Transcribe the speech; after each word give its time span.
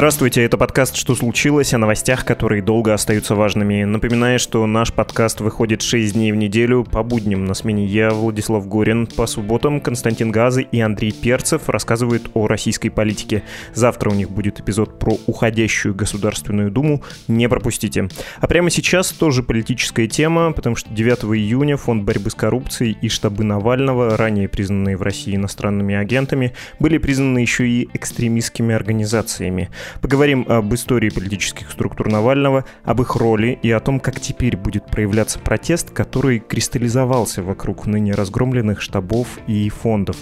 Здравствуйте, 0.00 0.42
это 0.44 0.56
подкаст 0.56 0.96
«Что 0.96 1.14
случилось?» 1.14 1.74
о 1.74 1.78
новостях, 1.78 2.24
которые 2.24 2.62
долго 2.62 2.94
остаются 2.94 3.34
важными. 3.34 3.84
Напоминаю, 3.84 4.38
что 4.38 4.64
наш 4.64 4.94
подкаст 4.94 5.42
выходит 5.42 5.82
6 5.82 6.14
дней 6.14 6.32
в 6.32 6.36
неделю 6.36 6.84
по 6.84 7.02
будням. 7.02 7.44
На 7.44 7.52
смене 7.52 7.84
я, 7.84 8.08
Владислав 8.08 8.66
Горин. 8.66 9.06
По 9.06 9.26
субботам 9.26 9.78
Константин 9.78 10.30
Газы 10.30 10.62
и 10.62 10.80
Андрей 10.80 11.12
Перцев 11.12 11.68
рассказывают 11.68 12.30
о 12.32 12.46
российской 12.46 12.88
политике. 12.88 13.42
Завтра 13.74 14.08
у 14.08 14.14
них 14.14 14.30
будет 14.30 14.58
эпизод 14.60 14.98
про 14.98 15.18
уходящую 15.26 15.94
Государственную 15.94 16.70
Думу. 16.70 17.02
Не 17.28 17.46
пропустите. 17.50 18.08
А 18.38 18.46
прямо 18.46 18.70
сейчас 18.70 19.12
тоже 19.12 19.42
политическая 19.42 20.06
тема, 20.06 20.52
потому 20.52 20.76
что 20.76 20.88
9 20.94 21.24
июня 21.36 21.76
Фонд 21.76 22.04
борьбы 22.04 22.30
с 22.30 22.34
коррупцией 22.34 22.96
и 23.02 23.10
штабы 23.10 23.44
Навального, 23.44 24.16
ранее 24.16 24.48
признанные 24.48 24.96
в 24.96 25.02
России 25.02 25.36
иностранными 25.36 25.94
агентами, 25.94 26.54
были 26.78 26.96
признаны 26.96 27.40
еще 27.40 27.68
и 27.68 27.90
экстремистскими 27.92 28.74
организациями. 28.74 29.68
Поговорим 30.00 30.46
об 30.48 30.72
истории 30.74 31.10
политических 31.10 31.70
структур 31.70 32.08
Навального, 32.08 32.64
об 32.84 33.00
их 33.02 33.16
роли 33.16 33.58
и 33.62 33.70
о 33.70 33.80
том, 33.80 34.00
как 34.00 34.20
теперь 34.20 34.56
будет 34.56 34.86
проявляться 34.86 35.38
протест, 35.38 35.90
который 35.90 36.40
кристаллизовался 36.40 37.42
вокруг 37.42 37.86
ныне 37.86 38.12
разгромленных 38.12 38.80
штабов 38.80 39.38
и 39.46 39.68
фондов. 39.68 40.16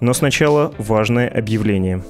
Но 0.00 0.12
сначала 0.12 0.74
важное 0.78 1.28
объявление. 1.28 2.04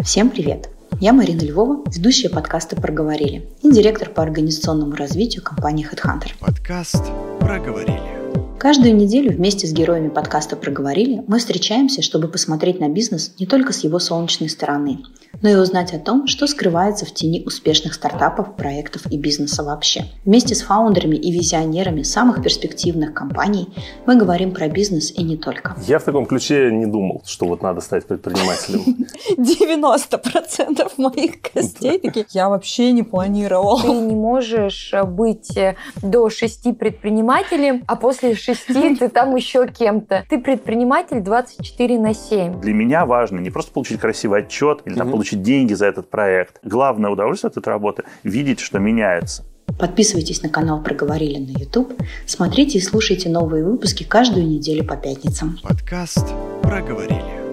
Всем 0.00 0.30
привет! 0.30 0.68
Я 1.00 1.12
Марина 1.12 1.40
Львова, 1.40 1.82
ведущая 1.90 2.28
подкаста 2.28 2.76
«Проговорили» 2.76 3.48
и 3.62 3.70
директор 3.70 4.08
по 4.08 4.22
организационному 4.22 4.94
развитию 4.94 5.42
компании 5.42 5.86
HeadHunter. 5.90 6.30
Подкаст 6.38 7.04
«Проговорили». 7.40 8.23
Каждую 8.64 8.96
неделю 8.96 9.30
вместе 9.30 9.66
с 9.66 9.74
героями 9.74 10.08
подкаста 10.08 10.56
«Проговорили» 10.56 11.22
мы 11.28 11.38
встречаемся, 11.38 12.00
чтобы 12.00 12.28
посмотреть 12.28 12.80
на 12.80 12.88
бизнес 12.88 13.34
не 13.38 13.44
только 13.44 13.74
с 13.74 13.84
его 13.84 13.98
солнечной 13.98 14.48
стороны, 14.48 15.00
но 15.42 15.50
и 15.50 15.54
узнать 15.54 15.92
о 15.92 15.98
том, 15.98 16.26
что 16.26 16.46
скрывается 16.46 17.04
в 17.04 17.12
тени 17.12 17.42
успешных 17.44 17.92
стартапов, 17.92 18.56
проектов 18.56 19.02
и 19.10 19.18
бизнеса 19.18 19.62
вообще. 19.62 20.06
Вместе 20.24 20.54
с 20.54 20.62
фаундерами 20.62 21.16
и 21.16 21.30
визионерами 21.30 22.04
самых 22.04 22.42
перспективных 22.42 23.12
компаний 23.12 23.68
мы 24.06 24.16
говорим 24.16 24.54
про 24.54 24.68
бизнес 24.68 25.12
и 25.12 25.22
не 25.22 25.36
только. 25.36 25.76
Я 25.86 25.98
в 25.98 26.04
таком 26.04 26.24
ключе 26.24 26.70
не 26.72 26.86
думал, 26.86 27.20
что 27.26 27.44
вот 27.44 27.60
надо 27.60 27.82
стать 27.82 28.06
предпринимателем. 28.06 29.06
90% 29.36 30.90
моих 30.96 31.34
гостей 31.54 31.98
такие, 31.98 32.24
я 32.30 32.48
вообще 32.48 32.92
не 32.92 33.02
планировал. 33.02 33.82
Ты 33.82 33.88
не 33.88 34.14
можешь 34.14 34.94
быть 35.06 35.54
э, 35.54 35.76
до 36.00 36.30
шести 36.30 36.72
предпринимателем, 36.72 37.84
а 37.86 37.96
после 37.96 38.34
шести 38.54 38.96
ты 38.98 39.08
там 39.08 39.34
еще 39.36 39.66
кем-то. 39.66 40.24
Ты 40.28 40.38
предприниматель 40.38 41.20
24 41.20 41.98
на 41.98 42.14
7. 42.14 42.60
Для 42.60 42.72
меня 42.72 43.06
важно 43.06 43.40
не 43.40 43.50
просто 43.50 43.72
получить 43.72 44.00
красивый 44.00 44.40
отчет 44.40 44.82
или 44.84 44.94
там, 44.94 45.10
получить 45.10 45.42
деньги 45.42 45.74
за 45.74 45.86
этот 45.86 46.10
проект. 46.10 46.58
Главное 46.62 47.10
удовольствие 47.10 47.50
от 47.50 47.56
этой 47.56 47.68
работы– 47.68 48.04
видеть, 48.22 48.60
что 48.60 48.78
меняется. 48.78 49.44
Подписывайтесь 49.78 50.42
на 50.42 50.48
канал 50.48 50.82
«Проговорили» 50.82 51.38
на 51.38 51.58
YouTube. 51.58 51.94
Смотрите 52.26 52.78
и 52.78 52.80
слушайте 52.80 53.28
новые 53.28 53.64
выпуски 53.64 54.04
каждую 54.04 54.46
неделю 54.46 54.84
по 54.84 54.96
пятницам. 54.96 55.58
Подкаст 55.62 56.32
«Проговорили». 56.62 57.43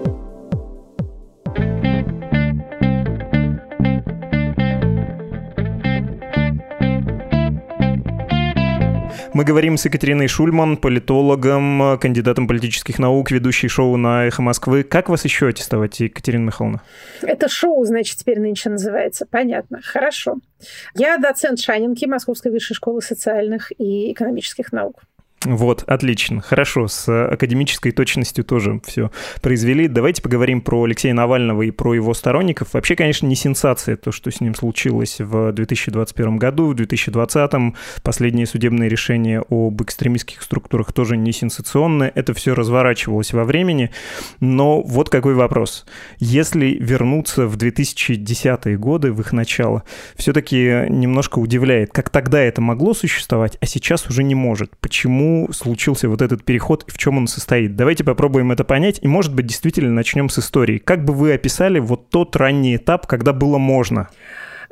Мы 9.34 9.44
говорим 9.44 9.78
с 9.78 9.86
Екатериной 9.86 10.28
Шульман, 10.28 10.76
политологом, 10.76 11.98
кандидатом 11.98 12.46
политических 12.46 12.98
наук, 12.98 13.30
ведущей 13.30 13.66
шоу 13.66 13.96
на 13.96 14.26
«Эхо 14.26 14.42
Москвы». 14.42 14.82
Как 14.82 15.08
вас 15.08 15.24
еще 15.24 15.48
аттестовать, 15.48 16.00
Екатерина 16.00 16.44
Михайловна? 16.44 16.82
Это 17.22 17.48
шоу, 17.48 17.82
значит, 17.86 18.18
теперь 18.18 18.40
нынче 18.40 18.68
называется. 18.68 19.24
Понятно. 19.24 19.80
Хорошо. 19.82 20.36
Я 20.94 21.16
доцент 21.16 21.60
Шанинки 21.60 22.04
Московской 22.04 22.52
высшей 22.52 22.76
школы 22.76 23.00
социальных 23.00 23.72
и 23.78 24.12
экономических 24.12 24.70
наук. 24.70 25.02
Вот, 25.44 25.82
отлично. 25.86 26.40
Хорошо, 26.40 26.86
с 26.86 27.08
академической 27.28 27.90
точностью 27.90 28.44
тоже 28.44 28.80
все 28.84 29.10
произвели. 29.40 29.88
Давайте 29.88 30.22
поговорим 30.22 30.60
про 30.60 30.84
Алексея 30.84 31.14
Навального 31.14 31.62
и 31.62 31.70
про 31.72 31.94
его 31.94 32.14
сторонников. 32.14 32.74
Вообще, 32.74 32.94
конечно, 32.94 33.26
не 33.26 33.34
сенсация 33.34 33.96
то, 33.96 34.12
что 34.12 34.30
с 34.30 34.40
ним 34.40 34.54
случилось 34.54 35.16
в 35.18 35.52
2021 35.52 36.36
году, 36.36 36.68
в 36.68 36.74
2020. 36.74 37.74
Последнее 38.02 38.46
судебное 38.46 38.88
решение 38.88 39.42
об 39.50 39.82
экстремистских 39.82 40.42
структурах 40.42 40.92
тоже 40.92 41.16
не 41.16 41.32
сенсационное. 41.32 42.12
Это 42.14 42.34
все 42.34 42.54
разворачивалось 42.54 43.32
во 43.32 43.44
времени. 43.44 43.90
Но 44.40 44.80
вот 44.82 45.10
какой 45.10 45.34
вопрос. 45.34 45.86
Если 46.18 46.76
вернуться 46.80 47.46
в 47.46 47.56
2010-е 47.56 48.78
годы, 48.78 49.12
в 49.12 49.20
их 49.20 49.32
начало, 49.32 49.82
все-таки 50.14 50.86
немножко 50.88 51.38
удивляет, 51.38 51.92
как 51.92 52.10
тогда 52.10 52.40
это 52.40 52.60
могло 52.60 52.94
существовать, 52.94 53.58
а 53.60 53.66
сейчас 53.66 54.06
уже 54.08 54.22
не 54.22 54.34
может. 54.34 54.76
Почему 54.78 55.31
случился 55.52 56.08
вот 56.08 56.22
этот 56.22 56.44
переход 56.44 56.84
и 56.86 56.90
в 56.90 56.98
чем 56.98 57.18
он 57.18 57.26
состоит. 57.26 57.76
Давайте 57.76 58.04
попробуем 58.04 58.52
это 58.52 58.64
понять 58.64 58.98
и, 59.02 59.08
может 59.08 59.34
быть, 59.34 59.46
действительно 59.46 59.90
начнем 59.90 60.28
с 60.28 60.38
истории. 60.38 60.78
Как 60.78 61.04
бы 61.04 61.12
вы 61.12 61.32
описали 61.32 61.78
вот 61.78 62.10
тот 62.10 62.36
ранний 62.36 62.76
этап, 62.76 63.06
когда 63.06 63.32
было 63.32 63.58
можно? 63.58 64.08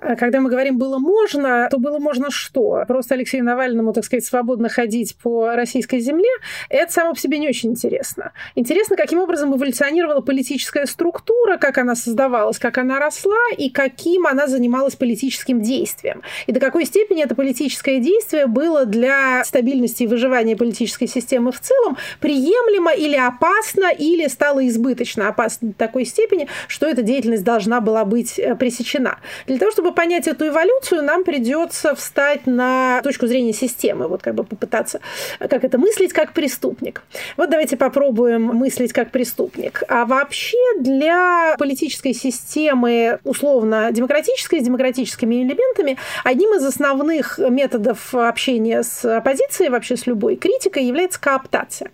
А 0.01 0.17
когда 0.17 0.41
мы 0.41 0.49
говорим 0.49 0.79
«было 0.79 0.99
можно», 0.99 1.69
то 1.71 1.79
было 1.79 1.99
можно 1.99 2.31
что? 2.31 2.83
Просто 2.89 3.15
Алексею 3.15 3.45
Навальному, 3.45 3.93
так 3.93 4.05
сказать, 4.05 4.25
свободно 4.25 4.71
ходить 4.71 5.17
по 5.23 5.55
российской 5.55 6.01
земле, 6.01 6.31
это 6.71 6.91
само 6.91 7.13
по 7.13 7.21
себе 7.21 7.39
не 7.39 7.49
очень 7.49 7.71
интересно. 7.71 8.33
Интересно, 8.55 8.97
каким 8.97 9.19
образом 9.19 9.55
эволюционировала 9.55 10.23
политическая 10.23 10.87
структура, 10.87 11.59
как 11.59 11.77
она 11.77 11.95
создавалась, 11.95 12.59
как 12.59 12.79
она 12.79 12.99
росла 12.99 13.37
и 13.59 13.69
каким 13.69 14.27
она 14.27 14.47
занималась 14.47 14.97
политическим 14.97 15.61
действием. 15.61 16.23
И 16.47 16.53
до 16.53 16.61
какой 16.61 16.87
степени 16.87 17.23
это 17.23 17.35
политическое 17.35 17.99
действие 17.99 18.47
было 18.47 18.87
для 18.87 19.45
стабильности 19.45 20.05
и 20.05 20.07
выживания 20.07 20.57
политической 20.57 21.07
системы 21.07 21.53
в 21.53 21.61
целом 21.61 21.99
приемлемо 22.21 22.93
или 22.93 23.17
опасно, 23.17 23.91
или 23.91 24.29
стало 24.29 24.67
избыточно 24.67 25.29
опасно 25.29 25.69
до 25.69 25.75
такой 25.75 26.07
степени, 26.07 26.49
что 26.69 26.87
эта 26.87 27.03
деятельность 27.03 27.45
должна 27.45 27.81
была 27.83 28.07
быть 28.07 28.39
э, 28.39 28.55
пресечена. 28.55 29.19
Для 29.47 29.59
того, 29.59 29.71
чтобы 29.71 29.90
чтобы 29.91 29.97
понять 29.97 30.29
эту 30.29 30.47
эволюцию, 30.47 31.03
нам 31.03 31.25
придется 31.25 31.97
встать 31.97 32.47
на 32.47 33.01
точку 33.03 33.27
зрения 33.27 33.53
системы, 33.53 34.07
вот 34.07 34.23
как 34.23 34.37
бы 34.37 34.45
попытаться, 34.45 35.01
как 35.41 35.65
это 35.65 35.79
мыслить 35.79 36.13
как 36.13 36.33
преступник. 36.33 37.03
Вот 37.37 37.51
давайте 37.51 37.77
попробуем 37.77 38.43
мыслить 38.43 38.93
как 38.93 39.11
преступник. 39.11 39.83
А 39.89 40.05
вообще 40.05 40.59
для 40.79 41.57
политической 41.59 42.13
системы 42.13 43.19
условно 43.25 43.91
демократической, 43.91 44.61
с 44.61 44.65
демократическими 44.65 45.43
элементами, 45.43 45.99
одним 46.23 46.55
из 46.55 46.65
основных 46.65 47.39
методов 47.39 48.15
общения 48.15 48.85
с 48.85 49.05
оппозицией, 49.05 49.71
вообще 49.71 49.97
с 49.97 50.07
любой 50.07 50.37
критикой, 50.37 50.85
является 50.85 51.21
кооптация. 51.21 51.91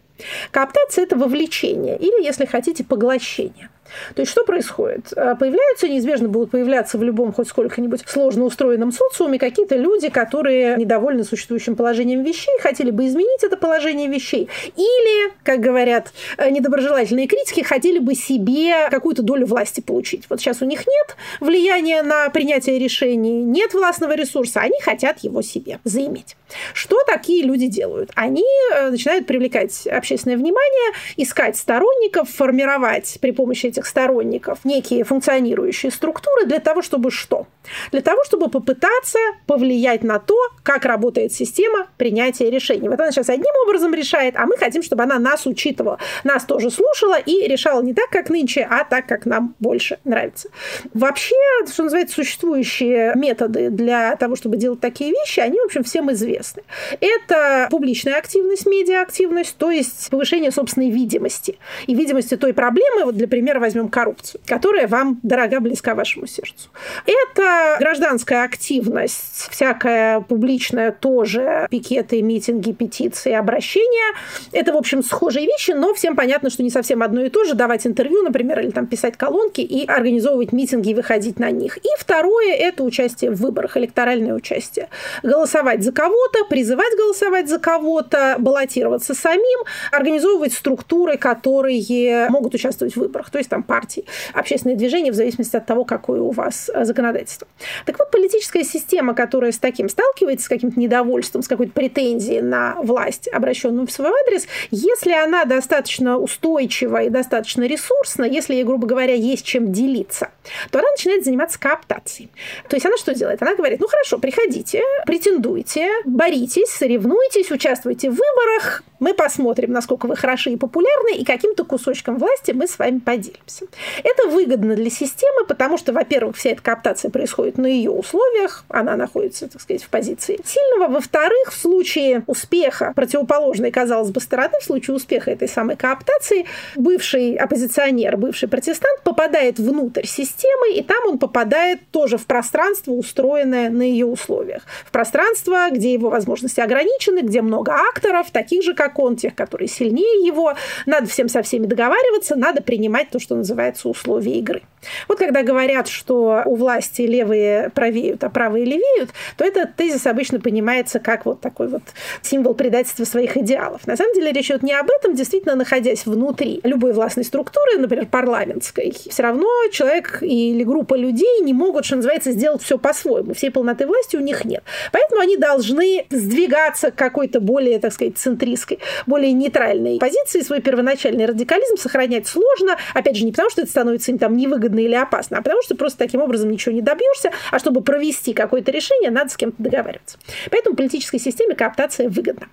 Кооптация– 0.51 1.05
это 1.05 1.17
вовлечение 1.17 1.97
или, 1.97 2.23
если 2.23 2.45
хотите, 2.45 2.84
поглощение. 2.84 3.71
То 4.15 4.21
есть 4.22 4.33
что 4.33 4.44
происходит? 4.44 5.12
А, 5.16 5.34
появляются, 5.34 5.88
неизбежно 5.88 6.28
будут 6.28 6.50
появляться 6.50 6.98
в 6.98 7.03
любом 7.03 7.33
хоть 7.33 7.48
сколько-нибудь 7.48 8.03
сложно 8.06 8.44
устроенном 8.44 8.92
социуме 8.92 9.38
какие-то 9.38 9.77
люди, 9.77 10.09
которые 10.09 10.77
недовольны 10.77 11.24
существующим 11.24 11.77
положением 11.77 12.22
вещей, 12.22 12.53
хотели 12.60 12.91
бы 12.91 13.06
изменить 13.06 13.42
это 13.42 13.56
положение 13.56 14.09
вещей. 14.09 14.48
Или, 14.77 15.33
как 15.42 15.60
говорят 15.60 16.12
э, 16.38 16.50
недоброжелательные 16.50 17.27
критики, 17.27 17.62
хотели 17.62 17.98
бы 17.98 18.15
себе 18.15 18.88
какую-то 18.91 19.22
долю 19.22 19.47
власти 19.47 19.80
получить. 19.80 20.24
Вот 20.28 20.41
сейчас 20.41 20.62
у 20.62 20.65
них 20.65 20.80
нет 20.80 21.16
влияния 21.41 22.03
на 22.03 22.28
принятие 22.30 22.78
решений, 22.78 23.42
нет 23.42 23.74
властного 23.74 24.15
ресурса, 24.16 24.60
они 24.60 24.80
хотят 24.80 25.18
его 25.21 25.42
себе 25.42 25.78
заиметь. 25.84 26.36
Что 26.72 26.98
такие 27.06 27.44
люди 27.44 27.66
делают? 27.66 28.10
Они 28.15 28.44
э, 28.74 28.91
начинают 28.91 29.27
привлекать 29.27 29.86
общественное 29.86 30.36
внимание, 30.36 30.92
искать 31.16 31.56
сторонников, 31.56 32.30
формировать 32.30 33.18
при 33.21 33.32
помощи 33.32 33.66
этих 33.77 33.87
сторонников 33.87 34.65
некие 34.65 35.05
функционирующие 35.05 35.93
структуры 35.93 36.47
для 36.47 36.61
того, 36.61 36.83
чтобы 36.83 37.11
что? 37.11 37.47
Для 37.93 38.01
того, 38.01 38.25
чтобы 38.25 38.49
попытаться 38.49 39.19
повлиять 39.47 40.03
на 40.03 40.19
то, 40.19 40.37
как 40.63 40.84
работает 40.84 41.33
система 41.33 41.89
принятия 41.97 42.51
решений. 42.51 42.89
Вот 42.89 43.01
она 43.01 43.11
сейчас 43.11 43.28
одним 43.28 43.53
образом 43.67 43.93
решает, 43.95 44.34
а 44.37 44.47
мы 44.47 44.57
хотим, 44.57 44.83
чтобы 44.83 45.03
она 45.03 45.19
нас 45.19 45.47
учитывала, 45.47 45.99
нас 46.25 46.45
тоже 46.45 46.71
слушала 46.71 47.19
и 47.19 47.47
решала 47.49 47.83
не 47.83 47.93
так, 47.93 48.09
как 48.11 48.31
нынче, 48.31 48.67
а 48.69 48.84
так, 48.84 49.07
как 49.07 49.27
нам 49.27 49.55
больше 49.59 49.99
нравится. 50.05 50.49
Вообще, 50.95 51.34
что 51.71 51.84
называется, 51.84 52.15
существующие 52.15 53.13
методы 53.15 53.71
для 53.71 54.17
того, 54.17 54.37
чтобы 54.37 54.57
делать 54.57 54.81
такие 54.81 55.11
вещи, 55.11 55.41
они, 55.41 55.59
в 55.59 55.65
общем, 55.65 55.83
всем 55.84 56.11
известны. 56.13 56.63
Это 57.01 57.69
публичная 57.71 58.17
активность, 58.17 58.67
медиа-активность, 58.67 59.57
то 59.57 59.71
есть 59.71 60.09
повышение 60.11 60.51
собственной 60.51 60.91
видимости. 60.91 61.59
И 61.87 61.95
видимости 61.95 62.37
той 62.37 62.55
проблемы, 62.55 63.05
вот 63.05 63.17
для 63.17 63.28
примера 63.28 63.61
возьмем 63.66 63.89
коррупцию, 63.89 64.41
которая 64.47 64.86
вам 64.86 65.18
дорога, 65.22 65.60
близка 65.60 65.95
вашему 65.95 66.27
сердцу. 66.27 66.71
Это 67.04 67.77
гражданская 67.78 68.45
активность, 68.45 69.48
всякая 69.51 70.21
публичная 70.21 70.92
тоже, 70.92 71.66
пикеты, 71.71 72.22
митинги, 72.22 72.72
петиции, 72.72 73.33
обращения. 73.33 74.15
Это, 74.53 74.72
в 74.72 74.77
общем, 74.77 75.03
схожие 75.03 75.47
вещи, 75.47 75.72
но 75.72 75.95
всем 75.95 76.16
понятно, 76.16 76.51
что 76.51 76.63
не 76.63 76.71
совсем 76.71 77.03
одно 77.03 77.22
и 77.22 77.28
то 77.28 77.45
же. 77.45 77.54
Давать 77.54 77.86
интервью, 77.86 78.22
например, 78.22 78.60
или 78.60 78.71
там 78.71 78.86
писать 78.86 79.16
колонки 79.16 79.60
и 79.60 79.86
организовывать 79.86 80.53
митинги 80.53 80.91
и 80.91 80.95
выходить 80.95 81.39
на 81.39 81.51
них. 81.51 81.78
И 81.78 81.89
второе– 81.98 82.54
это 82.59 82.84
участие 82.84 83.30
в 83.30 83.41
выборах, 83.41 83.77
электоральное 83.77 84.34
участие. 84.34 84.89
Голосовать 85.22 85.83
за 85.83 85.92
кого-то, 85.92 86.45
призывать 86.45 86.97
голосовать 86.97 87.48
за 87.48 87.59
кого-то, 87.59 88.36
баллотироваться 88.39 89.15
самим, 89.15 89.65
организовывать 89.91 90.53
структуры, 90.53 91.16
которые 91.16 92.28
могут 92.30 92.54
участвовать 92.54 92.95
в 92.95 92.98
выборах, 92.98 93.30
то 93.30 93.39
есть 93.39 93.51
там 93.56 93.62
партии, 93.62 94.04
общественные 94.34 94.76
движения 94.76 95.10
в 95.10 95.14
зависимости 95.14 95.56
от 95.56 95.64
того, 95.64 95.84
какое 95.84 96.20
у 96.20 96.30
вас 96.30 96.70
законодательство. 96.82 97.48
Так 97.86 97.98
вот, 97.98 98.10
политическая 98.10 98.64
система, 98.64 99.14
которая 99.14 99.50
с 99.50 99.58
таким 99.58 99.88
сталкивается, 99.88 100.44
с 100.44 100.48
каким-то 100.48 100.78
недовольством, 100.78 101.42
с 101.42 101.48
какой-то 101.48 101.72
претензией 101.72 102.42
на 102.42 102.74
власть, 102.82 103.28
обращенную 103.28 103.86
в 103.86 103.91
свой 103.91 104.10
адрес, 104.26 104.47
если 104.70 105.12
она 105.12 105.47
достаточно 105.47 106.18
устойчива 106.18 107.04
и 107.04 107.08
достаточно 107.08 107.62
ресурсна, 107.62 108.24
если 108.24 108.54
ей, 108.54 108.64
грубо 108.64 108.86
говоря, 108.86 109.14
есть 109.14 109.47
чем 109.47 109.72
делиться, 109.72 110.28
то 110.70 110.78
она 110.80 110.91
начинает 110.91 111.24
заниматься 111.24 111.58
кооптацией. 111.58 112.28
То 112.68 112.76
есть 112.76 112.84
она 112.84 112.98
что 112.98 113.14
делает? 113.14 113.41
Она 113.41 113.54
говорит, 113.54 113.80
ну 113.80 113.88
хорошо, 113.88 114.18
приходите, 114.18 114.82
претендуйте, 115.06 115.88
боритесь, 116.04 116.68
соревнуйтесь, 116.68 117.50
участвуйте 117.50 118.10
в 118.10 118.12
выборах, 118.12 118.82
мы 118.98 119.14
посмотрим, 119.14 119.72
насколько 119.72 120.06
вы 120.06 120.16
хороши 120.16 120.50
и 120.50 120.56
популярны, 120.56 121.16
и 121.16 121.24
каким-то 121.24 121.64
кусочком 121.64 122.18
власти 122.18 122.53
мы 122.53 122.66
с 122.66 122.78
вами 122.78 122.98
поделимся. 123.47 123.66
Это 124.03 124.28
выгодно 124.28 124.75
для 124.75 124.91
системы, 124.91 125.45
потому 125.47 125.78
что, 125.78 125.93
во-первых, 125.93 126.37
вся 126.37 126.51
эта 126.51 126.63
кооптация 126.63 127.10
происходит 127.10 127.59
на 127.59 127.66
ее 127.66 127.91
условиях, 127.91 128.65
она 128.69 128.97
находится, 128.97 129.48
так 129.48 129.60
сказать, 129.60 129.83
в 129.83 129.89
позиции 129.89 130.39
сильного. 130.45 130.93
Во-вторых, 130.93 131.53
в 131.53 131.57
случае 131.57 132.22
успеха 132.27 132.93
противоположной, 132.95 133.71
казалось 133.71 134.10
бы, 134.10 134.21
стороны, 134.21 134.59
в 134.60 134.65
случае 134.65 134.97
успеха 134.97 135.31
этой 135.31 135.48
самой 135.48 135.77
кооптации, 135.77 136.47
бывший 136.77 137.37
оппозиционер, 137.37 138.16
бывший 138.16 138.48
протестант 138.48 139.03
попадает 139.03 139.59
внутрь 139.59 140.07
системы, 140.07 140.72
и 140.75 140.83
там 140.83 141.07
он 141.07 141.19
попадает 141.19 141.81
тоже 141.91 142.19
в 142.19 142.27
пространство, 142.27 142.92
устроенное 142.92 143.71
на 143.71 143.83
ее 143.83 144.07
условиях. 144.07 144.63
В 144.84 144.91
пространство, 144.91 145.69
где 145.71 145.92
его 145.92 146.10
возможности 146.10 146.60
ограничены, 146.60 147.21
где 147.21 147.42
много 147.42 147.72
акторов, 147.72 148.31
таких 148.31 148.63
же, 148.63 148.75
как 148.75 148.99
он, 148.99 149.16
тех, 149.16 149.34
которые 149.34 149.69
сильнее 149.69 150.27
его. 150.27 150.54
Надо 150.87 151.07
всем 151.07 151.28
со 151.28 151.42
всеми 151.42 151.66
договариваться, 151.66 152.37
надо 152.37 152.63
принимать 152.63 153.10
то, 153.10 153.19
что 153.19 153.35
называется 153.36 153.88
условия 153.88 154.38
игры. 154.38 154.62
Вот 155.09 155.18
когда 155.18 155.42
говорят, 155.42 155.88
что 155.88 156.42
у 156.44 156.54
власти 156.54 157.03
левые 157.03 157.71
правеют, 157.71 158.24
а 158.24 158.30
правые 158.30 158.65
левеют, 158.65 159.10
то 159.36 159.44
этот 159.44 159.77
тезис 159.77 160.06
обычно 160.06 160.41
понимается 160.41 160.98
как 161.00 161.27
вот 161.27 161.41
такой 161.41 161.68
вот 161.68 161.83
символ 162.22 162.54
предательства 162.54 163.04
своих 163.04 163.36
идеалов. 163.36 163.86
На 163.86 163.97
самом 163.97 164.15
деле 164.15 164.33
речь 164.33 164.50
идет 164.50 164.62
не 164.62 164.74
об 164.74 164.88
этом. 164.91 165.15
Действительно, 165.15 165.54
находясь 165.54 166.06
внутри 166.06 166.60
любой 166.62 166.92
властной 166.92 167.24
структуры, 167.24 167.78
например, 167.78 168.06
парламентской, 168.06 168.92
все 168.92 169.22
равно 169.22 169.48
человек 169.72 170.18
или 170.22 170.62
группа 170.65 170.94
людей 170.94 171.41
не 171.41 171.53
могут, 171.53 171.84
что 171.84 171.97
называется, 171.97 172.32
сделать 172.32 172.62
все 172.62 172.78
по-своему. 172.78 173.34
Всей 173.34 173.50
полноты 173.50 173.86
власти 173.86 174.16
у 174.16 174.21
них 174.21 174.44
нет. 174.44 174.62
Поэтому 174.92 175.21
они 175.21 175.36
должны 175.36 176.06
сдвигаться 176.10 176.91
к 176.91 176.94
какой-то 176.94 177.41
более, 177.41 177.78
так 177.78 177.92
сказать, 177.92 178.18
центристской, 178.18 178.78
более 179.06 179.32
нейтральной 179.32 179.98
позиции. 179.98 180.41
Свой 180.41 180.60
первоначальный 180.60 181.27
радикализм 181.27 181.77
сохранять 181.77 182.27
сложно. 182.27 182.77
Опять 182.94 183.16
же, 183.16 183.26
не 183.27 183.33
потому, 183.33 183.51
что 183.51 183.63
это 183.63 183.71
становится 183.71 184.11
им 184.11 184.19
там 184.19 184.37
невыгодно 184.37 184.78
или 184.78 184.95
опасно, 184.95 185.39
а 185.39 185.43
потому, 185.43 185.63
что 185.63 185.75
просто 185.75 185.99
таким 185.99 186.23
образом 186.23 186.51
ничего 186.51 186.75
не 186.75 186.83
добьешься, 186.83 187.33
а 187.51 187.59
чтобы 187.59 187.83
провести 187.83 188.33
какое-то 188.33 188.71
решение, 188.71 189.11
надо 189.11 189.31
с 189.31 189.37
кем-то 189.37 189.63
договариваться. 189.63 190.19
Поэтому 190.51 190.77
политической 190.77 191.19
системе 191.19 191.55
кооптация 191.55 192.09
выгодна. 192.09 192.49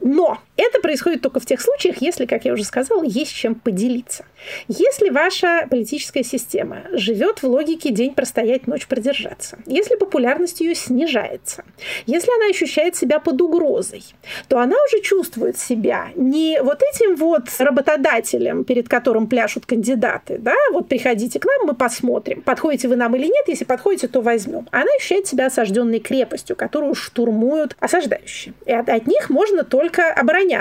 Но 0.00 0.38
это 0.62 0.80
происходит 0.80 1.22
только 1.22 1.40
в 1.40 1.46
тех 1.46 1.60
случаях, 1.60 1.96
если, 2.00 2.26
как 2.26 2.44
я 2.44 2.52
уже 2.52 2.64
сказала, 2.64 3.02
есть 3.02 3.32
чем 3.32 3.54
поделиться. 3.54 4.24
Если 4.68 5.10
ваша 5.10 5.66
политическая 5.70 6.24
система 6.24 6.82
живет 6.92 7.42
в 7.42 7.46
логике 7.46 7.90
день 7.90 8.14
простоять, 8.14 8.66
ночь 8.66 8.86
продержаться, 8.86 9.58
если 9.66 9.96
популярность 9.96 10.60
ее 10.60 10.74
снижается, 10.74 11.64
если 12.06 12.30
она 12.36 12.50
ощущает 12.50 12.96
себя 12.96 13.18
под 13.18 13.40
угрозой, 13.40 14.04
то 14.48 14.58
она 14.58 14.76
уже 14.88 15.02
чувствует 15.02 15.58
себя 15.58 16.08
не 16.14 16.60
вот 16.62 16.80
этим 16.82 17.16
вот 17.16 17.44
работодателем, 17.58 18.64
перед 18.64 18.88
которым 18.88 19.26
пляшут 19.26 19.66
кандидаты, 19.66 20.38
да, 20.38 20.54
вот 20.72 20.88
приходите 20.88 21.38
к 21.38 21.44
нам, 21.44 21.66
мы 21.68 21.74
посмотрим, 21.74 22.42
подходите 22.42 22.88
вы 22.88 22.96
нам 22.96 23.14
или 23.16 23.26
нет, 23.26 23.44
если 23.46 23.64
подходите, 23.64 24.08
то 24.08 24.20
возьмем. 24.20 24.68
Она 24.70 24.88
ощущает 24.98 25.26
себя 25.26 25.46
осажденной 25.46 26.00
крепостью, 26.00 26.56
которую 26.56 26.94
штурмуют 26.94 27.76
осаждающие. 27.80 28.54
И 28.66 28.72
от, 28.72 28.88
от 28.88 29.06
них 29.06 29.30
можно 29.30 29.64
только 29.64 30.12
обороняться, 30.12 30.51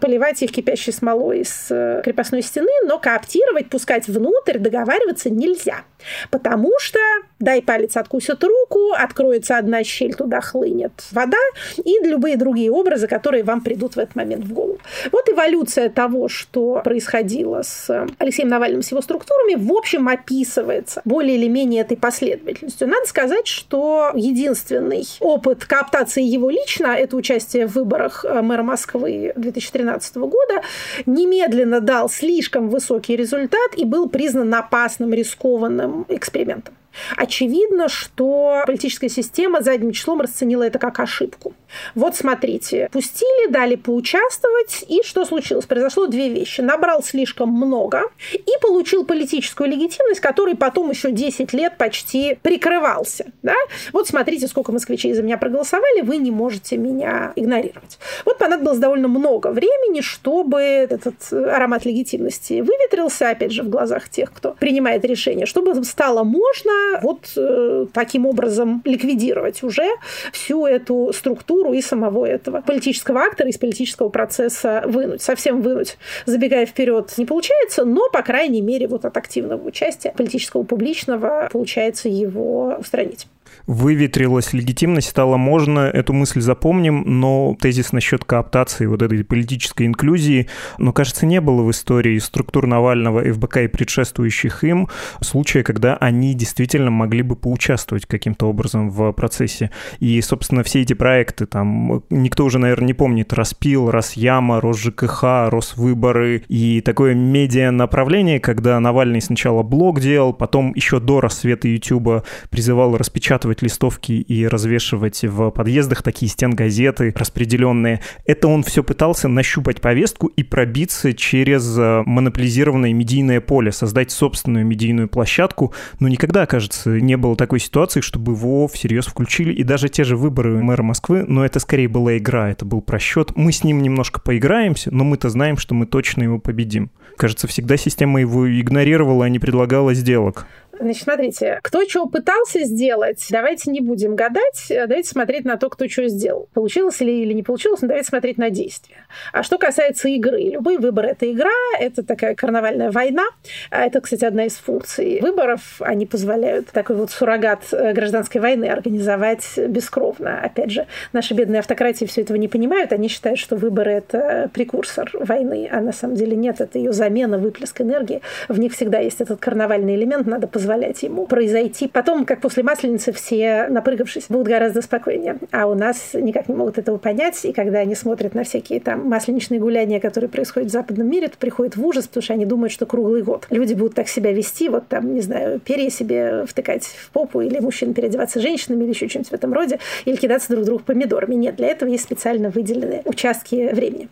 поливать 0.00 0.42
их 0.42 0.52
кипящей 0.52 0.92
смолой 0.92 1.40
из 1.40 1.68
э, 1.70 2.00
крепостной 2.04 2.42
стены, 2.42 2.70
но 2.84 2.98
кооптировать, 2.98 3.68
пускать 3.68 4.08
внутрь, 4.08 4.58
договариваться 4.58 5.30
нельзя. 5.30 5.84
Потому 6.30 6.70
что 6.78 6.98
дай 7.42 7.60
палец 7.60 7.96
откусят 7.96 8.42
руку, 8.44 8.92
откроется 8.92 9.58
одна 9.58 9.84
щель, 9.84 10.14
туда 10.14 10.40
хлынет 10.40 10.92
вода 11.10 11.38
и 11.84 11.98
любые 12.02 12.36
другие 12.36 12.70
образы, 12.70 13.06
которые 13.06 13.42
вам 13.42 13.60
придут 13.60 13.96
в 13.96 13.98
этот 13.98 14.14
момент 14.14 14.44
в 14.44 14.52
голову. 14.52 14.78
Вот 15.10 15.28
эволюция 15.28 15.88
того, 15.88 16.28
что 16.28 16.80
происходило 16.84 17.62
с 17.62 18.06
Алексеем 18.18 18.48
Навальным, 18.48 18.82
с 18.82 18.90
его 18.90 19.02
структурами, 19.02 19.54
в 19.56 19.72
общем, 19.72 20.08
описывается 20.08 21.02
более 21.04 21.36
или 21.36 21.48
менее 21.48 21.82
этой 21.82 21.96
последовательностью. 21.96 22.88
Надо 22.88 23.06
сказать, 23.06 23.46
что 23.46 24.12
единственный 24.14 25.04
опыт 25.20 25.64
кооптации 25.64 26.22
его 26.22 26.50
лично, 26.50 26.86
это 26.86 27.16
участие 27.16 27.66
в 27.66 27.74
выборах 27.74 28.24
э, 28.24 28.40
мэра 28.42 28.62
Москвы 28.62 29.32
2013 29.36 30.16
года, 30.16 30.62
немедленно 31.06 31.80
дал 31.80 32.08
слишком 32.08 32.68
высокий 32.68 33.16
результат 33.16 33.76
и 33.76 33.84
был 33.84 34.08
признан 34.08 34.54
опасным, 34.54 35.12
рискованным 35.12 36.06
экспериментом. 36.08 36.74
Очевидно, 37.16 37.88
что 37.88 38.62
политическая 38.66 39.08
система 39.08 39.62
задним 39.62 39.92
числом 39.92 40.20
расценила 40.20 40.62
это 40.62 40.78
как 40.78 41.00
ошибку. 41.00 41.54
Вот 41.94 42.16
смотрите, 42.16 42.88
пустили, 42.92 43.50
дали 43.50 43.76
поучаствовать, 43.76 44.84
и 44.88 45.02
что 45.04 45.24
случилось? 45.24 45.66
Произошло 45.66 46.06
две 46.06 46.28
вещи. 46.28 46.60
Набрал 46.60 47.02
слишком 47.02 47.50
много 47.50 48.02
и 48.32 48.52
получил 48.60 49.04
политическую 49.04 49.70
легитимность, 49.70 50.20
который 50.20 50.54
потом 50.56 50.90
еще 50.90 51.12
10 51.12 51.52
лет 51.52 51.76
почти 51.78 52.38
прикрывался. 52.42 53.26
Да? 53.42 53.54
Вот 53.92 54.08
смотрите, 54.08 54.46
сколько 54.48 54.72
москвичей 54.72 55.12
за 55.14 55.22
меня 55.22 55.38
проголосовали, 55.38 56.02
вы 56.02 56.16
не 56.16 56.30
можете 56.30 56.76
меня 56.76 57.32
игнорировать. 57.36 57.98
Вот 58.24 58.38
понадобилось 58.38 58.78
довольно 58.78 59.08
много 59.08 59.48
времени, 59.48 60.00
чтобы 60.00 60.60
этот 60.60 61.32
аромат 61.32 61.84
легитимности 61.84 62.60
выветрился, 62.60 63.30
опять 63.30 63.52
же, 63.52 63.62
в 63.62 63.68
глазах 63.68 64.08
тех, 64.08 64.32
кто 64.32 64.52
принимает 64.52 65.04
решение, 65.04 65.46
чтобы 65.46 65.82
стало 65.84 66.24
можно 66.24 67.00
вот 67.02 67.32
э, 67.36 67.86
таким 67.92 68.26
образом 68.26 68.82
ликвидировать 68.84 69.62
уже 69.62 69.86
всю 70.32 70.66
эту 70.66 71.12
структуру 71.14 71.61
и 71.72 71.80
самого 71.80 72.26
этого 72.26 72.60
политического 72.60 73.20
актора 73.20 73.48
из 73.48 73.58
политического 73.58 74.08
процесса 74.08 74.82
вынуть, 74.86 75.22
совсем 75.22 75.62
вынуть, 75.62 75.98
забегая 76.26 76.66
вперед, 76.66 77.12
не 77.16 77.26
получается, 77.26 77.84
но, 77.84 78.08
по 78.10 78.22
крайней 78.22 78.62
мере, 78.62 78.88
вот 78.88 79.04
от 79.04 79.16
активного 79.16 79.66
участия 79.66 80.12
политического 80.16 80.62
публичного 80.62 81.48
получается 81.52 82.08
его 82.08 82.76
устранить. 82.78 83.26
Выветрилась 83.66 84.52
легитимность, 84.52 85.08
стало 85.10 85.36
можно, 85.36 85.80
эту 85.80 86.12
мысль 86.12 86.40
запомним, 86.40 87.04
но 87.06 87.56
тезис 87.60 87.92
насчет 87.92 88.24
кооптации, 88.24 88.86
вот 88.86 89.02
этой 89.02 89.24
политической 89.24 89.86
инклюзии, 89.86 90.48
но, 90.78 90.92
кажется, 90.92 91.26
не 91.26 91.40
было 91.40 91.62
в 91.62 91.70
истории 91.70 92.18
структур 92.18 92.66
Навального, 92.66 93.22
ФБК 93.32 93.58
и 93.58 93.68
предшествующих 93.68 94.64
им 94.64 94.88
случая, 95.20 95.62
когда 95.62 95.96
они 95.96 96.34
действительно 96.34 96.90
могли 96.90 97.22
бы 97.22 97.36
поучаствовать 97.36 98.06
каким-то 98.06 98.46
образом 98.46 98.90
в 98.90 99.12
процессе. 99.12 99.70
И, 100.00 100.20
собственно, 100.20 100.62
все 100.62 100.82
эти 100.82 100.94
проекты, 100.94 101.46
там, 101.46 102.02
никто 102.10 102.44
уже, 102.44 102.58
наверное, 102.58 102.88
не 102.88 102.94
помнит, 102.94 103.32
Распил, 103.32 103.90
Росяма, 103.90 104.60
РосжКХ, 104.60 105.48
Росвыборы 105.48 106.42
и 106.48 106.80
такое 106.80 107.14
медиа-направление, 107.14 108.40
когда 108.40 108.78
Навальный 108.80 109.20
сначала 109.20 109.62
блог 109.62 110.00
делал, 110.00 110.32
потом 110.32 110.72
еще 110.74 111.00
до 111.00 111.20
рассвета 111.20 111.68
Ютуба 111.68 112.24
призывал 112.50 112.96
распечатывать 113.42 113.62
листовки 113.62 114.12
и 114.12 114.46
развешивать 114.46 115.22
в 115.22 115.50
подъездах 115.50 116.02
такие 116.02 116.30
стенгазеты 116.30 117.12
распределенные. 117.16 118.00
Это 118.24 118.48
он 118.48 118.62
все 118.62 118.82
пытался 118.82 119.28
нащупать 119.28 119.80
повестку 119.80 120.28
и 120.28 120.42
пробиться 120.42 121.12
через 121.12 121.76
э, 121.78 122.02
монополизированное 122.06 122.92
медийное 122.92 123.40
поле, 123.40 123.72
создать 123.72 124.10
собственную 124.10 124.64
медийную 124.64 125.08
площадку, 125.08 125.72
но 126.00 126.08
никогда, 126.08 126.46
кажется, 126.46 126.90
не 127.00 127.16
было 127.16 127.36
такой 127.36 127.60
ситуации, 127.60 128.00
чтобы 128.00 128.32
его 128.32 128.68
всерьез 128.68 129.06
включили, 129.06 129.52
и 129.52 129.62
даже 129.62 129.88
те 129.88 130.04
же 130.04 130.16
выборы 130.16 130.62
мэра 130.62 130.82
Москвы, 130.82 131.24
но 131.26 131.44
это 131.44 131.58
скорее 131.58 131.88
была 131.88 132.16
игра, 132.18 132.50
это 132.50 132.64
был 132.64 132.80
просчет. 132.80 133.32
Мы 133.36 133.52
с 133.52 133.64
ним 133.64 133.82
немножко 133.82 134.20
поиграемся, 134.20 134.90
но 134.92 135.04
мы-то 135.04 135.30
знаем, 135.30 135.56
что 135.56 135.74
мы 135.74 135.86
точно 135.86 136.22
его 136.24 136.38
победим. 136.38 136.90
Кажется, 137.16 137.46
всегда 137.46 137.76
система 137.76 138.20
его 138.20 138.48
игнорировала, 138.48 139.24
а 139.24 139.28
не 139.28 139.38
предлагала 139.38 139.94
сделок. 139.94 140.46
Значит, 140.78 141.02
смотрите, 141.04 141.60
кто 141.62 141.84
чего 141.84 142.06
пытался 142.06 142.64
сделать, 142.64 143.24
давайте 143.30 143.70
не 143.70 143.80
будем 143.80 144.16
гадать, 144.16 144.66
давайте 144.68 145.08
смотреть 145.08 145.44
на 145.44 145.56
то, 145.56 145.68
кто 145.68 145.88
что 145.88 146.08
сделал. 146.08 146.48
Получилось 146.54 147.00
ли 147.00 147.22
или 147.22 147.32
не 147.32 147.42
получилось, 147.42 147.82
но 147.82 147.88
давайте 147.88 148.08
смотреть 148.08 148.38
на 148.38 148.50
действия. 148.50 149.06
А 149.32 149.42
что 149.42 149.58
касается 149.58 150.08
игры, 150.08 150.40
любой 150.40 150.78
выбор— 150.78 151.06
это 151.06 151.30
игра, 151.30 151.50
это 151.78 152.02
такая 152.02 152.34
карнавальная 152.34 152.90
война. 152.90 153.24
А 153.70 153.84
это, 153.84 154.00
кстати, 154.00 154.24
одна 154.24 154.46
из 154.46 154.54
функций 154.56 155.20
выборов. 155.20 155.80
Они 155.80 156.06
позволяют 156.06 156.68
такой 156.68 156.96
вот 156.96 157.10
суррогат 157.10 157.62
э, 157.72 157.92
гражданской 157.92 158.40
войны 158.40 158.66
организовать 158.66 159.46
бескровно. 159.56 160.40
Опять 160.40 160.70
же, 160.70 160.86
наши 161.12 161.34
бедные 161.34 161.60
автократии 161.60 162.04
все 162.06 162.22
этого 162.22 162.36
не 162.36 162.48
понимают. 162.48 162.92
Они 162.92 163.08
считают, 163.08 163.38
что 163.38 163.56
выборы— 163.56 163.90
это 163.92 164.50
прекурсор 164.52 165.10
войны, 165.12 165.68
а 165.70 165.80
на 165.80 165.92
самом 165.92 166.16
деле 166.16 166.36
нет, 166.36 166.60
это 166.60 166.78
ее 166.78 166.92
замена, 166.92 167.38
выплеск 167.38 167.80
энергии. 167.80 168.22
В 168.48 168.58
них 168.58 168.72
всегда 168.72 168.98
есть 168.98 169.20
этот 169.20 169.40
карнавальный 169.40 169.94
элемент, 169.94 170.26
надо 170.26 170.46
позволять 170.46 170.71
позволять 170.72 171.02
ему 171.02 171.26
произойти. 171.26 171.88
Потом, 171.88 172.24
как 172.24 172.40
после 172.40 172.62
Масленицы, 172.62 173.12
все, 173.12 173.66
напрыгавшись, 173.68 174.26
будут 174.28 174.48
гораздо 174.48 174.82
спокойнее. 174.82 175.38
А 175.50 175.66
у 175.66 175.74
нас 175.74 176.14
никак 176.14 176.48
не 176.48 176.54
могут 176.54 176.78
этого 176.78 176.96
понять. 176.96 177.44
И 177.44 177.52
когда 177.52 177.80
они 177.80 177.94
смотрят 177.94 178.34
на 178.34 178.44
всякие 178.44 178.80
там 178.80 179.08
масленичные 179.08 179.60
гуляния, 179.60 180.00
которые 180.00 180.30
происходят 180.30 180.70
в 180.70 180.72
западном 180.72 181.08
мире, 181.08 181.28
то 181.28 181.36
приходит 181.36 181.76
в 181.76 181.86
ужас, 181.86 182.06
потому 182.08 182.22
что 182.22 182.32
они 182.32 182.46
думают, 182.46 182.72
что 182.72 182.86
круглый 182.86 183.22
год. 183.22 183.46
Люди 183.50 183.74
будут 183.74 183.94
так 183.94 184.08
себя 184.08 184.32
вести, 184.32 184.68
вот 184.68 184.88
там, 184.88 185.14
не 185.14 185.20
знаю, 185.20 185.60
перья 185.60 185.90
себе 185.90 186.44
втыкать 186.46 186.84
в 186.84 187.10
попу, 187.10 187.40
или 187.40 187.58
мужчина 187.58 187.92
переодеваться 187.92 188.40
женщинами, 188.40 188.84
или 188.84 188.90
еще 188.90 189.08
чем-нибудь 189.08 189.30
в 189.30 189.34
этом 189.34 189.52
роде, 189.52 189.78
или 190.04 190.16
кидаться 190.16 190.52
друг 190.52 190.64
другу 190.64 190.82
помидорами. 190.84 191.34
Нет, 191.34 191.56
для 191.56 191.68
этого 191.68 191.88
есть 191.88 192.04
специально 192.04 192.48
выделенные 192.48 193.02
участки 193.04 193.70
времени. 193.72 194.08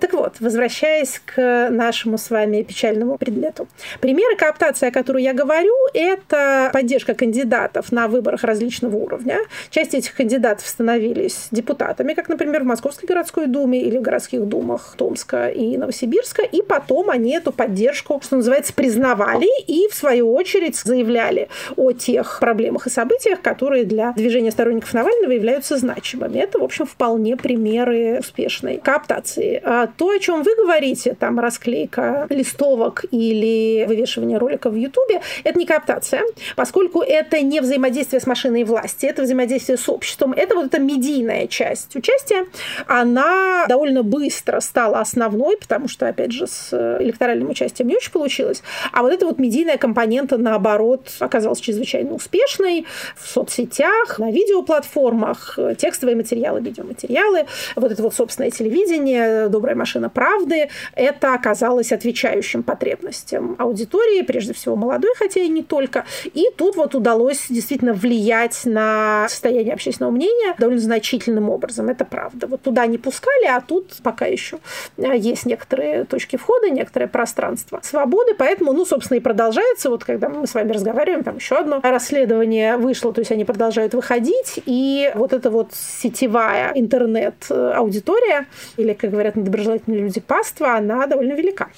Так 0.00 0.12
вот, 0.12 0.34
возвращаясь 0.40 1.20
к 1.24 1.68
нашему 1.70 2.18
с 2.18 2.30
вами 2.30 2.62
печальному 2.62 3.18
предмету. 3.18 3.66
Примеры 4.00 4.36
кооптации, 4.36 4.88
о 4.88 4.92
которой 4.92 5.22
я 5.22 5.32
говорю, 5.32 5.74
это 5.92 6.70
поддержка 6.72 7.14
кандидатов 7.14 7.92
на 7.92 8.08
выборах 8.08 8.44
различного 8.44 8.96
уровня. 8.96 9.38
Часть 9.70 9.94
этих 9.94 10.14
кандидатов 10.14 10.66
становились 10.66 11.48
депутатами, 11.50 12.14
как, 12.14 12.28
например, 12.28 12.62
в 12.62 12.66
Московской 12.66 13.06
городской 13.06 13.46
думе 13.46 13.80
или 13.82 13.98
в 13.98 14.02
городских 14.02 14.44
думах 14.46 14.94
Томска 14.96 15.48
и 15.48 15.76
Новосибирска, 15.76 16.42
и 16.42 16.62
потом 16.62 17.10
они 17.10 17.32
эту 17.32 17.52
поддержку, 17.52 18.20
что 18.22 18.36
называется, 18.36 18.72
признавали 18.72 19.48
и, 19.66 19.88
в 19.88 19.94
свою 19.94 20.32
очередь, 20.34 20.76
заявляли 20.76 21.48
о 21.76 21.92
тех 21.92 22.38
проблемах 22.40 22.86
и 22.86 22.90
событиях, 22.90 23.40
которые 23.40 23.84
для 23.84 24.12
движения 24.12 24.50
сторонников 24.50 24.92
Навального 24.94 25.32
являются 25.32 25.76
значимыми. 25.76 26.38
Это, 26.38 26.58
в 26.58 26.64
общем, 26.64 26.86
вполне 26.86 27.36
примеры 27.36 28.18
успешной 28.20 28.78
кооптации. 28.78 29.60
А 29.64 29.86
то, 29.86 30.10
о 30.10 30.18
чем 30.18 30.42
вы 30.42 30.54
говорите, 30.56 31.16
там 31.18 31.38
расклейка 31.38 32.26
листовок 32.30 33.04
или 33.10 33.84
вывешивание 33.86 34.38
роликов 34.38 34.72
в 34.72 34.76
Ютубе, 34.76 35.20
это 35.44 35.58
не 35.58 35.66
адаптация, 35.76 36.22
поскольку 36.56 37.02
это 37.02 37.40
не 37.40 37.60
взаимодействие 37.60 38.20
с 38.20 38.26
машиной 38.26 38.64
власти, 38.64 39.06
это 39.06 39.22
взаимодействие 39.22 39.78
с 39.78 39.88
обществом, 39.88 40.32
это 40.32 40.54
вот 40.54 40.66
эта 40.66 40.78
медийная 40.78 41.46
часть 41.46 41.94
участия, 41.96 42.46
она 42.86 43.66
довольно 43.68 44.02
быстро 44.02 44.60
стала 44.60 45.00
основной, 45.00 45.56
потому 45.56 45.88
что, 45.88 46.08
опять 46.08 46.32
же, 46.32 46.46
с 46.46 46.72
электоральным 47.00 47.50
участием 47.50 47.88
не 47.88 47.96
очень 47.96 48.12
получилось, 48.12 48.62
а 48.92 49.02
вот 49.02 49.12
эта 49.12 49.26
вот 49.26 49.38
медийная 49.38 49.76
компонента, 49.76 50.38
наоборот, 50.38 51.10
оказалась 51.20 51.60
чрезвычайно 51.60 52.14
успешной 52.14 52.86
в 53.16 53.28
соцсетях, 53.28 54.18
на 54.18 54.30
видеоплатформах, 54.30 55.58
текстовые 55.78 56.16
материалы, 56.16 56.60
видеоматериалы, 56.60 57.46
вот 57.74 57.92
это 57.92 58.02
вот 58.02 58.14
собственное 58.14 58.50
телевидение, 58.50 59.48
добрая 59.48 59.76
машина 59.76 60.08
правды, 60.08 60.68
это 60.94 61.34
оказалось 61.34 61.92
отвечающим 61.92 62.62
потребностям 62.62 63.56
аудитории, 63.58 64.22
прежде 64.22 64.54
всего 64.54 64.76
молодой, 64.76 65.12
хотя 65.16 65.40
и 65.40 65.48
не 65.48 65.62
только. 65.66 66.04
И 66.24 66.46
тут 66.56 66.76
вот 66.76 66.94
удалось 66.94 67.46
действительно 67.48 67.92
влиять 67.92 68.62
на 68.64 69.26
состояние 69.28 69.74
общественного 69.74 70.12
мнения 70.12 70.54
довольно 70.58 70.80
значительным 70.80 71.50
образом. 71.50 71.88
Это 71.88 72.04
правда. 72.04 72.46
Вот 72.46 72.62
туда 72.62 72.86
не 72.86 72.98
пускали, 72.98 73.46
а 73.46 73.60
тут 73.60 73.92
пока 74.02 74.26
еще 74.26 74.58
э, 74.96 75.16
есть 75.16 75.46
некоторые 75.46 76.04
точки 76.04 76.36
входа, 76.36 76.70
некоторое 76.70 77.06
пространство 77.06 77.80
свободы. 77.82 78.34
Поэтому, 78.34 78.72
ну, 78.72 78.84
собственно, 78.84 79.18
и 79.18 79.20
продолжается. 79.20 79.90
Вот 79.90 80.04
когда 80.04 80.28
мы 80.28 80.46
с 80.46 80.54
вами 80.54 80.72
разговариваем, 80.72 81.24
там 81.24 81.36
еще 81.36 81.56
одно 81.56 81.80
расследование 81.82 82.76
вышло, 82.76 83.12
то 83.12 83.20
есть 83.20 83.32
они 83.32 83.44
продолжают 83.44 83.94
выходить. 83.94 84.60
И 84.66 85.10
вот 85.14 85.32
эта 85.32 85.50
вот 85.50 85.72
сетевая 85.72 86.72
интернет-аудитория, 86.74 88.46
или, 88.76 88.92
как 88.92 89.10
говорят 89.10 89.36
недоброжелательные 89.36 90.02
люди, 90.02 90.20
паства, 90.20 90.76
она 90.76 91.06
довольно 91.06 91.32
велика. 91.34 91.68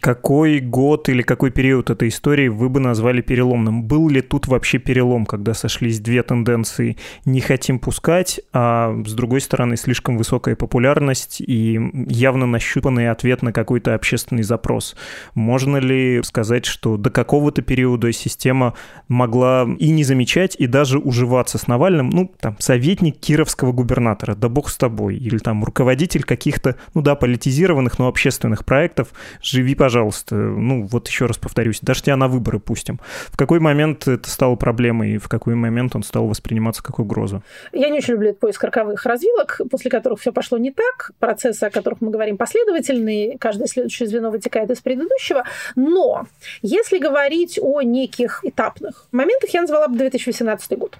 Какой 0.00 0.60
год 0.60 1.08
или 1.08 1.22
какой 1.22 1.50
период 1.50 1.90
этой 1.90 2.08
истории 2.08 2.48
вы 2.48 2.68
бы 2.68 2.80
назвали 2.80 3.22
переломным. 3.26 3.84
Был 3.84 4.08
ли 4.08 4.20
тут 4.20 4.46
вообще 4.46 4.78
перелом, 4.78 5.26
когда 5.26 5.52
сошлись 5.52 6.00
две 6.00 6.22
тенденции? 6.22 6.96
Не 7.24 7.40
хотим 7.40 7.78
пускать, 7.78 8.40
а 8.52 8.96
с 9.04 9.12
другой 9.12 9.40
стороны 9.40 9.76
слишком 9.76 10.16
высокая 10.16 10.56
популярность 10.56 11.40
и 11.40 11.80
явно 12.08 12.46
нащупанный 12.46 13.10
ответ 13.10 13.42
на 13.42 13.52
какой-то 13.52 13.94
общественный 13.94 14.42
запрос. 14.42 14.96
Можно 15.34 15.78
ли 15.78 16.22
сказать, 16.22 16.64
что 16.64 16.96
до 16.96 17.10
какого-то 17.10 17.62
периода 17.62 18.12
система 18.12 18.74
могла 19.08 19.66
и 19.78 19.90
не 19.90 20.04
замечать, 20.04 20.56
и 20.56 20.66
даже 20.66 20.98
уживаться 20.98 21.58
с 21.58 21.66
Навальным? 21.66 22.10
Ну, 22.10 22.32
там, 22.40 22.56
советник 22.58 23.18
кировского 23.18 23.72
губернатора, 23.72 24.34
да 24.34 24.48
бог 24.48 24.70
с 24.70 24.76
тобой. 24.76 25.16
Или 25.16 25.38
там 25.38 25.64
руководитель 25.64 26.22
каких-то, 26.22 26.76
ну 26.94 27.02
да, 27.02 27.14
политизированных, 27.14 27.98
но 27.98 28.08
общественных 28.08 28.64
проектов. 28.64 29.08
Живи, 29.42 29.74
пожалуйста. 29.74 30.36
Ну, 30.36 30.86
вот 30.86 31.08
еще 31.08 31.26
раз 31.26 31.38
повторюсь, 31.38 31.80
даже 31.82 32.02
тебя 32.02 32.16
на 32.16 32.28
выборы 32.28 32.58
пустим. 32.58 33.00
В 33.30 33.36
какой 33.36 33.60
момент 33.60 34.08
это 34.08 34.28
стало 34.30 34.56
проблемой, 34.56 35.12
и 35.12 35.18
в 35.18 35.28
какой 35.28 35.54
момент 35.54 35.96
он 35.96 36.02
стал 36.02 36.26
восприниматься 36.26 36.82
как 36.82 36.98
угроза? 36.98 37.42
Я 37.72 37.88
не 37.88 37.98
очень 37.98 38.14
люблю 38.14 38.30
этот 38.30 38.40
поиск 38.40 38.62
роковых 38.62 39.04
развилок, 39.04 39.60
после 39.70 39.90
которых 39.90 40.20
все 40.20 40.32
пошло 40.32 40.58
не 40.58 40.72
так. 40.72 41.12
Процессы, 41.18 41.64
о 41.64 41.70
которых 41.70 42.00
мы 42.00 42.10
говорим, 42.10 42.36
последовательные. 42.36 43.38
Каждое 43.38 43.66
следующее 43.66 44.08
звено 44.08 44.30
вытекает 44.30 44.70
из 44.70 44.80
предыдущего. 44.80 45.44
Но 45.74 46.26
если 46.62 46.98
говорить 46.98 47.58
о 47.60 47.82
неких 47.82 48.40
этапных 48.44 49.06
моментах, 49.12 49.50
я 49.50 49.62
назвала 49.62 49.88
бы 49.88 49.96
2018 49.96 50.78
год. 50.78 50.98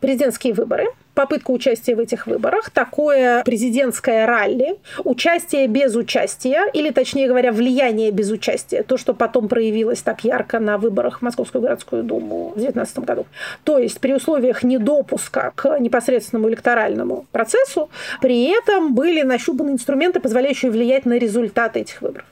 Президентские 0.00 0.54
выборы– 0.54 0.86
попытка 1.18 1.50
участия 1.50 1.96
в 1.96 1.98
этих 1.98 2.28
выборах, 2.28 2.70
такое 2.70 3.42
президентское 3.42 4.24
ралли, 4.24 4.76
участие 5.02 5.66
без 5.66 5.96
участия, 5.96 6.70
или, 6.72 6.90
точнее 6.90 7.26
говоря, 7.26 7.50
влияние 7.50 8.12
без 8.12 8.30
участия, 8.30 8.84
то, 8.84 8.96
что 8.96 9.14
потом 9.14 9.48
проявилось 9.48 10.00
так 10.00 10.22
ярко 10.22 10.60
на 10.60 10.78
выборах 10.78 11.18
в 11.18 11.22
Московскую 11.22 11.62
городскую 11.62 12.04
думу 12.04 12.50
в 12.50 12.60
2019 12.60 12.98
году. 13.00 13.26
То 13.64 13.78
есть 13.78 13.98
при 13.98 14.14
условиях 14.14 14.62
недопуска 14.62 15.52
к 15.56 15.80
непосредственному 15.80 16.50
электоральному 16.50 17.26
процессу, 17.32 17.90
при 18.20 18.56
этом 18.56 18.94
были 18.94 19.22
нащупаны 19.22 19.70
инструменты, 19.70 20.20
позволяющие 20.20 20.70
влиять 20.70 21.04
на 21.04 21.18
результаты 21.18 21.80
этих 21.80 22.00
выборов. 22.00 22.26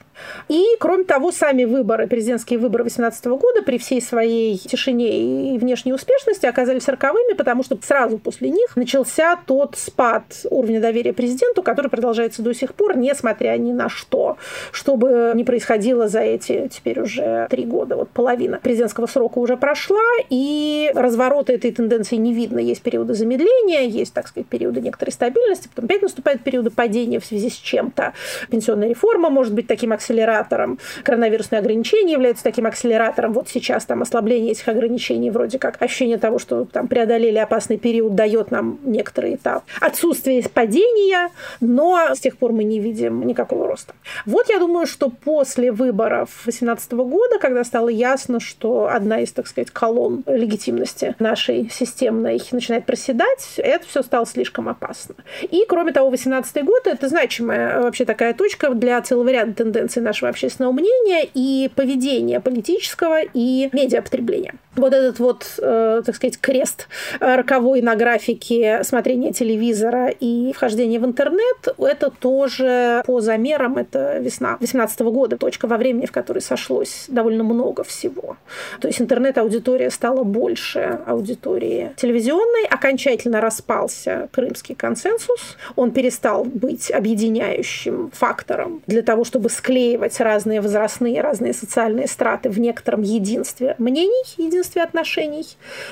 И, 0.48 0.64
кроме 0.78 1.04
того, 1.04 1.32
сами 1.32 1.64
выборы, 1.64 2.06
президентские 2.06 2.58
выборы 2.58 2.84
2018 2.84 3.26
года 3.26 3.62
при 3.62 3.78
всей 3.78 4.00
своей 4.00 4.56
тишине 4.58 5.54
и 5.54 5.58
внешней 5.58 5.92
успешности 5.92 6.46
оказались 6.46 6.88
роковыми, 6.88 7.34
потому 7.34 7.62
что 7.62 7.78
сразу 7.82 8.18
после 8.18 8.50
них 8.50 8.76
начался 8.76 9.36
тот 9.46 9.76
спад 9.76 10.24
уровня 10.50 10.80
доверия 10.80 11.12
президенту, 11.12 11.62
который 11.62 11.90
продолжается 11.90 12.42
до 12.42 12.54
сих 12.54 12.74
пор, 12.74 12.96
несмотря 12.96 13.56
ни 13.56 13.72
на 13.72 13.88
что, 13.88 14.36
что 14.72 14.96
бы 14.96 15.32
ни 15.34 15.42
происходило 15.42 16.08
за 16.08 16.20
эти 16.20 16.68
теперь 16.68 17.00
уже 17.00 17.46
три 17.50 17.64
года. 17.64 17.96
Вот 17.96 18.10
половина 18.10 18.58
президентского 18.62 19.06
срока 19.06 19.38
уже 19.38 19.56
прошла, 19.56 20.02
и 20.30 20.90
разворота 20.94 21.52
этой 21.52 21.72
тенденции 21.72 22.16
не 22.16 22.32
видно. 22.32 22.58
Есть 22.58 22.82
периоды 22.82 23.14
замедления, 23.14 23.82
есть, 23.82 24.12
так 24.12 24.28
сказать, 24.28 24.46
периоды 24.48 24.80
некоторой 24.80 25.12
стабильности, 25.12 25.68
потом 25.68 25.86
опять 25.86 26.02
наступают 26.02 26.42
периоды 26.42 26.70
падения 26.70 27.20
в 27.20 27.24
связи 27.24 27.50
с 27.50 27.54
чем-то. 27.54 28.12
Пенсионная 28.50 28.88
реформа 28.88 29.30
может 29.30 29.54
быть 29.54 29.66
таким 29.66 29.92
акселератором, 30.06 30.78
коронавирусные 31.02 31.58
ограничения 31.58 32.12
являются 32.12 32.44
таким 32.44 32.66
акселератором. 32.66 33.32
Вот 33.32 33.48
сейчас 33.48 33.84
там 33.84 34.02
ослабление 34.02 34.52
этих 34.52 34.68
ограничений, 34.68 35.30
вроде 35.30 35.58
как 35.58 35.80
ощущение 35.82 36.18
того, 36.18 36.38
что 36.38 36.64
там 36.64 36.86
преодолели 36.88 37.38
опасный 37.38 37.76
период, 37.76 38.14
дает 38.14 38.50
нам 38.50 38.78
некоторый 38.84 39.34
этап. 39.34 39.64
Отсутствие 39.80 40.42
падения, 40.48 41.30
но 41.60 42.14
с 42.14 42.20
тех 42.20 42.36
пор 42.36 42.52
мы 42.52 42.64
не 42.64 42.78
видим 42.78 43.26
никакого 43.26 43.66
роста. 43.66 43.94
Вот 44.24 44.48
я 44.48 44.58
думаю, 44.58 44.86
что 44.86 45.10
после 45.10 45.72
выборов 45.72 46.30
2018 46.44 46.92
года, 46.92 47.38
когда 47.40 47.64
стало 47.64 47.88
ясно, 47.88 48.38
что 48.40 48.88
одна 48.92 49.20
из, 49.20 49.32
так 49.32 49.46
сказать, 49.46 49.70
колонн 49.70 50.22
легитимности 50.26 51.14
нашей 51.18 51.68
системной 51.70 52.40
начинает 52.52 52.86
проседать, 52.86 53.54
это 53.56 53.86
все 53.86 54.02
стало 54.02 54.26
слишком 54.26 54.68
опасно. 54.68 55.14
И, 55.42 55.64
кроме 55.68 55.92
того, 55.92 56.10
2018 56.10 56.64
год– 56.64 56.82
это 56.86 57.08
значимая 57.08 57.80
вообще 57.80 58.04
такая 58.04 58.34
точка 58.34 58.70
для 58.70 59.00
целого 59.02 59.28
ряда 59.28 59.52
тенденций 59.52 59.95
нашего 60.00 60.30
общественного 60.30 60.72
мнения 60.72 61.28
и 61.34 61.70
поведения 61.74 62.40
политического 62.40 63.22
и 63.22 63.68
медиапотребления. 63.72 64.54
Вот 64.76 64.92
этот 64.92 65.18
вот, 65.18 65.46
э, 65.58 66.02
так 66.04 66.14
сказать, 66.14 66.38
крест 66.38 66.88
роковой 67.20 67.82
на 67.82 67.96
графике 67.96 68.82
смотрения 68.84 69.32
телевизора 69.32 70.08
и 70.08 70.52
вхождения 70.52 71.00
в 71.00 71.04
интернет, 71.04 71.68
это 71.78 72.10
тоже 72.10 73.02
по 73.06 73.20
замерам, 73.20 73.78
это 73.78 74.18
весна 74.18 74.56
2018 74.58 75.00
года, 75.00 75.36
точка 75.36 75.66
во 75.66 75.76
времени, 75.76 76.06
в 76.06 76.12
которой 76.12 76.40
сошлось 76.40 77.06
довольно 77.08 77.44
много 77.44 77.84
всего. 77.84 78.36
То 78.80 78.88
есть 78.88 79.00
интернет-аудитория 79.00 79.90
стала 79.90 80.22
больше 80.24 81.00
аудитории 81.06 81.92
телевизионной, 81.96 82.66
окончательно 82.70 83.40
распался 83.40 84.28
крымский 84.32 84.74
консенсус, 84.74 85.56
он 85.74 85.90
перестал 85.90 86.44
быть 86.44 86.90
объединяющим 86.90 88.10
фактором 88.12 88.82
для 88.86 89.02
того, 89.02 89.24
чтобы 89.24 89.48
склеивать 89.48 90.20
разные 90.20 90.60
возрастные, 90.60 91.20
разные 91.20 91.52
социальные 91.52 92.08
страты 92.08 92.50
в 92.50 92.58
некотором 92.58 93.02
единстве 93.02 93.74
мнений, 93.78 94.24
единстве 94.36 94.65
отношений. 94.74 95.46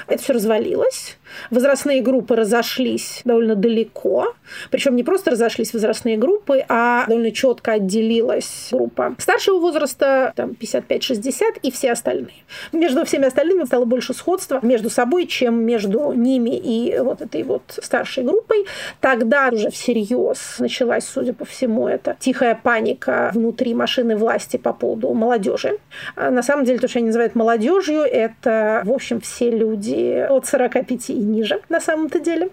Это 0.08 0.22
все 0.22 0.32
развалилось. 0.32 1.16
Возрастные 1.50 2.02
группы 2.02 2.36
разошлись 2.36 3.22
довольно 3.24 3.54
далеко. 3.54 4.34
Причем 4.70 4.96
не 4.96 5.02
просто 5.02 5.30
разошлись 5.30 5.72
возрастные 5.72 6.16
группы, 6.16 6.64
а 6.68 7.06
довольно 7.06 7.30
четко 7.32 7.72
отделилась 7.72 8.68
группа 8.70 9.14
старшего 9.18 9.58
возраста, 9.58 10.32
там 10.36 10.50
55-60 10.50 11.60
и 11.62 11.70
все 11.70 11.92
остальные. 11.92 12.44
Между 12.72 13.04
всеми 13.04 13.26
остальными 13.26 13.64
стало 13.64 13.84
больше 13.84 14.14
сходства 14.14 14.60
между 14.62 14.90
собой, 14.90 15.26
чем 15.26 15.64
между 15.64 16.12
ними 16.12 16.56
и 16.56 16.98
вот 16.98 17.20
этой 17.20 17.42
вот 17.42 17.78
старшей 17.82 18.24
группой. 18.24 18.66
Тогда 19.00 19.50
уже 19.52 19.70
всерьез 19.70 20.56
началась, 20.58 21.04
судя 21.04 21.32
по 21.32 21.44
всему, 21.44 21.88
это 21.88 22.16
тихая 22.18 22.58
паника 22.60 23.30
внутри 23.34 23.74
машины 23.74 24.16
власти 24.16 24.56
по 24.56 24.72
поводу 24.72 25.12
молодежи. 25.12 25.78
А 26.16 26.30
на 26.30 26.42
самом 26.42 26.64
деле, 26.64 26.78
то, 26.78 26.88
что 26.88 26.98
они 26.98 27.08
называют 27.08 27.34
молодежью, 27.34 28.00
это, 28.00 28.63
в 28.84 28.92
общем, 28.92 29.20
все 29.20 29.50
люди 29.50 30.26
от 30.28 30.46
45 30.46 31.10
и 31.10 31.14
ниже 31.14 31.60
на 31.68 31.80
самом-то 31.80 32.20
деле. 32.20 32.50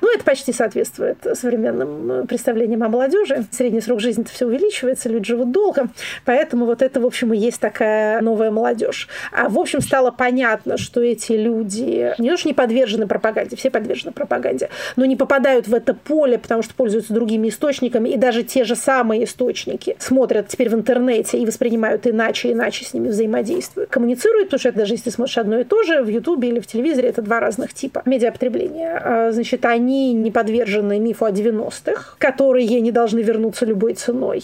Ну, 0.00 0.12
это 0.14 0.24
почти 0.24 0.52
соответствует 0.52 1.18
современным 1.34 2.10
э, 2.10 2.26
представлениям 2.26 2.82
о 2.82 2.88
молодежи. 2.88 3.44
Средний 3.50 3.80
срок 3.80 4.00
жизни 4.00 4.24
все 4.24 4.46
увеличивается, 4.46 5.08
люди 5.08 5.26
живут 5.26 5.52
долго. 5.52 5.88
Поэтому 6.24 6.66
вот 6.66 6.82
это, 6.82 7.00
в 7.00 7.06
общем, 7.06 7.32
и 7.32 7.38
есть 7.38 7.60
такая 7.60 8.20
новая 8.20 8.50
молодежь. 8.50 9.08
А, 9.32 9.48
в 9.48 9.58
общем, 9.58 9.80
стало 9.80 10.10
понятно, 10.10 10.76
что 10.76 11.00
эти 11.02 11.32
люди 11.32 12.14
не 12.18 12.30
то, 12.30 12.36
что 12.36 12.48
не 12.48 12.54
подвержены 12.54 13.06
пропаганде, 13.06 13.56
все 13.56 13.70
подвержены 13.70 14.12
пропаганде, 14.12 14.68
но 14.96 15.04
не 15.04 15.16
попадают 15.16 15.68
в 15.68 15.74
это 15.74 15.94
поле, 15.94 16.38
потому 16.38 16.62
что 16.62 16.74
пользуются 16.74 17.12
другими 17.12 17.48
источниками, 17.48 18.08
и 18.10 18.16
даже 18.16 18.42
те 18.42 18.64
же 18.64 18.76
самые 18.76 19.24
источники 19.24 19.96
смотрят 19.98 20.48
теперь 20.48 20.68
в 20.70 20.74
интернете 20.74 21.38
и 21.38 21.46
воспринимают 21.46 22.06
иначе, 22.06 22.52
иначе 22.52 22.84
с 22.84 22.94
ними 22.94 23.08
взаимодействуют. 23.08 23.90
Коммуницируют, 23.90 24.48
потому 24.48 24.60
что 24.60 24.68
это 24.70 24.78
даже 24.78 24.94
если 24.94 25.10
смотришь 25.10 25.38
одно 25.38 25.58
и 25.58 25.64
то 25.64 25.82
же, 25.82 26.02
в 26.02 26.08
Ютубе 26.08 26.48
или 26.48 26.60
в 26.60 26.66
телевизоре, 26.66 27.08
это 27.08 27.22
два 27.22 27.40
разных 27.40 27.74
типа 27.74 28.02
медиапотребления. 28.04 29.00
А, 29.02 29.32
значит, 29.32 29.57
значит, 29.58 29.64
они 29.64 30.12
не 30.14 30.30
подвержены 30.30 30.98
мифу 30.98 31.24
о 31.24 31.30
90-х, 31.30 32.16
которые 32.18 32.80
не 32.80 32.92
должны 32.92 33.20
вернуться 33.20 33.66
любой 33.66 33.94
ценой. 33.94 34.42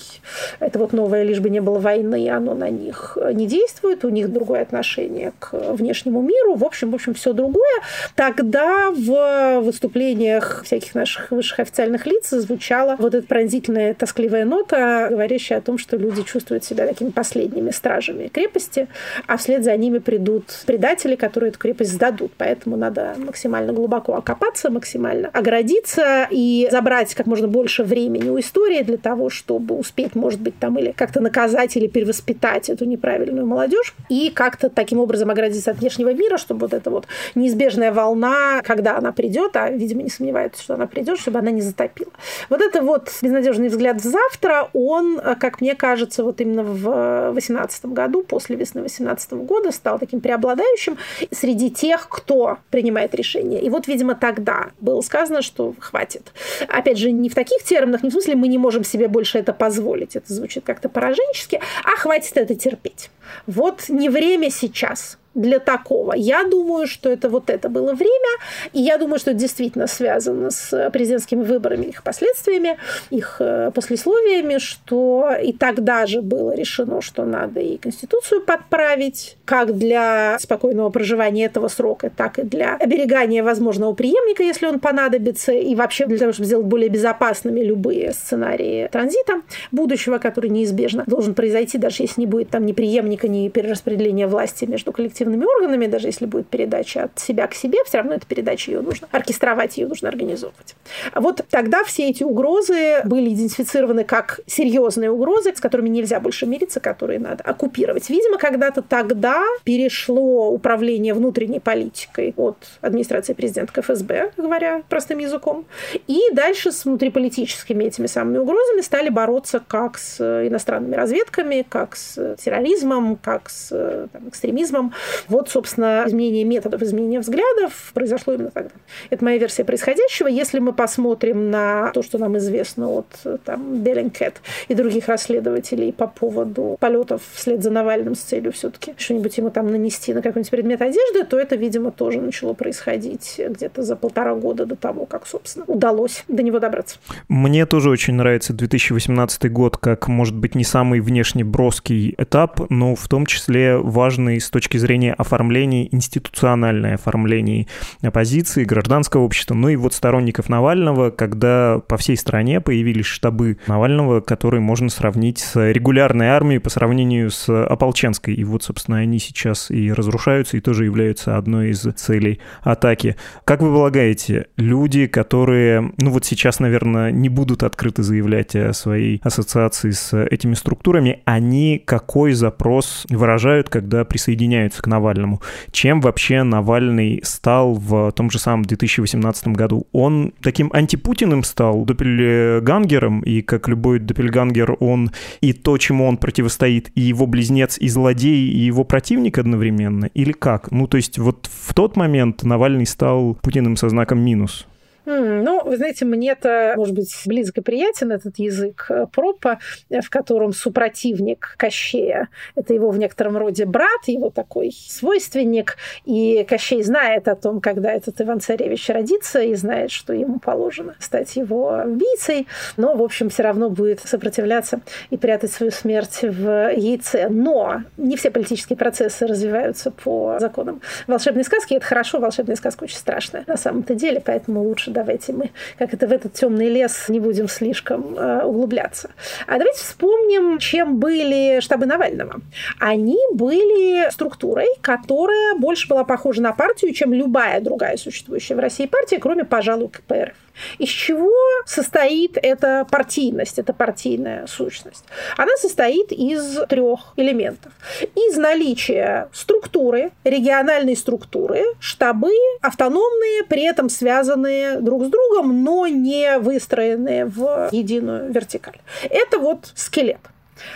Это 0.61 0.78
вот 0.78 0.92
новое, 0.92 1.23
лишь 1.23 1.40
бы 1.40 1.50
не 1.50 1.61
было 1.61 1.78
войны, 1.78 2.28
оно 2.30 2.54
на 2.54 2.71
них 2.71 3.18
не 3.33 3.47
действует, 3.47 4.04
у 4.04 4.09
них 4.09 4.33
другое 4.33 4.62
отношение 4.62 5.33
к 5.38 5.52
внешнему 5.52 6.23
миру, 6.23 6.54
в 6.54 6.64
общем, 6.64 6.90
в 6.90 6.94
общем, 6.94 7.14
все 7.14 7.33
другое. 7.33 7.80
Тогда 8.14 8.90
в 8.90 9.61
выступлениях 9.61 10.62
всяких 10.64 10.94
наших 10.94 11.30
высших 11.30 11.61
официальных 11.61 12.06
лиц 12.06 12.30
звучала 12.30 12.97
вот 12.99 13.14
эта 13.14 13.26
пронзительная 13.26 13.94
тоскливая 13.94 14.44
нота, 14.44 15.09
говорящая 15.11 15.59
о 15.59 15.62
том, 15.62 15.78
что 15.78 15.97
люди 15.97 16.23
чувствуют 16.23 16.64
себя 16.64 16.87
такими 16.87 17.11
последними 17.11 17.71
стражами 17.71 18.28
крепости, 18.28 18.88
а 19.26 19.37
вслед 19.37 19.64
за 19.64 19.76
ними 19.76 19.99
придут 19.99 20.44
предатели, 20.66 21.16
которые 21.16 21.50
эту 21.50 21.59
крепость 21.59 21.92
сдадут. 21.92 22.33
Поэтому 22.37 22.76
надо 22.76 23.14
максимально 23.18 23.72
глубоко 23.72 24.14
окопаться, 24.14 24.70
максимально 24.70 25.04
максимально 25.05 25.29
оградиться 25.33 26.27
и 26.31 26.69
забрать 26.71 27.14
как 27.14 27.27
можно 27.27 27.49
больше 27.49 27.85
времени 27.85 28.31
у 28.31 28.38
истории 28.38 28.83
для 28.83 28.97
того, 28.97 29.31
чтобы 29.31 29.77
успеть, 29.77 30.14
может 30.14 30.40
быть, 30.40 30.59
там 30.59 30.79
или 30.79 30.93
как-то 30.93 31.21
наказать 31.21 31.77
или 31.77 31.87
перевоспитать 31.87 32.71
эту 32.71 32.85
неправильную 32.85 33.47
молодежь 33.47 33.95
и 34.09 34.31
как-то 34.31 34.71
таким 34.71 35.01
образом 35.01 35.31
оградиться 35.31 35.71
от 35.71 35.79
внешнего 35.79 36.12
мира, 36.12 36.38
чтобы 36.38 36.62
вот 36.62 36.75
эта 36.75 36.90
вот 36.90 37.07
неизбежная 37.35 37.93
волна, 37.93 38.62
когда 38.64 38.97
она 38.97 39.12
придет, 39.12 39.57
а, 39.57 39.71
видимо, 39.71 40.03
не 40.03 40.11
сомневаются, 40.11 40.62
что 40.62 40.75
она 40.75 40.87
придет, 40.87 41.19
чтобы 41.19 41.38
она 41.38 41.51
не 41.51 41.61
затопила. 41.61 42.12
Вот 42.49 42.61
это 42.61 42.83
вот 42.83 43.11
безнадежный 43.23 43.69
взгляд 43.69 44.01
в 44.01 44.05
завтра, 44.05 44.69
он, 44.73 45.21
как 45.38 45.61
мне 45.61 45.75
кажется, 45.75 46.25
вот 46.25 46.40
именно 46.40 46.62
в 46.62 47.33
2018 47.33 47.87
году, 47.87 48.23
после 48.23 48.57
весны 48.57 48.81
2018 48.81 49.33
года, 49.33 49.71
стал 49.73 49.99
таким 49.99 50.21
преобладающим 50.21 50.97
среди 51.31 51.71
тех, 51.71 52.09
кто 52.09 52.59
принимает 52.71 53.14
решения. 53.14 53.61
И 53.61 53.69
вот, 53.71 53.87
видимо, 53.87 54.14
тогда 54.14 54.71
был 54.81 54.93
было 54.94 55.00
сказано, 55.00 55.42
что 55.42 55.74
хватит. 55.80 56.33
Опять 56.68 56.98
же, 56.98 57.11
не 57.11 57.28
в 57.28 57.35
таких 57.35 57.64
терминах, 57.64 58.04
не 58.04 58.11
в 58.11 58.12
смысле 58.12 58.37
мы 58.37 58.46
не 58.46 58.59
можем 58.59 58.85
себе 58.85 59.09
больше 59.09 59.38
это 59.38 59.52
позволить. 59.52 60.14
Это 60.14 60.33
звучит 60.33 60.64
как-то 60.64 60.88
пораженчески, 60.88 61.61
а 61.83 61.96
хватит 61.96 62.37
это 62.37 62.54
терпеть. 62.54 63.11
Вот 63.46 63.88
не 63.88 64.09
время 64.09 64.50
сейчас 64.50 65.18
для 65.35 65.59
такого. 65.59 66.14
Я 66.14 66.44
думаю, 66.44 66.87
что 66.87 67.11
это 67.11 67.29
вот 67.29 67.51
это 67.51 67.68
было 67.68 67.92
время, 67.92 68.38
и 68.73 68.81
я 68.81 68.99
думаю, 68.99 69.18
что 69.18 69.31
это 69.31 69.40
действительно 69.40 69.87
связано 69.87 70.51
с 70.51 70.90
президентскими 70.90 71.42
выборами, 71.42 71.87
их 71.87 72.03
последствиями, 72.03 72.79
их 73.11 73.37
э, 73.40 73.70
послесловиями, 73.75 74.59
что 74.59 75.31
и 75.42 75.53
тогда 75.53 76.07
же 76.07 76.23
было 76.23 76.55
решено, 76.55 77.01
что 77.01 77.25
надо 77.25 77.61
и 77.61 77.77
Конституцию 77.77 78.42
подправить, 78.42 79.37
как 79.44 79.77
для 79.77 80.38
спокойного 80.38 80.90
проживания 80.90 81.47
этого 81.47 81.68
срока, 81.68 82.11
так 82.11 82.38
и 82.38 82.42
для 82.42 82.77
оберегания 82.77 83.42
возможного 83.42 83.92
преемника, 83.94 84.42
если 84.42 84.66
он 84.66 84.79
понадобится, 84.79 85.53
и 85.53 85.75
вообще 85.75 86.07
для 86.07 86.18
того, 86.18 86.33
чтобы 86.33 86.47
сделать 86.47 86.66
более 86.66 86.88
безопасными 86.88 87.61
любые 87.61 88.12
сценарии 88.12 88.88
транзита 88.90 89.42
будущего, 89.73 90.18
который 90.18 90.51
неизбежно 90.51 91.05
должен 91.07 91.35
произойти, 91.35 91.79
даже 91.79 92.03
если 92.03 92.20
не 92.20 92.27
будет 92.27 92.51
там 92.51 92.64
ни 92.66 92.73
преемника, 92.73 93.29
ни 93.29 93.49
перераспределения 93.49 94.29
власти 94.29 94.64
между 94.64 94.92
коллективными 94.92 95.24
коллективными 95.25 95.45
органами, 95.45 95.87
даже 95.87 96.09
если 96.09 96.27
будет 96.27 96.49
передача 96.49 97.05
от 97.05 97.19
себя 97.19 97.47
к 97.47 97.55
себе, 97.55 97.79
все 97.85 97.99
равно 97.99 98.15
эта 98.15 98.27
передача 98.27 98.71
ее 98.71 98.81
нужно 98.81 99.09
оркестровать, 99.11 99.79
ее 99.79 99.87
нужно 99.87 100.09
организовывать. 100.09 100.77
Вот 101.15 101.45
тогда 101.51 101.85
все 101.85 102.09
эти 102.11 102.23
угрозы 102.23 103.03
были 103.05 103.33
идентифицированы 103.33 104.05
как 104.05 104.41
серьезные 104.47 105.11
угрозы, 105.11 105.55
с 105.55 105.61
которыми 105.61 105.89
нельзя 105.89 106.21
больше 106.21 106.47
мириться, 106.47 106.81
которые 106.81 107.19
надо 107.19 107.43
оккупировать. 107.45 108.11
Видимо, 108.11 108.39
когда-то 108.39 108.83
тогда 108.83 109.43
перешло 109.65 110.51
управление 110.51 111.15
внутренней 111.15 111.61
политикой 111.61 112.35
от 112.37 112.57
администрации 112.81 113.35
президента 113.35 113.73
к 113.73 113.83
ФСБ, 113.83 114.33
говоря 114.37 114.83
простым 114.89 115.19
языком, 115.19 115.65
и 116.07 116.21
дальше 116.33 116.73
с 116.73 116.85
внутриполитическими 116.85 117.85
этими 117.85 118.07
самыми 118.07 118.39
угрозами 118.39 118.83
стали 118.83 119.09
бороться 119.09 119.61
как 119.67 119.99
с 119.99 120.21
иностранными 120.21 120.95
разведками, 120.95 121.65
как 121.69 121.97
с 121.97 122.37
терроризмом, 122.37 123.17
как 123.17 123.49
с 123.51 124.09
там, 124.13 124.29
экстремизмом, 124.29 124.93
Вот, 125.29 125.48
собственно, 125.48 126.05
изменение 126.07 126.44
методов, 126.44 126.83
изменение 126.83 127.20
взглядов 127.20 127.90
произошло 127.94 128.35
именно 128.35 128.50
тогда. 128.50 128.74
Это 129.11 129.24
моя 129.24 129.38
версия 129.38 129.64
происходящего. 129.64 130.29
Если 130.29 130.59
мы 130.59 130.72
посмотрим 130.72 131.50
на 131.50 131.90
то, 131.92 132.03
что 132.03 132.18
нам 132.18 132.37
известно 132.38 132.88
от 132.88 133.07
там, 133.44 133.83
Беллинкет 133.83 134.40
и 134.68 134.74
других 134.74 135.09
расследователей 135.09 135.92
по 135.92 136.07
поводу 136.07 136.77
полетов 136.81 137.22
вслед 137.35 137.62
за 137.62 137.70
Навальным 137.70 138.14
с 138.14 138.20
целью 138.20 138.53
все-таки 138.53 138.94
что-нибудь 138.96 139.37
ему 139.38 139.50
там 139.50 139.70
нанести 139.70 140.14
на 140.14 140.22
какой-нибудь 140.22 140.50
предмет 140.50 140.83
одежды, 140.83 141.24
то 141.24 141.38
это, 141.38 141.57
видимо, 141.57 141.90
тоже 141.90 142.20
начало 142.20 142.55
происходить 142.55 143.40
где-то 143.48 143.83
за 143.83 143.96
полтора 143.96 144.35
года 144.35 144.66
до 144.66 144.77
того, 144.77 145.07
как, 145.07 145.27
собственно, 145.27 145.64
удалось 145.66 146.24
до 146.29 146.42
него 146.42 146.59
добраться. 146.59 146.98
Мне 147.29 147.66
тоже 147.66 147.90
очень 147.90 148.14
нравится 148.14 148.53
2018 148.53 149.50
год 149.50 149.77
как, 149.77 150.09
может 150.09 150.37
быть, 150.37 150.55
не 150.55 150.64
самый 150.64 151.00
внешне 151.00 151.44
броский 151.44 152.14
этап, 152.18 152.70
но 152.70 152.94
в 152.94 153.09
том 153.09 153.27
числе 153.27 153.77
важный 153.77 154.40
с 154.40 154.50
точки 154.50 154.77
зрения 154.77 155.04
оформления, 155.12 155.88
институциональное 155.93 156.95
оформление 156.95 157.67
оппозиции, 158.03 158.64
гражданского 158.64 159.23
общества, 159.23 159.55
ну 159.55 159.69
и 159.69 159.77
вот 159.77 159.95
сторонников 159.95 160.49
Навального, 160.49 161.11
когда 161.11 161.81
по 161.87 161.97
всей 161.97 162.17
стране 162.17 162.61
появились 162.61 163.07
штабы 163.07 163.59
Навального, 163.67 164.21
которые 164.21 164.61
можно 164.61 164.88
сравнить 164.88 165.38
с 165.38 165.71
регулярной 165.73 166.29
армией 166.29 166.59
по 166.59 166.71
сравнению 166.71 167.31
с 167.31 167.49
ополченской. 167.49 168.35
И 168.35 168.45
вот, 168.45 168.62
собственно, 168.62 168.99
они 168.99 169.19
сейчас 169.19 169.71
и 169.71 169.93
разрушаются, 169.93 170.57
и 170.57 170.61
тоже 170.61 170.85
являются 170.85 171.37
одной 171.37 171.71
из 171.71 171.81
целей 171.81 172.40
атаки. 172.62 173.17
Как 173.45 173.61
вы 173.61 173.73
полагаете, 173.73 174.47
люди, 174.57 175.07
которые, 175.07 175.93
ну 175.99 176.11
вот 176.11 176.25
сейчас, 176.25 176.61
наверное, 176.61 177.11
не 177.11 177.29
будут 177.29 177.62
открыто 177.62 178.03
заявлять 178.03 178.55
о 178.57 178.73
своей 178.73 179.21
ассоциации 179.23 179.90
с 179.90 180.17
этими 180.25 180.55
структурами, 180.55 181.21
они 181.25 181.83
какой 181.85 182.33
запрос 182.33 183.07
выражают, 183.09 183.69
когда 183.69 184.05
присоединяются 184.05 184.83
к 184.83 184.87
Навальному? 184.94 185.40
Чем 185.70 186.00
вообще 186.00 186.42
Навальный 186.42 187.20
стал 187.24 187.74
в 187.74 188.12
том 188.12 188.30
же 188.30 188.38
самом 188.38 188.64
2018 188.64 189.48
году? 189.48 189.87
Он 189.92 190.33
таким 190.40 190.70
антипутиным 190.72 191.42
стал, 191.42 191.85
допельгангером, 191.85 193.20
и 193.20 193.42
как 193.42 193.68
любой 193.68 193.98
допельгангер, 193.98 194.76
он 194.80 195.11
и 195.40 195.52
то, 195.52 195.76
чему 195.78 196.07
он 196.07 196.16
противостоит, 196.16 196.90
и 196.94 197.00
его 197.00 197.26
близнец, 197.26 197.78
и 197.78 197.88
злодей, 197.88 198.48
и 198.48 198.59
его 198.59 198.85
противник 198.85 199.38
одновременно? 199.38 200.07
Или 200.07 200.33
как? 200.33 200.70
Ну, 200.70 200.87
то 200.87 200.96
есть 200.96 201.18
вот 201.18 201.50
в 201.52 201.74
тот 201.74 201.96
момент 201.96 202.42
Навальный 202.42 202.87
стал 202.87 203.35
Путиным 203.42 203.76
со 203.76 203.88
знаком 203.88 204.20
минус. 204.20 204.66
Ну, 205.07 205.62
вы 205.64 205.77
знаете, 205.77 206.05
мне 206.05 206.31
это, 206.33 206.75
может 206.77 206.95
быть, 206.95 207.14
близко 207.27 207.62
приятен 207.62 208.12
этот 208.12 208.38
язык 208.38 208.87
э, 208.88 209.07
пропа, 209.12 209.59
э, 209.90 210.01
в 210.01 210.09
котором 210.09 210.53
супротивник 210.53 211.55
Кощея– 211.59 212.29
это 212.55 212.73
его 212.73 212.90
в 212.90 212.99
некотором 212.99 213.37
роде 213.37 213.67
брат, 213.67 214.07
его 214.07 214.31
такой 214.31 214.73
свойственник, 214.73 215.77
и 216.05 216.45
Кощей 216.49 216.83
знает 216.83 217.29
о 217.29 217.37
том, 217.37 217.61
когда 217.61 217.93
этот 217.93 218.21
Иван-Царевич 218.21 218.88
родится, 218.88 219.40
и 219.40 219.55
знает, 219.55 219.90
что 219.90 220.14
ему 220.14 220.38
положено 220.38 220.95
стать 221.01 221.37
его 221.37 221.83
убийцей, 221.85 222.47
но, 222.77 222.95
в 222.95 223.03
общем, 223.03 223.29
все 223.29 223.43
равно 223.43 223.69
будет 223.69 224.01
сопротивляться 224.01 224.81
и 225.11 225.17
прятать 225.17 225.53
свою 225.53 225.71
смерть 225.71 226.21
в 226.23 226.73
яйце. 226.73 227.29
Но 227.29 227.83
не 227.97 228.17
все 228.17 228.31
политические 228.31 228.77
процессы 228.77 229.27
развиваются 229.27 229.90
по 229.90 230.38
законам 230.40 230.81
волшебной 231.07 231.45
сказки. 231.45 231.75
Это 231.75 231.85
хорошо, 231.85 232.21
волшебная 232.21 232.57
сказка 232.57 232.85
очень 232.85 232.97
страшная 232.97 233.45
на 233.47 233.57
самом-то 233.57 233.95
деле, 233.95 234.23
поэтому 234.25 234.62
лучше 234.62 234.93
давайте 234.94 235.33
мы 235.33 235.50
как 235.78 235.92
это 235.92 236.07
в 236.07 236.12
этот 236.12 236.33
темный 236.33 236.68
лес 236.68 237.09
не 237.09 237.20
будем 237.20 237.48
слишком 237.48 238.16
э, 238.16 238.44
углубляться. 238.44 239.11
А 239.46 239.59
давайте 239.59 239.80
вспомним, 239.80 240.59
чем 240.59 240.98
были 240.98 241.61
штабы 241.61 241.87
Навального. 241.87 242.40
Они 242.80 243.18
были 243.33 244.11
структурой, 244.11 244.68
которая 244.80 245.54
больше 245.57 245.88
была 245.88 246.04
похожа 246.04 246.40
на 246.40 246.52
партию, 246.52 246.94
чем 246.94 247.12
любая 247.12 247.61
другая 247.61 247.96
существующая 247.96 248.54
в 248.54 248.61
России 248.61 248.87
партия, 248.87 249.18
кроме, 249.18 249.44
пожалуй, 249.44 249.88
КПРФ. 249.88 250.43
Из 250.79 250.88
чего 250.88 251.33
состоит 251.67 252.38
эта 252.40 252.87
партийность, 252.90 253.59
эта 253.59 253.73
партийная 253.73 254.47
сущность? 254.47 255.05
Она 255.37 255.57
состоит 255.57 256.12
из 256.12 256.59
трех 256.69 257.12
элементов. 257.17 257.73
Из 258.14 258.37
наличия 258.37 259.29
структуры, 259.33 260.12
региональной 260.25 260.97
структуры, 260.97 261.64
штабы 261.81 262.33
автономные, 262.62 263.45
при 263.45 263.62
этом 263.62 263.88
связанные 263.88 264.81
друг 264.81 265.05
с 265.05 265.09
другом, 265.09 265.62
но 265.64 265.87
не 265.87 266.38
выстроенные 266.38 267.27
в 267.27 267.69
единую 267.73 268.33
вертикаль. 268.33 268.81
Это 269.11 269.38
вот 269.38 269.73
скелет. 269.75 270.21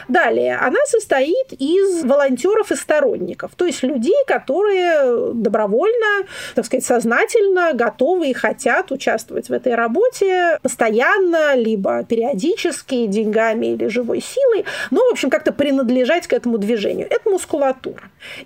Далее, 0.09 0.57
она 0.57 0.79
состоит 0.87 1.53
из 1.53 2.05
волонтеров 2.05 2.73
и 2.73 2.77
сторонников, 2.77 3.53
то 3.57 3.65
есть 3.65 3.83
людей, 3.83 4.17
которые 4.27 5.33
добровольно, 5.35 6.27
так 6.55 6.67
сказать, 6.67 6.85
сознательно 6.85 7.73
готовы 7.75 8.31
и 8.31 8.33
хотят 8.33 8.91
участвовать 8.91 9.49
в 9.49 9.53
этой 9.53 9.75
работе 9.75 10.59
постоянно, 10.63 11.55
либо 11.55 12.05
периодически, 12.05 13.07
деньгами 13.07 13.67
или 13.75 13.87
живой 13.89 14.21
силой, 14.21 14.65
но, 14.91 15.05
в 15.09 15.13
общем, 15.13 15.31
как-то 15.31 15.53
принадлежать 15.53 16.27
к 16.27 16.33
этому 16.33 16.59
движению. 16.59 17.07
Это 17.09 17.31
мускулатура. 17.31 18.03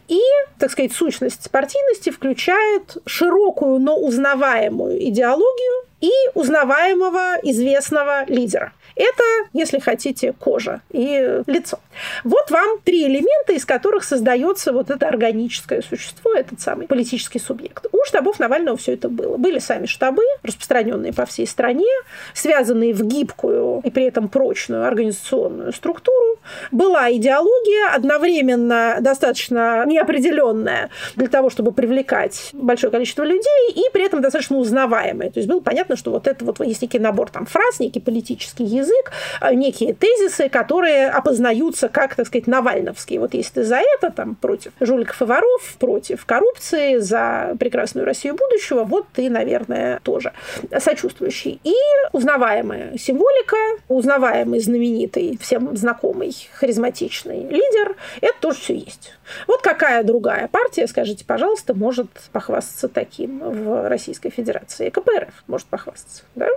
И, 0.08 0.20
так 0.58 0.70
сказать, 0.70 0.92
сущность 0.92 1.50
партийности 1.50 2.10
включает 2.10 2.98
широкую, 3.06 3.78
но 3.78 3.96
узнаваемую 3.96 5.02
идеологию 5.08 5.86
и 6.00 6.10
узнаваемого 6.34 7.38
известного 7.42 8.24
лидера. 8.26 8.72
Это, 8.96 9.22
если 9.52 9.78
хотите, 9.78 10.32
кожа 10.38 10.82
и 10.90 11.42
лицо. 11.46 11.78
Вот 12.24 12.50
вам 12.50 12.78
три 12.84 13.06
элемента, 13.06 13.52
из 13.52 13.64
которых 13.64 14.04
создается 14.04 14.72
вот 14.72 14.90
это 14.90 15.08
органическое 15.08 15.82
существо, 15.82 16.34
этот 16.34 16.60
самый 16.60 16.86
политический 16.86 17.38
субъект. 17.38 17.86
У 17.92 18.04
штабов 18.06 18.38
Навального 18.38 18.76
все 18.76 18.94
это 18.94 19.08
было. 19.08 19.36
Были 19.36 19.58
сами 19.58 19.86
штабы, 19.86 20.22
распространенные 20.42 21.12
по 21.12 21.26
всей 21.26 21.46
стране, 21.46 21.86
связанные 22.34 22.94
в 22.94 23.02
гибкую 23.04 23.80
и 23.84 23.90
при 23.90 24.04
этом 24.04 24.28
прочную 24.28 24.86
организационную 24.86 25.72
структуру. 25.72 26.21
Была 26.70 27.12
идеология, 27.12 27.94
одновременно 27.94 28.98
достаточно 29.00 29.84
неопределенная 29.86 30.90
для 31.16 31.28
того, 31.28 31.50
чтобы 31.50 31.72
привлекать 31.72 32.50
большое 32.52 32.90
количество 32.90 33.22
людей, 33.22 33.72
и 33.74 33.82
при 33.92 34.04
этом 34.04 34.20
достаточно 34.20 34.56
узнаваемая. 34.56 35.30
То 35.30 35.38
есть 35.38 35.48
было 35.48 35.60
понятно, 35.60 35.96
что 35.96 36.10
вот 36.10 36.26
это 36.26 36.44
вот 36.44 36.60
есть 36.60 36.82
некий 36.82 36.98
набор 36.98 37.30
там 37.30 37.46
фраз, 37.46 37.80
некий 37.80 38.00
политический 38.00 38.64
язык, 38.64 39.12
а, 39.40 39.54
некие 39.54 39.94
тезисы, 39.94 40.48
которые 40.48 41.08
опознаются 41.08 41.88
как, 41.88 42.14
так 42.14 42.26
сказать, 42.26 42.46
навальновские. 42.46 43.20
Вот 43.20 43.34
если 43.34 43.54
ты 43.54 43.64
за 43.64 43.76
это, 43.76 44.10
там, 44.10 44.34
против 44.34 44.72
жуликов 44.80 45.20
и 45.22 45.24
воров, 45.24 45.76
против 45.78 46.24
коррупции, 46.26 46.98
за 46.98 47.56
прекрасную 47.58 48.06
Россию 48.06 48.34
будущего, 48.34 48.84
вот 48.84 49.06
ты, 49.12 49.28
наверное, 49.30 50.00
тоже 50.02 50.32
сочувствующий. 50.78 51.60
И 51.64 51.74
узнаваемая 52.12 52.96
символика, 52.98 53.56
узнаваемый, 53.88 54.60
знаменитый, 54.60 55.38
всем 55.40 55.76
знакомый, 55.76 56.31
харизматичный 56.54 57.48
лидер, 57.48 57.96
это 58.20 58.34
тоже 58.40 58.58
все 58.58 58.74
есть. 58.74 59.12
Вот 59.46 59.62
какая 59.62 60.02
другая 60.02 60.48
партия, 60.48 60.86
скажите, 60.86 61.24
пожалуйста, 61.24 61.74
может 61.74 62.08
похвастаться 62.32 62.88
таким 62.88 63.38
в 63.38 63.88
Российской 63.88 64.30
Федерации? 64.30 64.90
КПРФ 64.90 65.44
может 65.46 65.66
похвастаться, 65.68 66.22
да? 66.34 66.48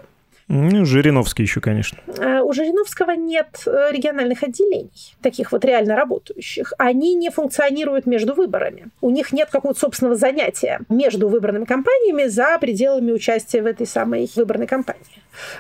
Ну, 0.48 0.86
Жириновский 0.86 1.42
еще, 1.42 1.60
конечно. 1.60 1.98
А, 2.20 2.44
у 2.44 2.54
Жириновского 2.54 3.12
нет 3.12 3.64
э, 3.66 3.90
региональных 3.92 4.44
отделений, 4.44 5.16
таких 5.24 5.52
вот 5.52 5.66
реально 5.66 5.96
работающих. 5.96 6.72
Они 6.78 7.16
не 7.16 7.32
функционируют 7.32 8.06
между 8.06 8.36
выборами. 8.36 8.90
У 9.02 9.10
них 9.10 9.34
нет 9.34 9.50
какого-то 9.50 9.80
собственного 9.80 10.16
занятия 10.16 10.82
между 10.88 11.30
выборными 11.30 11.66
кампаниями 11.66 12.28
за 12.28 12.60
пределами 12.60 13.12
участия 13.12 13.64
в 13.64 13.66
этой 13.66 13.88
самой 13.88 14.30
выборной 14.36 14.68
кампании. 14.68 15.02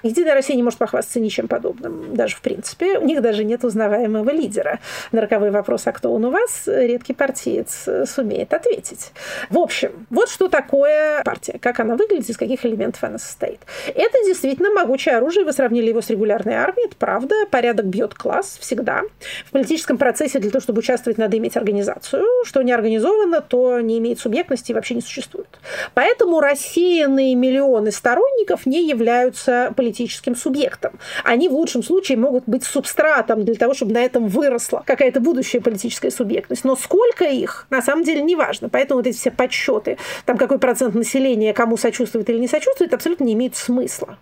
Единая 0.04 0.36
Россия 0.36 0.56
не 0.56 0.63
может 0.63 0.80
похвастаться 0.80 1.19
ничем 1.19 1.48
подобным, 1.48 2.15
даже 2.15 2.36
в 2.36 2.41
принципе. 2.41 3.00
У 3.00 3.06
них 3.06 3.21
даже 3.21 3.43
нет 3.43 3.63
узнаваемого 3.63 4.30
лидера. 4.30 4.80
На 5.12 5.21
роковой 5.21 5.52
вопрос, 5.52 5.88
а 5.88 5.91
кто 5.91 6.13
он 6.13 6.26
у 6.26 6.32
вас, 6.32 6.63
редкий 6.67 7.13
партиец 7.13 7.89
сумеет 8.06 8.54
ответить. 8.54 9.12
В 9.50 9.58
общем, 9.58 10.06
вот 10.10 10.30
что 10.30 10.48
такое 10.48 11.24
партия, 11.24 11.58
как 11.60 11.80
она 11.80 11.95
выглядит, 11.95 12.30
из 12.30 12.38
каких 12.38 12.65
элементов 12.65 13.04
она 13.04 13.17
состоит. 13.17 13.60
Это 13.88 14.17
действительно 14.26 14.69
могучее 14.75 15.15
оружие, 15.15 15.45
вы 15.45 15.53
сравнили 15.53 15.89
его 15.89 16.01
с 16.01 16.09
регулярной 16.09 16.55
армией, 16.55 16.88
это 16.88 16.95
правда, 16.97 17.35
порядок 17.49 17.88
бьет 17.88 18.13
класс 18.13 18.57
всегда. 18.59 19.01
В 19.45 19.51
политическом 19.51 19.97
процессе 19.97 20.39
для 20.39 20.51
того, 20.51 20.61
чтобы 20.61 20.79
участвовать, 20.79 21.17
надо 21.17 21.38
иметь 21.38 21.57
организацию. 21.57 22.25
Что 22.45 22.61
не 22.61 22.71
организовано, 22.71 23.41
то 23.41 23.79
не 23.79 23.97
имеет 23.97 24.19
субъектности 24.19 24.71
и 24.71 24.75
вообще 24.75 24.95
не 24.95 25.01
существует. 25.01 25.47
Поэтому 25.93 26.39
рассеянные 26.39 27.35
миллионы 27.35 27.91
сторонников 27.91 28.65
не 28.65 28.88
являются 28.88 29.73
политическим 29.75 30.35
субъектом. 30.35 30.99
Они 31.23 31.49
в 31.49 31.53
лучшем 31.53 31.81
случае 31.81 32.17
могут 32.17 32.43
быть 32.45 32.63
субстратом 32.63 33.45
для 33.45 33.55
того, 33.55 33.73
чтобы 33.73 33.93
на 33.93 34.03
этом 34.03 34.27
выросла 34.27 34.83
какая-то 34.85 35.19
будущая 35.19 35.61
политическая 35.61 36.11
субъектность. 36.11 36.65
Но 36.65 36.75
сколько 36.75 37.25
их, 37.25 37.65
на 37.69 37.81
самом 37.81 38.03
деле, 38.03 38.21
не 38.21 38.35
важно. 38.35 38.69
Поэтому 38.69 38.99
вот 38.99 39.07
эти 39.07 39.17
все 39.17 39.31
подсчеты, 39.31 39.97
там 40.25 40.38
какой 40.38 40.59
процент 40.59 40.95
населения 40.95 41.53
кому 41.53 41.77
сочувствует 41.77 42.29
или 42.29 42.39
не 42.39 42.47
сочувствует, 42.47 42.93
абсолютно 42.93 43.23
не 43.23 43.33
имеют 43.33 43.55
смысла. 43.55 44.17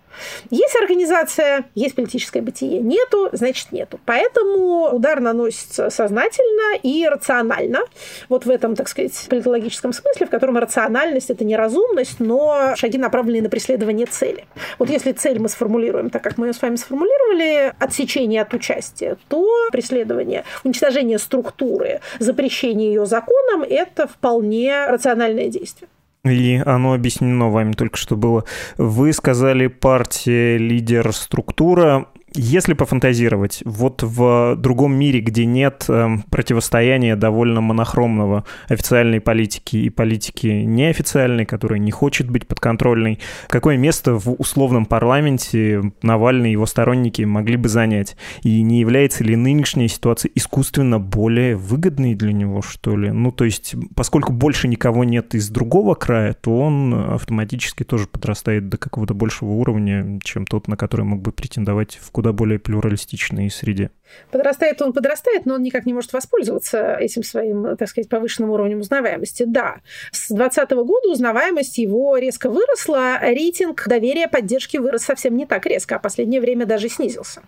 Есть 0.50 0.76
организация, 0.80 1.64
есть 1.74 1.94
политическое 1.94 2.42
бытие. 2.42 2.80
Нету, 2.80 3.28
значит 3.32 3.72
нету. 3.72 4.00
Поэтому 4.04 4.90
удар 4.92 5.20
наносится 5.20 5.90
сознательно 5.90 6.78
и 6.82 7.06
рационально. 7.06 7.80
Вот 8.28 8.46
в 8.46 8.50
этом, 8.50 8.76
так 8.76 8.88
сказать, 8.88 9.26
политологическом 9.28 9.92
смысле, 9.92 10.26
в 10.26 10.30
котором 10.30 10.56
рациональность– 10.58 11.30
это 11.30 11.44
не 11.44 11.56
разумность, 11.56 12.20
но 12.20 12.74
шаги, 12.76 12.98
направленные 12.98 13.42
на 13.42 13.50
преследование 13.50 14.06
цели. 14.06 14.44
Вот 14.78 14.90
если 14.90 15.12
цель 15.12 15.38
мы 15.38 15.48
сформулируем 15.48 16.10
так, 16.10 16.22
как 16.22 16.38
мы 16.38 16.48
ее 16.48 16.52
с 16.52 16.62
вами 16.62 16.76
сформулировали, 16.76 17.72
отсечение 17.78 18.42
от 18.42 18.54
участия, 18.54 19.16
то 19.28 19.68
преследование, 19.72 20.44
уничтожение 20.64 21.18
структуры, 21.18 22.00
запрещение 22.18 22.92
ее 22.94 23.06
законом– 23.06 23.62
это 23.68 24.06
вполне 24.06 24.86
рациональное 24.86 25.48
действие. 25.48 25.88
И 26.24 26.62
оно 26.64 26.94
объяснено 26.94 27.50
вами 27.50 27.72
только 27.72 27.96
что 27.98 28.16
было. 28.16 28.44
Вы 28.78 29.12
сказали 29.12 29.66
партия, 29.66 30.56
лидер, 30.56 31.12
структура. 31.12 32.06
Если 32.36 32.74
пофантазировать, 32.74 33.62
вот 33.64 34.02
в 34.02 34.56
другом 34.56 34.96
мире, 34.96 35.20
где 35.20 35.46
нет 35.46 35.84
э, 35.88 36.16
противостояния 36.32 37.14
довольно 37.14 37.60
монохромного 37.60 38.44
официальной 38.68 39.20
политики 39.20 39.76
и 39.76 39.88
политики 39.88 40.48
неофициальной, 40.48 41.46
которая 41.46 41.78
не 41.78 41.92
хочет 41.92 42.28
быть 42.28 42.48
подконтрольной, 42.48 43.20
какое 43.46 43.76
место 43.76 44.18
в 44.18 44.34
условном 44.36 44.84
парламенте 44.84 45.92
Навальный 46.02 46.48
и 46.48 46.52
его 46.52 46.66
сторонники 46.66 47.22
могли 47.22 47.56
бы 47.56 47.68
занять? 47.68 48.16
И 48.42 48.62
не 48.62 48.80
является 48.80 49.22
ли 49.22 49.36
нынешняя 49.36 49.86
ситуация 49.86 50.28
искусственно 50.34 50.98
более 50.98 51.54
выгодной 51.54 52.16
для 52.16 52.32
него, 52.32 52.62
что 52.62 52.96
ли? 52.96 53.12
Ну, 53.12 53.30
то 53.30 53.44
есть, 53.44 53.76
поскольку 53.94 54.32
больше 54.32 54.66
никого 54.66 55.04
нет 55.04 55.36
из 55.36 55.50
другого 55.50 55.94
края, 55.94 56.32
то 56.32 56.58
он 56.58 56.94
автоматически 57.12 57.84
тоже 57.84 58.08
подрастает 58.08 58.68
до 58.68 58.76
какого-то 58.76 59.14
большего 59.14 59.50
уровня, 59.50 60.18
чем 60.24 60.46
тот, 60.46 60.66
на 60.66 60.76
который 60.76 61.06
мог 61.06 61.22
бы 61.22 61.30
претендовать 61.30 62.00
в 62.02 62.10
куда 62.10 62.23
более 62.32 62.58
плюралистичной 62.58 63.50
среде. 63.50 63.90
Подрастает 64.30 64.80
он 64.82 64.92
подрастает, 64.92 65.46
но 65.46 65.54
он 65.54 65.62
никак 65.62 65.86
не 65.86 65.94
может 65.94 66.12
воспользоваться 66.12 66.96
этим 66.96 67.22
своим, 67.22 67.76
так 67.76 67.88
сказать, 67.88 68.08
повышенным 68.08 68.50
уровнем 68.50 68.80
узнаваемости. 68.80 69.44
Да, 69.44 69.76
с 70.12 70.28
2020 70.28 70.70
года 70.70 71.10
узнаваемость 71.10 71.78
его 71.78 72.16
резко 72.16 72.50
выросла, 72.50 73.18
рейтинг 73.20 73.86
доверия 73.86 74.28
поддержки 74.28 74.76
вырос 74.76 75.02
совсем 75.02 75.36
не 75.36 75.46
так 75.46 75.66
резко, 75.66 75.96
а 75.96 75.98
последнее 75.98 76.40
время 76.40 76.66
даже 76.66 76.88
снизился. 76.88 77.42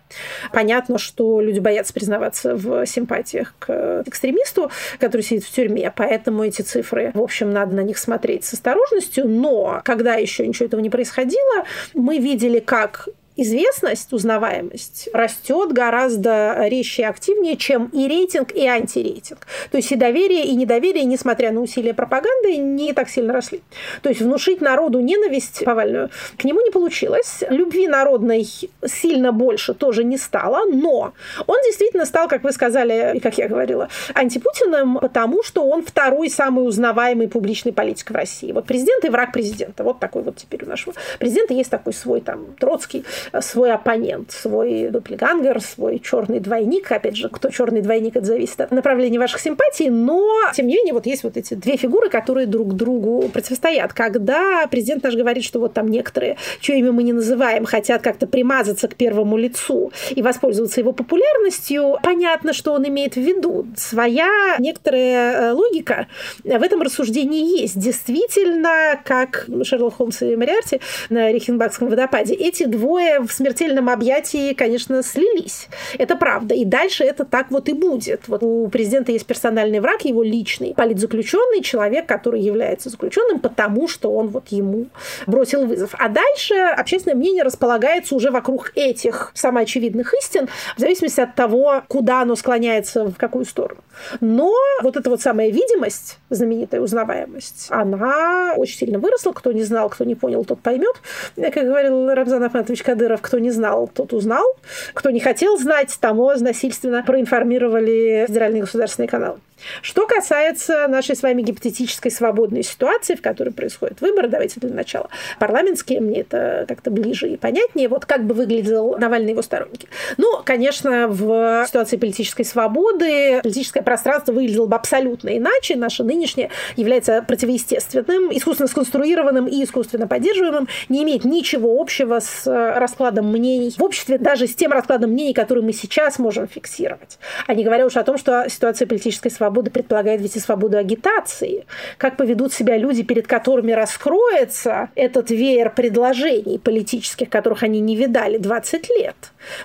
Понятно, 0.51 0.97
что 0.97 1.41
люди 1.41 1.59
боятся 1.59 1.93
признаваться 1.93 2.55
в 2.55 2.85
симпатиях 2.85 3.53
к 3.59 4.03
экстремисту, 4.05 4.71
который 4.99 5.21
сидит 5.21 5.43
в 5.43 5.51
тюрьме, 5.51 5.91
поэтому 5.95 6.43
эти 6.43 6.61
цифры, 6.61 7.11
в 7.13 7.21
общем, 7.21 7.51
надо 7.51 7.75
на 7.75 7.81
них 7.81 7.97
смотреть 7.97 8.45
с 8.45 8.53
осторожностью, 8.53 9.27
но 9.27 9.81
когда 9.83 10.15
еще 10.15 10.45
ничего 10.45 10.65
этого 10.65 10.81
не 10.81 10.89
происходило, 10.89 11.65
мы 11.93 12.17
видели, 12.17 12.59
как 12.59 13.09
известность, 13.37 14.11
узнаваемость 14.11 15.09
растет 15.13 15.71
гораздо 15.71 16.67
резче 16.67 17.03
и 17.03 17.05
активнее, 17.05 17.55
чем 17.55 17.87
и 17.87 18.07
рейтинг, 18.07 18.51
и 18.51 18.65
антирейтинг. 18.67 19.47
То 19.71 19.77
есть 19.77 19.91
и 19.91 19.95
доверие, 19.95 20.45
и 20.45 20.55
недоверие, 20.55 21.05
несмотря 21.05 21.51
на 21.51 21.61
усилия 21.61 21.93
пропаганды, 21.93 22.57
не 22.57 22.93
так 22.93 23.09
сильно 23.09 23.33
росли. 23.33 23.61
То 24.01 24.09
есть 24.09 24.21
внушить 24.21 24.59
народу 24.61 24.99
ненависть 24.99 25.63
повальную 25.63 26.09
к 26.37 26.43
нему 26.43 26.61
не 26.61 26.71
получилось. 26.71 27.43
Любви 27.49 27.87
народной 27.87 28.47
сильно 28.85 29.31
больше 29.31 29.73
тоже 29.73 30.03
не 30.03 30.17
стало, 30.17 30.65
но 30.65 31.13
он 31.45 31.57
действительно 31.65 32.05
стал, 32.05 32.27
как 32.27 32.43
вы 32.43 32.51
сказали, 32.51 33.17
и 33.17 33.19
как 33.19 33.37
я 33.37 33.47
говорила, 33.47 33.89
антипутиным, 34.13 34.99
потому 34.99 35.43
что 35.43 35.63
он 35.63 35.85
второй 35.85 36.29
самый 36.29 36.67
узнаваемый 36.67 37.27
публичный 37.27 37.73
политик 37.73 38.09
в 38.09 38.13
России. 38.13 38.51
Вот 38.51 38.65
президент 38.65 39.05
и 39.05 39.09
враг 39.09 39.31
президента. 39.31 39.83
Вот 39.83 39.99
такой 39.99 40.23
вот 40.23 40.37
теперь 40.37 40.63
у 40.65 40.67
нашего 40.67 40.95
президента 41.19 41.53
есть 41.53 41.69
такой 41.69 41.93
свой 41.93 42.21
там 42.21 42.55
Троцкий, 42.59 43.05
свой 43.41 43.71
оппонент, 43.71 44.31
свой 44.31 44.89
дуплегангер, 44.89 45.61
свой 45.61 45.99
черный 45.99 46.39
двойник. 46.39 46.91
Опять 46.91 47.15
же, 47.15 47.29
кто 47.29 47.49
черный 47.49 47.81
двойник, 47.81 48.15
это 48.15 48.25
зависит 48.25 48.61
от 48.61 48.71
направления 48.71 49.19
ваших 49.19 49.39
симпатий, 49.39 49.89
но, 49.89 50.41
тем 50.53 50.67
не 50.67 50.75
менее, 50.75 50.93
вот 50.93 51.05
есть 51.05 51.23
вот 51.23 51.37
эти 51.37 51.53
две 51.53 51.77
фигуры, 51.77 52.09
которые 52.09 52.47
друг 52.47 52.73
другу 52.73 53.29
противостоят. 53.29 53.93
Когда 53.93 54.65
президент 54.67 55.03
наш 55.03 55.15
говорит, 55.15 55.43
что 55.43 55.59
вот 55.59 55.73
там 55.73 55.87
некоторые, 55.87 56.37
чье 56.59 56.79
имя 56.79 56.91
мы 56.91 57.03
не 57.03 57.13
называем, 57.13 57.65
хотят 57.65 58.01
как-то 58.01 58.27
примазаться 58.27 58.87
к 58.87 58.95
первому 58.95 59.37
лицу 59.37 59.91
и 60.11 60.21
воспользоваться 60.21 60.79
его 60.79 60.91
популярностью, 60.91 61.97
понятно, 62.03 62.53
что 62.53 62.73
он 62.73 62.87
имеет 62.87 63.15
в 63.15 63.21
виду. 63.21 63.67
Своя 63.75 64.55
некоторая 64.59 65.51
э, 65.51 65.51
логика 65.51 66.07
в 66.43 66.63
этом 66.63 66.81
рассуждении 66.81 67.61
есть. 67.61 67.77
Действительно, 67.77 68.99
как 69.03 69.47
Шерлок 69.63 69.95
Холмс 69.95 70.21
и 70.21 70.35
Мариарти 70.35 70.79
на 71.09 71.31
Рихенбахском 71.31 71.89
водопаде, 71.89 72.33
эти 72.33 72.65
двое 72.65 73.16
в 73.19 73.31
смертельном 73.31 73.89
объятии, 73.89 74.53
конечно, 74.53 75.03
слились. 75.03 75.67
Это 75.97 76.15
правда. 76.15 76.55
И 76.55 76.65
дальше 76.65 77.03
это 77.03 77.25
так 77.25 77.51
вот 77.51 77.69
и 77.69 77.73
будет. 77.73 78.27
Вот 78.27 78.43
у 78.43 78.67
президента 78.67 79.11
есть 79.11 79.25
персональный 79.25 79.79
враг, 79.79 80.05
его 80.05 80.23
личный 80.23 80.73
политзаключенный, 80.75 81.61
человек, 81.61 82.05
который 82.05 82.41
является 82.41 82.89
заключенным, 82.89 83.39
потому 83.39 83.87
что 83.87 84.11
он 84.11 84.27
вот 84.27 84.49
ему 84.49 84.87
бросил 85.25 85.65
вызов. 85.65 85.91
А 85.97 86.09
дальше 86.09 86.55
общественное 86.55 87.15
мнение 87.15 87.43
располагается 87.43 88.15
уже 88.15 88.31
вокруг 88.31 88.71
этих 88.75 89.31
самоочевидных 89.33 90.13
истин, 90.13 90.49
в 90.75 90.79
зависимости 90.79 91.21
от 91.21 91.35
того, 91.35 91.83
куда 91.87 92.21
оно 92.21 92.35
склоняется, 92.35 93.05
в 93.05 93.15
какую 93.15 93.45
сторону. 93.45 93.81
Но 94.21 94.53
вот 94.81 94.97
эта 94.97 95.09
вот 95.09 95.21
самая 95.21 95.49
видимость, 95.49 96.19
знаменитая 96.29 96.81
узнаваемость, 96.81 97.67
она 97.69 98.53
очень 98.55 98.77
сильно 98.77 98.99
выросла. 98.99 99.31
Кто 99.31 99.51
не 99.51 99.63
знал, 99.63 99.89
кто 99.89 100.03
не 100.03 100.15
понял, 100.15 100.45
тот 100.45 100.59
поймет. 100.61 100.95
Как 101.35 101.53
говорил 101.53 102.09
Рамзан 102.13 102.43
Ахматович 102.43 102.83
Кадыров, 102.83 103.06
кто 103.15 103.39
не 103.39 103.51
знал, 103.51 103.87
тот 103.87 104.11
узнал. 104.11 104.45
Кто 104.93 105.09
не 105.11 105.21
хотел 105.21 105.57
знать, 105.57 105.97
тому 106.01 106.29
насильственно 106.31 107.03
проинформировали 107.03 108.25
федеральные 108.27 108.61
государственные 108.61 109.07
каналы. 109.07 109.37
Что 109.81 110.05
касается 110.05 110.87
нашей 110.87 111.15
с 111.15 111.23
вами 111.23 111.41
гипотетической 111.41 112.11
свободной 112.11 112.63
ситуации, 112.63 113.15
в 113.15 113.21
которой 113.21 113.49
происходят 113.49 114.01
выборы, 114.01 114.27
давайте 114.27 114.59
для 114.59 114.73
начала 114.73 115.09
парламентские, 115.39 115.99
мне 116.01 116.21
это 116.21 116.65
как-то 116.67 116.91
ближе 116.91 117.29
и 117.29 117.37
понятнее, 117.37 117.87
вот 117.87 118.05
как 118.05 118.25
бы 118.25 118.33
выглядел 118.33 118.97
Навальный 118.97 119.29
и 119.29 119.31
его 119.31 119.41
сторонники. 119.41 119.87
Ну, 120.17 120.41
конечно, 120.45 121.07
в 121.07 121.65
ситуации 121.67 121.97
политической 121.97 122.43
свободы 122.43 123.41
политическое 123.41 123.81
пространство 123.81 124.31
выглядело 124.31 124.67
бы 124.67 124.75
абсолютно 124.75 125.35
иначе. 125.35 125.75
Наше 125.75 126.03
нынешнее 126.03 126.49
является 126.75 127.23
противоестественным, 127.27 128.31
искусственно 128.31 128.67
сконструированным 128.67 129.47
и 129.47 129.63
искусственно 129.63 130.07
поддерживаемым, 130.07 130.67
не 130.89 131.03
имеет 131.03 131.25
ничего 131.25 131.79
общего 131.79 132.19
с 132.19 132.45
раскладом 132.45 133.31
мнений 133.31 133.73
в 133.77 133.83
обществе, 133.83 134.17
даже 134.17 134.47
с 134.47 134.55
тем 134.55 134.71
раскладом 134.71 135.11
мнений, 135.11 135.33
который 135.33 135.63
мы 135.63 135.73
сейчас 135.73 136.19
можем 136.19 136.47
фиксировать. 136.47 137.17
А 137.47 137.53
не 137.53 137.63
говоря 137.63 137.85
уж 137.85 137.97
о 137.97 138.03
том, 138.03 138.17
что 138.17 138.47
ситуация 138.49 138.87
политической 138.87 139.29
свободы 139.29 139.46
свобода 139.47 139.71
предполагает 139.71 140.21
ведь 140.21 140.35
и 140.35 140.39
свободу 140.39 140.77
агитации. 140.77 141.65
Как 141.97 142.17
поведут 142.17 142.53
себя 142.53 142.77
люди, 142.77 143.03
перед 143.03 143.27
которыми 143.27 143.71
раскроется 143.71 144.89
этот 144.95 145.31
веер 145.31 145.69
предложений 145.69 146.59
политических, 146.59 147.29
которых 147.29 147.63
они 147.63 147.79
не 147.79 147.95
видали 147.95 148.37
20 148.37 148.89
лет. 148.89 149.15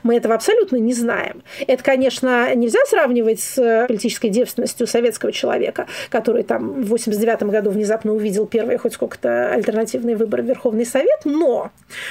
Мы 0.03 0.16
этого 0.16 0.35
абсолютно 0.35 0.77
не 0.77 0.92
знаем. 0.92 1.42
Это, 1.66 1.83
конечно, 1.83 2.55
нельзя 2.55 2.81
сравнивать 2.87 3.40
с 3.40 3.87
политической 3.87 4.29
девственностью 4.29 4.87
советского 4.87 5.33
человека, 5.33 5.87
который 6.11 6.42
там 6.42 6.83
в 6.83 6.88
89 6.88 7.45
году 7.45 7.71
внезапно 7.71 8.12
увидел 8.12 8.47
первые 8.47 8.79
хоть 8.79 8.95
сколько-то 8.95 9.53
альтернативные 9.53 10.16
выборы 10.16 10.42
в 10.42 10.47
Верховный 10.47 10.87
Совет, 10.87 11.21
но 11.25 11.71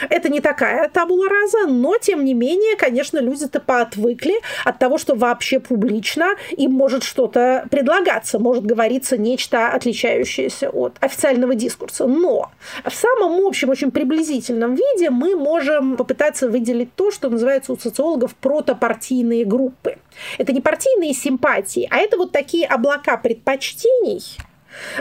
это 0.10 0.30
не 0.30 0.42
такая 0.42 0.90
табула 0.90 1.28
раза, 1.30 1.68
но, 1.68 1.98
тем 1.98 2.24
не 2.26 2.34
менее, 2.34 2.76
конечно, 2.76 3.20
люди-то 3.20 3.60
поотвыкли 3.60 4.36
от 4.66 4.80
того, 4.80 4.98
что 4.98 5.16
вообще 5.16 5.60
публично 5.60 6.36
им 6.52 6.72
может 6.72 7.04
что-то 7.04 7.66
предлагаться, 7.70 8.40
может 8.40 8.66
говориться 8.66 9.18
нечто 9.18 9.70
отличающееся 9.70 10.70
от 10.70 10.94
официального 11.00 11.56
дискурса. 11.56 12.08
Но 12.08 12.52
в 12.86 12.94
самом 12.94 13.46
общем, 13.46 13.70
очень 13.70 13.92
приблизительном 13.92 14.76
виде 14.76 15.10
мы 15.10 15.36
можем 15.36 15.98
попытаться 15.98 16.50
выделить 16.50 16.94
то, 16.96 17.12
что 17.12 17.30
называется 17.62 17.74
у 17.74 17.78
социологов 17.78 18.36
протопартийные 18.36 19.46
группы. 19.46 19.98
Это 20.38 20.54
не 20.54 20.62
партийные 20.62 21.14
симпатии, 21.14 21.88
а 21.90 21.98
это 21.98 22.18
вот 22.18 22.32
такие 22.32 22.66
облака 22.66 23.18
предпочтений, 23.18 24.22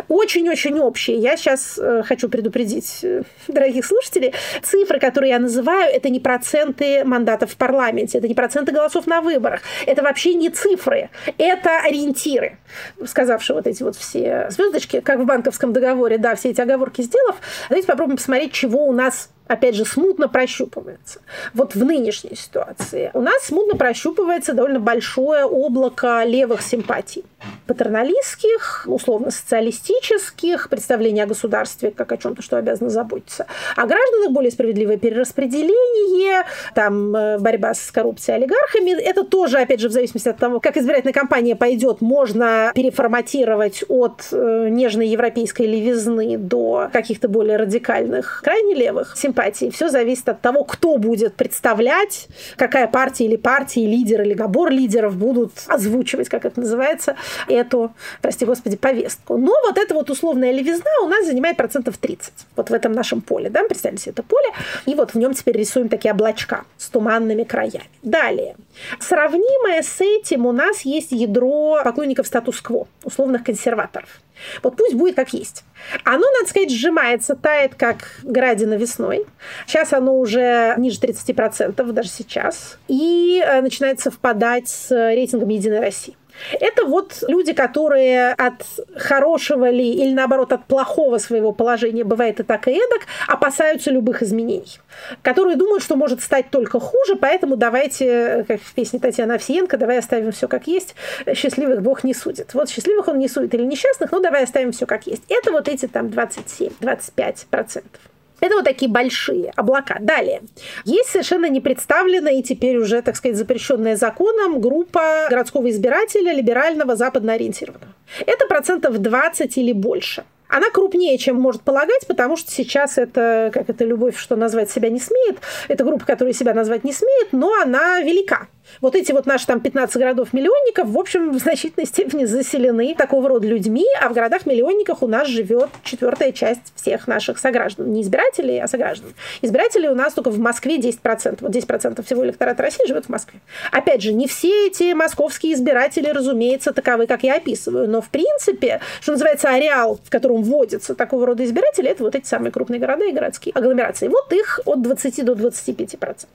очень-очень 0.09 0.81
общие. 0.81 1.19
Я 1.19 1.37
сейчас 1.37 1.79
э, 1.79 2.03
хочу 2.03 2.29
предупредить 2.29 3.05
э, 3.05 3.23
дорогих 3.47 3.87
слушателей. 3.87 4.35
Цифры, 4.63 4.99
которые 4.99 5.31
я 5.31 5.39
называю, 5.39 5.95
это 5.95 6.09
не 6.09 6.19
проценты 6.19 7.05
мандатов 7.05 7.53
в 7.53 7.57
парламенте, 7.57 8.19
это 8.19 8.27
не 8.27 8.35
проценты 8.35 8.73
голосов 8.73 9.07
на 9.07 9.21
выборах. 9.21 9.61
Это 9.87 10.03
вообще 10.03 10.35
не 10.35 10.51
цифры. 10.51 11.09
Это 11.39 11.79
ориентиры. 11.87 12.59
Сказавшие 13.07 13.55
вот 13.55 13.69
эти 13.69 13.85
вот 13.85 13.95
все 13.95 14.49
звездочки, 14.51 15.01
как 15.01 15.21
в 15.21 15.25
банковском 15.25 15.73
договоре, 15.73 16.19
да, 16.19 16.35
все 16.35 16.51
эти 16.51 16.61
оговорки 16.61 17.03
сделав, 17.03 17.37
давайте 17.69 17.87
попробуем 17.87 18.17
посмотреть, 18.17 18.53
чего 18.53 18.87
у 18.87 18.93
нас 18.93 19.31
опять 19.51 19.75
же, 19.75 19.85
смутно 19.85 20.29
прощупывается. 20.29 21.21
Вот 21.55 21.75
в 21.75 21.85
нынешней 21.85 22.37
ситуации 22.37 23.11
у 23.15 23.21
нас 23.21 23.47
смутно 23.47 23.77
прощупывается 23.77 24.55
довольно 24.55 24.79
большое 24.79 25.45
облако 25.45 26.23
левых 26.25 26.63
симпатий. 26.63 27.25
Патерналистских, 27.67 28.85
условно-социалистических, 28.87 30.69
представления 30.69 31.25
о 31.25 31.27
государстве 31.27 31.91
как 31.91 32.13
о 32.13 32.17
чем-то, 32.17 32.43
что 32.43 32.59
обязано 32.59 32.91
заботиться. 32.91 33.47
О 33.75 33.87
гражданах 33.87 34.31
более 34.31 34.53
справедливое 34.53 34.99
перераспределение, 34.99 36.45
там 36.75 37.17
э, 37.17 37.39
борьба 37.39 37.75
с 37.75 37.91
коррупцией 37.91 38.37
олигархами. 38.37 38.93
Это 39.03 39.25
тоже, 39.25 39.59
опять 39.59 39.81
же, 39.81 39.89
в 39.89 39.93
зависимости 39.93 40.29
от 40.29 40.37
того, 40.37 40.61
как 40.61 40.77
избирательная 40.77 41.15
кампания 41.15 41.57
пойдет, 41.57 42.01
можно 42.01 42.71
переформатировать 42.75 43.83
от 43.89 44.29
э, 44.31 44.69
нежной 44.71 45.09
европейской 45.09 45.63
левизны 45.63 46.39
до 46.39 46.89
каких-то 46.93 47.29
более 47.29 47.57
радикальных, 47.57 48.43
крайне 48.45 48.75
левых 48.75 49.17
симпатий. 49.17 49.40
Все 49.71 49.89
зависит 49.89 50.29
от 50.29 50.41
того, 50.41 50.65
кто 50.65 50.97
будет 50.97 51.35
представлять, 51.35 52.29
какая 52.57 52.87
партия 52.87 53.27
или 53.27 53.37
партии, 53.37 53.81
лидер 53.81 54.23
или 54.23 54.35
набор 54.35 54.71
лидеров 54.71 55.17
будут 55.17 55.53
озвучивать, 55.67 56.29
как 56.29 56.45
это 56.45 56.61
называется, 56.61 57.17
эту, 57.49 57.93
прости 58.21 58.45
господи, 58.45 58.77
повестку. 58.77 59.37
Но 59.37 59.53
вот 59.67 59.79
эта 59.79 59.95
вот 59.95 60.11
условная 60.11 60.53
левизна 60.53 60.91
у 61.03 61.09
нас 61.09 61.27
занимает 61.27 61.57
процентов 61.57 61.99
30. 61.99 62.33
Вот 62.57 62.71
в 62.71 62.73
этом 62.73 62.93
нашем 62.93 63.21
поле, 63.21 63.51
да, 63.51 63.65
представьте 63.65 64.03
себе 64.03 64.13
это 64.13 64.23
поле. 64.23 64.49
И 64.87 64.95
вот 64.95 65.13
в 65.13 65.19
нем 65.19 65.35
теперь 65.35 65.57
рисуем 65.57 65.89
такие 65.89 66.13
облачка 66.13 66.65
с 66.77 66.89
туманными 66.89 67.45
краями. 67.45 67.85
Далее. 68.03 68.57
Сравнимое 68.99 69.83
с 69.83 70.01
этим 70.01 70.47
у 70.47 70.53
нас 70.53 70.83
есть 70.83 71.13
ядро 71.13 71.81
поклонников 71.85 72.27
статус-кво, 72.27 72.87
условных 73.05 73.45
консерваторов. 73.45 74.21
Вот 74.63 74.77
пусть 74.77 74.95
будет 74.95 75.17
как 75.17 75.33
есть. 75.33 75.65
Оно, 76.05 76.25
надо 76.39 76.49
сказать, 76.49 76.71
сжимается, 76.71 77.35
тает, 77.35 77.75
как 77.75 78.21
градина 78.23 78.75
весной. 78.75 79.27
Сейчас 79.67 79.93
оно 79.93 80.19
уже 80.19 80.75
ниже 80.77 81.01
30%, 81.01 81.93
даже 81.93 82.09
сейчас. 82.09 82.79
И 82.89 83.43
э, 83.45 83.61
начинает 83.61 84.01
совпадать 84.01 84.69
с 84.69 84.91
рейтингом 84.91 85.49
«Единой 85.49 85.81
России». 85.81 86.17
Это 86.53 86.85
вот 86.85 87.23
люди, 87.29 87.53
которые 87.53 88.33
от 88.33 88.65
хорошего 88.97 89.71
ли 89.71 89.93
или 89.93 90.13
наоборот 90.13 90.53
от 90.53 90.65
плохого 90.65 91.19
своего 91.19 91.53
положения, 91.53 92.05
бывает 92.05 92.41
и 92.41 92.43
так 92.43 92.69
и 92.69 92.73
эдак, 92.73 93.03
опасаются 93.29 93.91
любых 93.91 94.23
изменений. 94.23 94.79
Которые 95.23 95.57
думают, 95.57 95.83
что 95.83 95.97
может 95.97 96.23
стать 96.23 96.51
только 96.51 96.81
хуже, 96.81 97.17
поэтому 97.17 97.57
давайте, 97.57 98.45
как 98.49 98.61
в 98.61 98.75
песне 98.75 98.99
Татьяны 98.99 99.33
Овсиенко, 99.33 99.77
давай 99.77 99.99
оставим 99.99 100.33
все 100.33 100.49
как 100.49 100.67
есть, 100.67 100.95
счастливых 101.35 101.83
Бог 101.83 102.05
не 102.05 102.15
судит. 102.15 102.55
Вот 102.55 102.69
счастливых 102.69 103.09
он 103.09 103.19
не 103.19 103.29
судит 103.29 103.55
или 103.55 103.63
несчастных, 103.63 104.13
ну 104.13 104.21
давай 104.21 104.45
оставим 104.45 104.73
все 104.73 104.87
как 104.87 105.07
есть. 105.07 105.23
Это 105.29 105.53
вот 105.53 105.69
эти 105.69 105.87
там 105.87 106.07
27-25 106.07 107.47
процентов. 107.51 108.10
Это 108.41 108.57
вот 108.57 108.65
такие 108.65 108.91
большие 108.91 109.53
облака. 109.57 109.99
Далее. 110.01 110.43
Есть 110.85 111.11
совершенно 111.11 111.49
не 111.49 111.61
представленная 111.61 112.35
и 112.35 112.43
теперь 112.43 112.77
уже, 112.77 113.03
так 113.03 113.17
сказать, 113.17 113.37
запрещенная 113.37 113.97
законом 113.97 114.61
группа 114.61 115.27
городского 115.29 115.71
избирателя 115.71 116.33
либерального 116.33 116.97
западно 116.97 117.35
ориентированного. 117.35 117.93
Это 118.27 118.47
процентов 118.47 118.99
20 118.99 119.57
или 119.59 119.73
больше. 119.73 120.25
Она 120.51 120.69
крупнее, 120.71 121.17
чем 121.17 121.37
может 121.37 121.63
полагать, 121.63 122.07
потому 122.09 122.37
что 122.37 122.51
сейчас 122.51 122.99
это, 122.99 123.51
как 123.55 123.71
это 123.71 123.85
любовь, 123.85 124.17
что 124.19 124.35
назвать 124.35 124.69
себя 124.69 124.91
не 124.91 124.99
смеет. 124.99 125.39
Это 125.69 125.85
группа, 125.85 126.05
которая 126.05 126.35
себя 126.35 126.55
назвать 126.55 126.83
не 126.83 126.93
смеет, 126.93 127.29
но 127.33 127.55
она 127.63 128.01
велика. 128.01 128.49
Вот 128.81 128.95
эти 128.95 129.13
вот 129.13 129.27
наши 129.27 129.47
там 129.47 129.61
15 129.61 129.97
городов-миллионников, 129.97 130.89
в 130.89 130.99
общем, 130.99 131.33
в 131.33 131.39
значительной 131.39 131.87
степени 131.87 132.25
заселены 132.25 132.95
такого 132.95 133.29
рода 133.29 133.47
людьми, 133.47 133.87
а 134.01 134.09
в 134.09 134.15
городах-миллионниках 134.15 135.03
у 135.03 135.07
нас 135.07 135.29
живет 135.29 135.71
четвертая 135.85 136.33
часть 136.33 136.73
всех 136.75 137.07
наших 137.07 137.39
сограждан. 137.39 137.93
Не 137.93 138.03
избирателей, 138.03 138.61
а 138.61 138.69
сограждан. 138.69 139.13
Избирателей 139.43 139.89
у 139.89 139.95
нас 139.95 140.15
только 140.15 140.31
в 140.31 140.39
Москве 140.39 140.79
10%. 140.79 141.39
Вот 141.41 141.51
10% 141.51 142.05
всего 142.05 142.25
электората 142.25 142.63
России 142.63 142.87
живет 142.87 143.07
в 143.07 143.09
Москве. 143.09 143.41
Опять 143.73 144.03
же, 144.03 144.13
не 144.13 144.27
все 144.27 144.69
эти 144.69 144.93
московские 144.93 145.55
избиратели, 145.55 146.09
разумеется, 146.09 146.73
таковы, 146.73 147.07
как 147.07 147.23
я 147.23 147.37
описываю, 147.37 147.89
но 147.89 148.01
в 148.01 148.09
принципе, 148.09 148.81
что 149.01 149.13
называется, 149.13 149.49
ареал, 149.49 150.01
в 150.03 150.11
котором 150.11 150.43
вводятся 150.43 150.95
такого 150.95 151.27
рода 151.27 151.45
избиратели, 151.45 151.89
это 151.89 152.05
вот 152.05 152.15
эти 152.15 152.27
самые 152.27 152.53
крупные 152.53 152.81
города 152.81 153.05
и 153.05 153.13
городские 153.13 153.53
агломерации. 153.55 154.09
Вот 154.09 154.33
их 154.33 154.61
от 154.65 154.83
20 154.83 155.25
до 155.25 155.33
25%. 155.33 156.27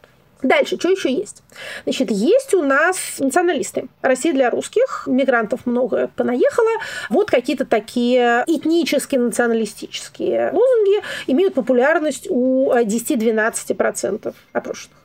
Дальше, 0.42 0.78
что 0.78 0.90
еще 0.90 1.12
есть? 1.12 1.44
Значит, 1.84 2.12
есть 2.12 2.54
у 2.54 2.62
нас 2.62 2.98
националисты. 3.20 3.88
Россия 4.02 4.34
для 4.34 4.50
русских, 4.50 5.04
мигрантов 5.08 5.66
много 5.66 6.10
понаехало. 6.16 6.70
Вот 7.10 7.32
какие-то 7.32 7.66
такие 7.66 8.44
этнические, 8.48 9.22
националистические 9.22 10.52
лозунги 10.52 11.02
имеют 11.28 11.54
популярность 11.54 12.28
у 12.30 12.72
10-12% 12.72 14.34
опрошенных. 14.54 14.98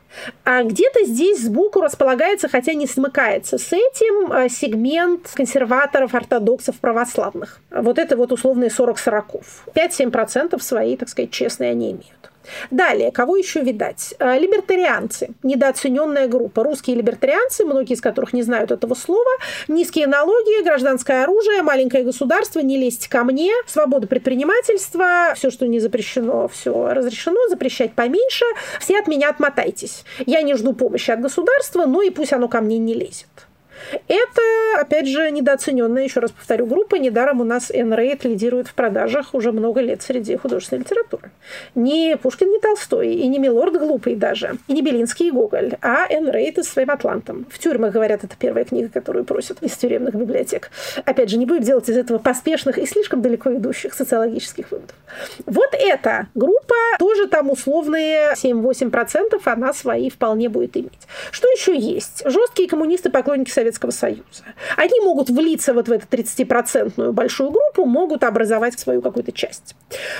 А 0.45 0.65
где-то 0.65 1.05
здесь 1.05 1.41
сбоку 1.41 1.81
располагается, 1.81 2.49
хотя 2.49 2.73
не 2.75 2.87
смыкается 2.87 3.59
с 3.59 3.73
этим, 3.73 4.33
э, 4.33 4.49
сегмент 4.49 5.31
консерваторов, 5.35 6.15
ортодоксов, 6.15 6.77
православных. 6.81 7.61
Вот 7.71 7.99
это 7.99 8.17
вот 8.17 8.33
условные 8.33 8.71
40 8.71 8.99
сороков. 8.99 9.65
5-7% 9.75 10.63
свои, 10.63 10.97
так 10.97 11.09
сказать, 11.09 11.31
честные 11.31 11.71
они 11.71 11.93
имеют. 11.93 12.31
Далее, 12.71 13.11
кого 13.11 13.37
еще 13.37 13.61
видать? 13.61 14.15
Э, 14.19 14.39
либертарианцы, 14.39 15.31
недооцененная 15.43 16.29
группа. 16.29 16.63
Русские 16.63 16.97
либертарианцы, 16.97 17.65
многие 17.65 17.95
из 17.95 18.01
которых 18.01 18.33
не 18.33 18.43
знают 18.43 18.71
этого 18.71 18.95
слова. 18.95 19.31
Низкие 19.69 20.07
налоги, 20.07 20.63
гражданское 20.63 21.25
оружие, 21.25 21.63
маленькое 21.63 22.05
государство, 22.05 22.61
не 22.61 22.79
лезть 22.79 23.09
ко 23.09 23.25
мне, 23.25 23.53
свобода 23.67 24.07
предпринимательства, 24.07 25.33
все, 25.35 25.51
что 25.51 25.67
не 25.67 25.81
запрещено, 25.81 26.49
все 26.49 26.93
разрешено, 26.93 27.49
запрещать 27.49 27.93
поменьше. 27.93 28.45
Все 28.81 28.99
от 28.99 29.07
меня 29.07 29.31
отмотайтесь. 29.31 30.05
Я 30.27 30.43
не 30.43 30.55
жду 30.55 30.73
помощи 30.73 31.11
от 31.11 31.21
государства, 31.21 31.87
но 31.87 32.03
и 32.03 32.11
пусть 32.11 32.33
оно 32.33 32.49
ко 32.49 32.61
мне 32.61 32.79
не 32.79 32.95
лезет. 32.95 33.50
Это, 34.09 34.43
опять 34.79 35.09
же, 35.09 35.31
недооцененная, 35.31 36.05
еще 36.05 36.21
раз 36.21 36.31
повторю, 36.31 36.67
группа. 36.67 36.97
Недаром 36.97 37.41
у 37.41 37.45
нас 37.45 37.71
N-Rate 37.71 38.29
лидирует 38.29 38.69
в 38.69 38.75
продажах 38.75 39.35
уже 39.35 39.53
много 39.53 39.81
лет 39.81 40.03
среди 40.03 40.37
художественной 40.37 40.83
литературы. 40.83 41.31
Не 41.75 42.17
Пушкин, 42.17 42.51
не 42.51 42.59
Толстой, 42.59 43.15
и 43.15 43.27
не 43.27 43.39
Милорд 43.39 43.79
глупый 43.79 44.17
даже, 44.17 44.59
и 44.69 44.73
не 44.73 44.83
Белинский 44.83 45.29
и 45.29 45.31
Гоголь, 45.31 45.77
а 45.81 46.07
N-Rate 46.09 46.63
своим 46.63 46.91
Атлантом. 46.91 47.47
В 47.51 47.59
тюрьмах, 47.59 47.93
говорят, 47.93 48.25
это 48.25 48.35
первая 48.39 48.65
книга, 48.65 48.89
которую 48.89 49.25
просят 49.25 49.63
из 49.63 49.77
тюремных 49.77 50.15
библиотек. 50.15 50.71
Опять 51.05 51.31
же, 51.31 51.39
не 51.39 51.47
будем 51.47 51.63
делать 51.63 51.89
из 51.89 51.97
этого 51.97 52.19
поспешных 52.19 52.79
и 52.79 52.87
слишком 52.87 53.23
далеко 53.23 53.55
идущих 53.55 53.95
социологических 53.95 54.71
выводов. 54.71 54.97
Вот 55.47 55.71
эта 55.73 56.29
группа, 56.35 56.75
тоже 56.99 57.27
там 57.27 57.51
условные 57.51 58.35
7-8%, 58.35 59.41
она 59.45 59.73
свои 59.73 60.11
вполне 60.11 60.49
будет 60.49 60.77
иметь. 60.77 61.07
Что 61.31 61.49
еще 61.49 61.77
есть? 61.77 62.23
Жесткие 62.25 62.69
коммунисты, 62.69 63.11
поклонники 63.11 63.51
Совета 63.51 63.70
Советского 63.71 63.91
Союза. 63.91 64.45
Они 64.77 65.01
могут 65.01 65.31
влиться 65.31 65.73
вот 65.73 65.89
в 65.89 65.93
эту 65.93 66.07
30-процентную 66.07 67.13
большую 67.13 67.51
группу, 67.51 67.85
могут 67.85 68.25
образовать 68.25 68.79
свою 68.79 69.01
какую-то 69.01 69.33
часть. 69.33 69.77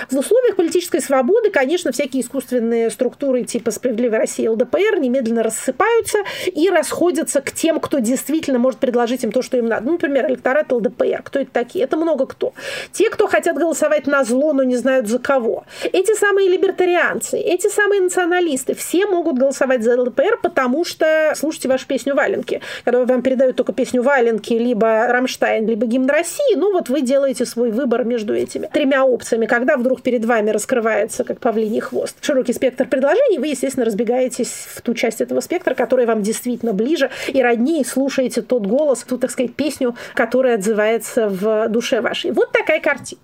В 0.09 0.17
условиях 0.17 0.55
политической 0.55 1.01
свободы, 1.01 1.49
конечно, 1.49 1.91
всякие 1.91 2.23
искусственные 2.23 2.89
структуры 2.89 3.43
типа 3.43 3.71
«Справедливой 3.71 4.19
России» 4.19 4.45
и 4.45 4.47
ЛДПР 4.47 4.99
немедленно 4.99 5.43
рассыпаются 5.43 6.19
и 6.45 6.69
расходятся 6.69 7.41
к 7.41 7.51
тем, 7.51 7.79
кто 7.79 7.99
действительно 7.99 8.59
может 8.59 8.79
предложить 8.79 9.23
им 9.23 9.31
то, 9.31 9.41
что 9.41 9.57
им 9.57 9.67
надо. 9.67 9.85
Ну, 9.85 9.91
например, 9.93 10.27
электорат 10.27 10.71
ЛДПР. 10.71 11.23
Кто 11.23 11.39
это 11.39 11.51
такие? 11.51 11.83
Это 11.83 11.97
много 11.97 12.25
кто. 12.25 12.53
Те, 12.91 13.09
кто 13.09 13.27
хотят 13.27 13.57
голосовать 13.57 14.07
на 14.07 14.23
зло, 14.23 14.53
но 14.53 14.63
не 14.63 14.77
знают 14.77 15.07
за 15.07 15.19
кого. 15.19 15.65
Эти 15.83 16.15
самые 16.17 16.47
либертарианцы, 16.49 17.37
эти 17.37 17.67
самые 17.67 18.01
националисты, 18.01 18.75
все 18.75 19.05
могут 19.05 19.37
голосовать 19.37 19.83
за 19.83 19.99
ЛДПР, 19.99 20.39
потому 20.41 20.85
что, 20.85 21.33
слушайте 21.35 21.67
вашу 21.67 21.87
песню 21.87 22.15
«Валенки», 22.15 22.61
когда 22.83 23.05
вам 23.05 23.21
передают 23.21 23.40
передают 23.41 23.57
только 23.57 23.73
песню 23.73 24.03
Валенки, 24.03 24.53
либо 24.53 25.07
Рамштайн, 25.07 25.65
либо 25.67 25.87
гимн 25.87 26.07
России, 26.09 26.55
ну 26.55 26.71
вот 26.71 26.89
вы 26.89 27.01
делаете 27.01 27.45
свой 27.45 27.71
выбор 27.71 28.03
между 28.03 28.35
этими 28.35 28.67
тремя 28.71 29.03
опциями. 29.03 29.47
Когда 29.47 29.77
вдруг 29.77 30.03
перед 30.03 30.25
вами 30.25 30.51
раскрывается, 30.51 31.23
как 31.23 31.39
павлиний 31.39 31.79
хвост, 31.79 32.15
широкий 32.21 32.53
спектр 32.53 32.87
предложений, 32.87 33.39
вы, 33.39 33.47
естественно, 33.47 33.85
разбегаетесь 33.85 34.67
в 34.75 34.81
ту 34.81 34.93
часть 34.93 35.21
этого 35.21 35.39
спектра, 35.39 35.73
которая 35.73 36.05
вам 36.05 36.21
действительно 36.21 36.73
ближе 36.73 37.09
и 37.27 37.41
роднее, 37.41 37.83
слушаете 37.83 38.41
тот 38.41 38.67
голос, 38.67 39.03
ту, 39.03 39.17
так 39.17 39.31
сказать, 39.31 39.55
песню, 39.55 39.95
которая 40.13 40.55
отзывается 40.55 41.27
в 41.27 41.67
душе 41.69 42.01
вашей. 42.01 42.31
Вот 42.31 42.51
такая 42.51 42.79
картина. 42.79 43.21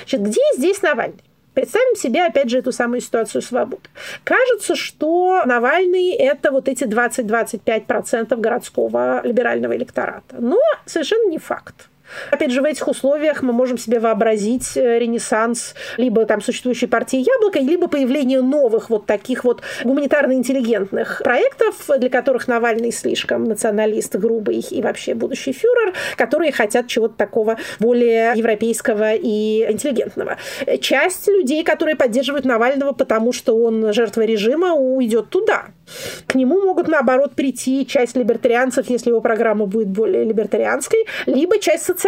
Значит, 0.00 0.22
где 0.22 0.40
здесь 0.56 0.82
Навальный? 0.82 1.29
Представим 1.54 1.96
себе, 1.96 2.24
опять 2.24 2.48
же, 2.48 2.58
эту 2.58 2.72
самую 2.72 3.00
ситуацию 3.00 3.42
свободы. 3.42 3.82
Кажется, 4.24 4.76
что 4.76 5.42
Навальный– 5.44 6.12
это 6.18 6.52
вот 6.52 6.68
эти 6.68 6.84
20-25% 6.84 8.36
городского 8.36 9.20
либерального 9.24 9.76
электората. 9.76 10.36
Но 10.38 10.58
совершенно 10.86 11.28
не 11.28 11.38
факт. 11.38 11.88
Опять 12.30 12.50
же, 12.52 12.62
в 12.62 12.64
этих 12.64 12.86
условиях 12.88 13.42
мы 13.42 13.52
можем 13.52 13.78
себе 13.78 14.00
вообразить 14.00 14.76
э, 14.76 14.98
ренессанс 14.98 15.74
либо 15.96 16.24
там 16.24 16.40
существующей 16.40 16.86
партии 16.86 17.18
«Яблоко», 17.18 17.58
либо 17.58 17.88
появление 17.88 18.40
новых 18.40 18.90
вот 18.90 19.06
таких 19.06 19.44
вот 19.44 19.62
гуманитарно-интеллигентных 19.84 21.22
проектов, 21.22 21.76
для 21.98 22.10
которых 22.10 22.48
Навальный 22.48 22.92
слишком 22.92 23.44
националист, 23.44 24.16
грубый 24.16 24.58
и 24.58 24.82
вообще 24.82 25.14
будущий 25.14 25.52
фюрер, 25.52 25.94
которые 26.16 26.52
хотят 26.52 26.86
чего-то 26.86 27.14
такого 27.16 27.58
более 27.78 28.32
европейского 28.34 29.14
и 29.14 29.66
интеллигентного. 29.70 30.36
Часть 30.80 31.28
людей, 31.28 31.64
которые 31.64 31.96
поддерживают 31.96 32.44
Навального, 32.44 32.92
потому 32.92 33.32
что 33.32 33.56
он 33.56 33.92
жертва 33.92 34.22
режима, 34.22 34.72
уйдет 34.74 35.30
туда. 35.30 35.66
К 36.26 36.34
нему 36.34 36.60
могут, 36.60 36.88
наоборот, 36.88 37.34
прийти 37.34 37.86
часть 37.86 38.16
либертарианцев, 38.16 38.88
если 38.88 39.10
его 39.10 39.20
программа 39.20 39.66
будет 39.66 39.88
более 39.88 40.24
либертарианской, 40.24 41.06
либо 41.26 41.58
часть 41.58 41.84
социалистов, 41.84 41.99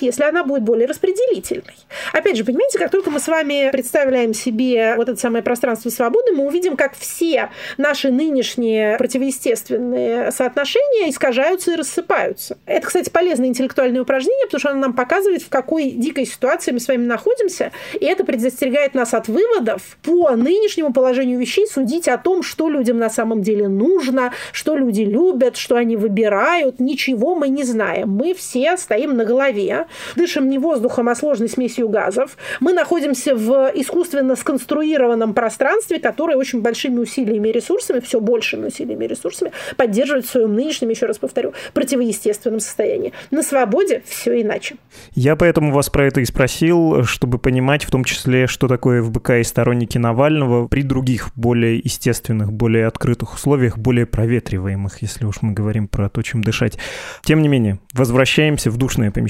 если 0.00 0.24
она 0.24 0.44
будет 0.44 0.62
более 0.62 0.86
распределительной. 0.86 1.76
Опять 2.12 2.36
же, 2.36 2.44
понимаете, 2.44 2.78
как 2.78 2.90
только 2.90 3.10
мы 3.10 3.20
с 3.20 3.28
вами 3.28 3.70
представляем 3.70 4.34
себе 4.34 4.94
вот 4.96 5.08
это 5.08 5.20
самое 5.20 5.42
пространство 5.42 5.90
свободы, 5.90 6.32
мы 6.32 6.46
увидим, 6.46 6.76
как 6.76 6.96
все 6.96 7.50
наши 7.76 8.10
нынешние 8.10 8.96
противоестественные 8.98 10.30
соотношения 10.30 11.10
искажаются 11.10 11.72
и 11.72 11.76
рассыпаются. 11.76 12.58
Это, 12.66 12.86
кстати, 12.86 13.10
полезное 13.10 13.48
интеллектуальное 13.48 14.02
упражнение, 14.02 14.46
потому 14.46 14.60
что 14.60 14.70
оно 14.70 14.80
нам 14.80 14.92
показывает, 14.94 15.42
в 15.42 15.48
какой 15.48 15.90
дикой 15.90 16.26
ситуации 16.26 16.72
мы 16.72 16.80
с 16.80 16.88
вами 16.88 17.06
находимся, 17.06 17.72
и 17.92 18.04
это 18.04 18.24
предостерегает 18.24 18.94
нас 18.94 19.14
от 19.14 19.28
выводов 19.28 19.96
по 20.02 20.30
нынешнему 20.30 20.92
положению 20.92 21.38
вещей 21.38 21.66
судить 21.66 22.08
о 22.08 22.18
том, 22.18 22.42
что 22.42 22.68
людям 22.68 22.98
на 22.98 23.10
самом 23.10 23.42
деле 23.42 23.68
нужно, 23.68 24.32
что 24.52 24.76
люди 24.76 25.02
любят, 25.02 25.56
что 25.56 25.76
они 25.76 25.96
выбирают. 25.96 26.80
Ничего 26.80 27.34
мы 27.34 27.48
не 27.48 27.64
знаем. 27.64 28.10
Мы 28.10 28.34
все 28.34 28.76
стоим 28.76 29.16
на 29.16 29.24
голове, 29.34 29.86
дышим 30.16 30.48
не 30.48 30.58
воздухом, 30.58 31.08
а 31.08 31.14
сложной 31.14 31.48
смесью 31.48 31.88
газов. 31.88 32.36
Мы 32.60 32.72
находимся 32.72 33.34
в 33.34 33.72
искусственно 33.74 34.36
сконструированном 34.36 35.34
пространстве, 35.34 35.98
которое 35.98 36.36
очень 36.36 36.62
большими 36.62 37.00
усилиями 37.00 37.48
и 37.48 37.52
ресурсами, 37.52 38.00
все 38.00 38.20
большими 38.20 38.68
усилиями 38.68 39.04
и 39.04 39.08
ресурсами 39.08 39.52
поддерживает 39.76 40.26
в 40.26 40.30
своем 40.30 40.54
нынешнем, 40.54 40.90
еще 40.90 41.06
раз 41.06 41.18
повторю, 41.18 41.52
противоестественном 41.72 42.60
состоянии. 42.60 43.12
На 43.30 43.42
свободе 43.42 44.02
все 44.06 44.40
иначе. 44.40 44.76
Я 45.14 45.36
поэтому 45.36 45.72
вас 45.72 45.90
про 45.90 46.06
это 46.06 46.20
и 46.20 46.24
спросил, 46.24 47.04
чтобы 47.04 47.38
понимать 47.38 47.84
в 47.84 47.90
том 47.90 48.04
числе, 48.04 48.46
что 48.46 48.68
такое 48.68 49.02
ФБК 49.02 49.30
и 49.40 49.44
сторонники 49.44 49.98
Навального 49.98 50.68
при 50.68 50.82
других 50.82 51.30
более 51.34 51.78
естественных, 51.78 52.52
более 52.52 52.86
открытых 52.86 53.34
условиях, 53.34 53.78
более 53.78 54.06
проветриваемых, 54.06 55.02
если 55.02 55.24
уж 55.24 55.42
мы 55.42 55.52
говорим 55.52 55.88
про 55.88 56.08
то, 56.08 56.22
чем 56.22 56.44
дышать. 56.44 56.78
Тем 57.24 57.42
не 57.42 57.48
менее, 57.48 57.80
возвращаемся 57.92 58.70
в 58.70 58.76
душное 58.76 59.10
помещение. 59.10 59.23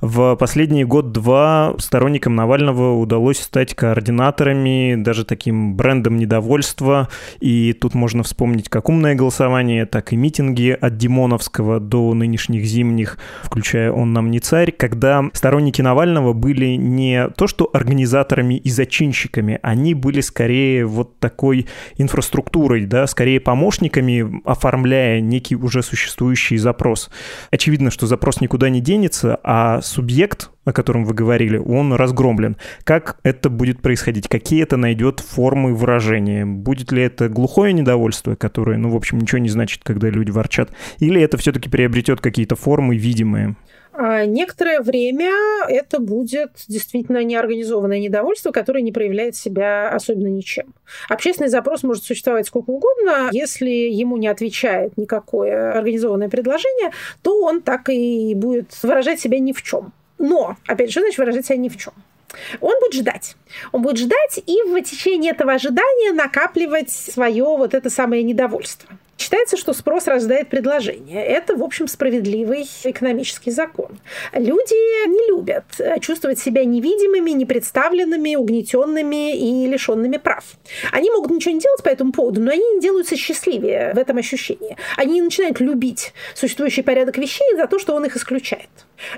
В 0.00 0.36
последний 0.36 0.84
год-два 0.84 1.74
сторонникам 1.78 2.34
Навального 2.34 2.98
удалось 2.98 3.40
стать 3.40 3.74
координаторами, 3.74 4.94
даже 4.96 5.24
таким 5.24 5.76
брендом 5.76 6.16
недовольства. 6.16 7.08
И 7.40 7.72
тут 7.72 7.94
можно 7.94 8.22
вспомнить 8.22 8.68
как 8.68 8.88
умное 8.88 9.14
голосование, 9.14 9.86
так 9.86 10.12
и 10.12 10.16
митинги 10.16 10.76
от 10.80 10.96
Димоновского 10.96 11.80
до 11.80 12.14
нынешних 12.14 12.64
зимних, 12.64 13.18
включая 13.42 13.92
«Он 13.92 14.12
нам 14.12 14.30
не 14.30 14.40
царь», 14.40 14.72
когда 14.72 15.24
сторонники 15.32 15.82
Навального 15.82 16.32
были 16.32 16.76
не 16.76 17.28
то 17.36 17.46
что 17.46 17.68
организаторами 17.72 18.54
и 18.54 18.70
зачинщиками, 18.70 19.58
они 19.62 19.94
были 19.94 20.20
скорее 20.20 20.86
вот 20.86 21.18
такой 21.18 21.66
инфраструктурой, 21.96 22.86
да, 22.86 23.06
скорее 23.06 23.40
помощниками, 23.40 24.40
оформляя 24.44 25.20
некий 25.20 25.56
уже 25.56 25.82
существующий 25.82 26.56
запрос. 26.56 27.10
Очевидно, 27.50 27.90
что 27.90 28.06
запрос 28.06 28.40
никуда 28.40 28.68
не 28.70 28.80
денется, 28.80 29.11
а 29.24 29.80
субъект, 29.82 30.50
о 30.64 30.72
котором 30.72 31.04
вы 31.04 31.14
говорили, 31.14 31.56
он 31.56 31.92
разгромлен. 31.92 32.56
Как 32.84 33.18
это 33.22 33.50
будет 33.50 33.82
происходить? 33.82 34.28
Какие 34.28 34.62
это 34.62 34.76
найдет 34.76 35.20
формы 35.20 35.74
выражения? 35.74 36.46
Будет 36.46 36.92
ли 36.92 37.02
это 37.02 37.28
глухое 37.28 37.72
недовольство, 37.72 38.34
которое, 38.34 38.78
ну, 38.78 38.90
в 38.90 38.96
общем, 38.96 39.18
ничего 39.18 39.38
не 39.38 39.48
значит, 39.48 39.82
когда 39.84 40.08
люди 40.08 40.30
ворчат? 40.30 40.70
Или 40.98 41.20
это 41.20 41.36
все-таки 41.36 41.68
приобретет 41.68 42.20
какие-то 42.20 42.56
формы 42.56 42.96
видимые? 42.96 43.56
А 43.92 44.24
некоторое 44.24 44.80
время 44.80 45.30
это 45.68 46.00
будет 46.00 46.52
действительно 46.66 47.22
неорганизованное 47.22 47.98
недовольство, 47.98 48.50
которое 48.50 48.80
не 48.80 48.92
проявляет 48.92 49.36
себя 49.36 49.90
особенно 49.90 50.28
ничем. 50.28 50.74
Общественный 51.08 51.50
запрос 51.50 51.82
может 51.82 52.04
существовать 52.04 52.46
сколько 52.46 52.70
угодно. 52.70 53.28
Если 53.32 53.68
ему 53.68 54.16
не 54.16 54.28
отвечает 54.28 54.96
никакое 54.96 55.72
организованное 55.76 56.30
предложение, 56.30 56.92
то 57.22 57.42
он 57.42 57.60
так 57.60 57.90
и 57.90 58.34
будет 58.34 58.72
выражать 58.82 59.20
себя 59.20 59.38
ни 59.38 59.52
в 59.52 59.62
чем. 59.62 59.92
Но, 60.18 60.56
опять 60.66 60.90
же, 60.90 61.00
значит 61.00 61.18
выражать 61.18 61.46
себя 61.46 61.58
ни 61.58 61.68
в 61.68 61.76
чем? 61.76 61.92
Он 62.60 62.74
будет 62.80 62.94
ждать. 62.94 63.36
Он 63.72 63.82
будет 63.82 63.98
ждать 63.98 64.40
и 64.46 64.62
в 64.62 64.80
течение 64.82 65.32
этого 65.32 65.52
ожидания 65.52 66.12
накапливать 66.12 66.90
свое 66.90 67.44
вот 67.44 67.74
это 67.74 67.90
самое 67.90 68.22
недовольство. 68.22 68.88
Считается, 69.22 69.56
что 69.56 69.72
спрос 69.72 70.08
рождает 70.08 70.48
предложение. 70.48 71.24
Это, 71.24 71.54
в 71.54 71.62
общем, 71.62 71.86
справедливый 71.86 72.68
экономический 72.82 73.52
закон. 73.52 74.00
Люди 74.32 75.06
не 75.06 75.28
любят 75.28 75.64
чувствовать 76.00 76.40
себя 76.40 76.64
невидимыми, 76.64 77.30
непредставленными, 77.30 78.34
угнетенными 78.34 79.36
и 79.36 79.68
лишенными 79.68 80.16
прав. 80.16 80.44
Они 80.90 81.08
могут 81.08 81.30
ничего 81.30 81.54
не 81.54 81.60
делать 81.60 81.84
по 81.84 81.88
этому 81.88 82.10
поводу, 82.10 82.40
но 82.40 82.50
они 82.50 82.64
не 82.74 82.80
делаются 82.80 83.16
счастливее 83.16 83.92
в 83.94 83.98
этом 83.98 84.16
ощущении. 84.16 84.76
Они 84.96 85.22
начинают 85.22 85.60
любить 85.60 86.14
существующий 86.34 86.82
порядок 86.82 87.16
вещей 87.16 87.54
за 87.54 87.68
то, 87.68 87.78
что 87.78 87.94
он 87.94 88.04
их 88.04 88.16
исключает. 88.16 88.70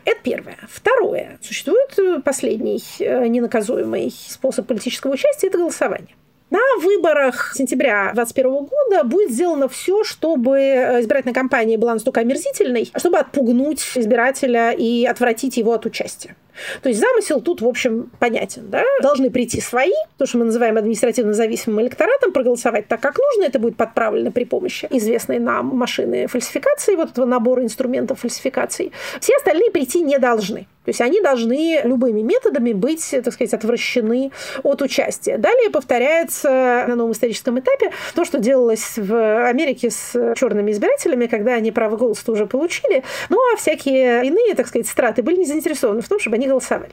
Это 0.05 0.21
первое. 0.23 0.59
Второе. 0.69 1.39
Существует 1.41 2.23
последний 2.25 2.83
э, 2.99 3.27
ненаказуемый 3.27 4.13
способ 4.15 4.67
политического 4.67 5.13
участия– 5.13 5.47
это 5.49 5.57
голосование. 5.57 6.15
На 6.55 6.61
выборах 6.81 7.53
сентября 7.57 8.13
2021 8.15 8.53
года 8.67 9.03
будет 9.03 9.33
сделано 9.33 9.67
все, 9.67 10.05
чтобы 10.05 10.57
э, 10.61 11.01
избирательная 11.01 11.35
кампания 11.35 11.77
была 11.77 11.95
настолько 11.95 12.21
омерзительной, 12.21 12.93
чтобы 12.97 13.19
отпугнуть 13.19 13.83
избирателя 13.97 14.71
и 14.71 15.05
отвратить 15.05 15.57
его 15.57 15.73
от 15.73 15.85
участия. 15.85 16.37
То 16.83 16.89
есть 16.89 17.01
замысел 17.01 17.41
тут, 17.41 17.61
в 17.61 17.67
общем, 17.67 18.11
понятен. 18.19 18.69
Да? 18.71 18.83
Должны 19.03 19.31
прийти 19.31 19.61
свои, 19.61 19.93
то, 20.19 20.27
что 20.27 20.39
мы 20.39 20.45
называем 20.45 20.77
административно 20.77 21.35
зависимым 21.35 21.83
электоратом, 21.83 22.33
проголосовать 22.33 22.89
так, 22.89 23.01
как 23.01 23.19
нужно. 23.19 23.49
Это 23.49 23.59
будет 23.59 23.77
подправлено 23.77 24.31
при 24.31 24.45
помощи 24.45 24.87
известной 24.91 25.39
нам 25.39 25.67
машины 25.69 26.27
фальсификации, 26.27 26.97
вот 26.97 27.11
этого 27.11 27.27
набора 27.27 27.63
инструментов 27.63 28.21
фальсификации. 28.21 28.93
Все 29.21 29.35
остальные 29.37 29.71
прийти 29.71 30.03
не 30.03 30.19
должны. 30.19 30.67
То 30.85 30.91
есть 30.91 31.01
они 31.01 31.21
должны 31.21 31.81
любыми 31.85 32.21
методами 32.21 32.73
быть, 32.73 33.09
так 33.11 33.33
сказать, 33.33 33.55
отвращены 33.55 34.33
от 34.63 34.83
участия. 34.83 35.39
Далее 35.39 35.71
повторяется 35.71 36.85
на 36.87 36.95
новом 36.95 37.13
историческом 37.13 37.59
этапе 37.59 37.91
то, 38.15 38.25
что 38.25 38.39
делалось 38.39 38.99
в 38.99 39.49
Америке 39.49 39.91
с 39.91 40.35
черными 40.37 40.71
избирателями, 40.73 41.27
когда 41.27 41.55
они 41.55 41.73
право 41.73 41.97
голоса 41.97 42.31
уже 42.31 42.47
получили, 42.47 43.03
ну 43.31 43.39
а 43.53 43.57
всякие 43.57 44.27
иные, 44.27 44.55
так 44.55 44.67
сказать, 44.67 44.87
страты 44.87 45.23
были 45.23 45.37
не 45.37 45.47
заинтересованы 45.47 46.03
в 46.03 46.09
том, 46.09 46.21
чтобы 46.21 46.37
они 46.37 46.44
голосовали. 46.47 46.93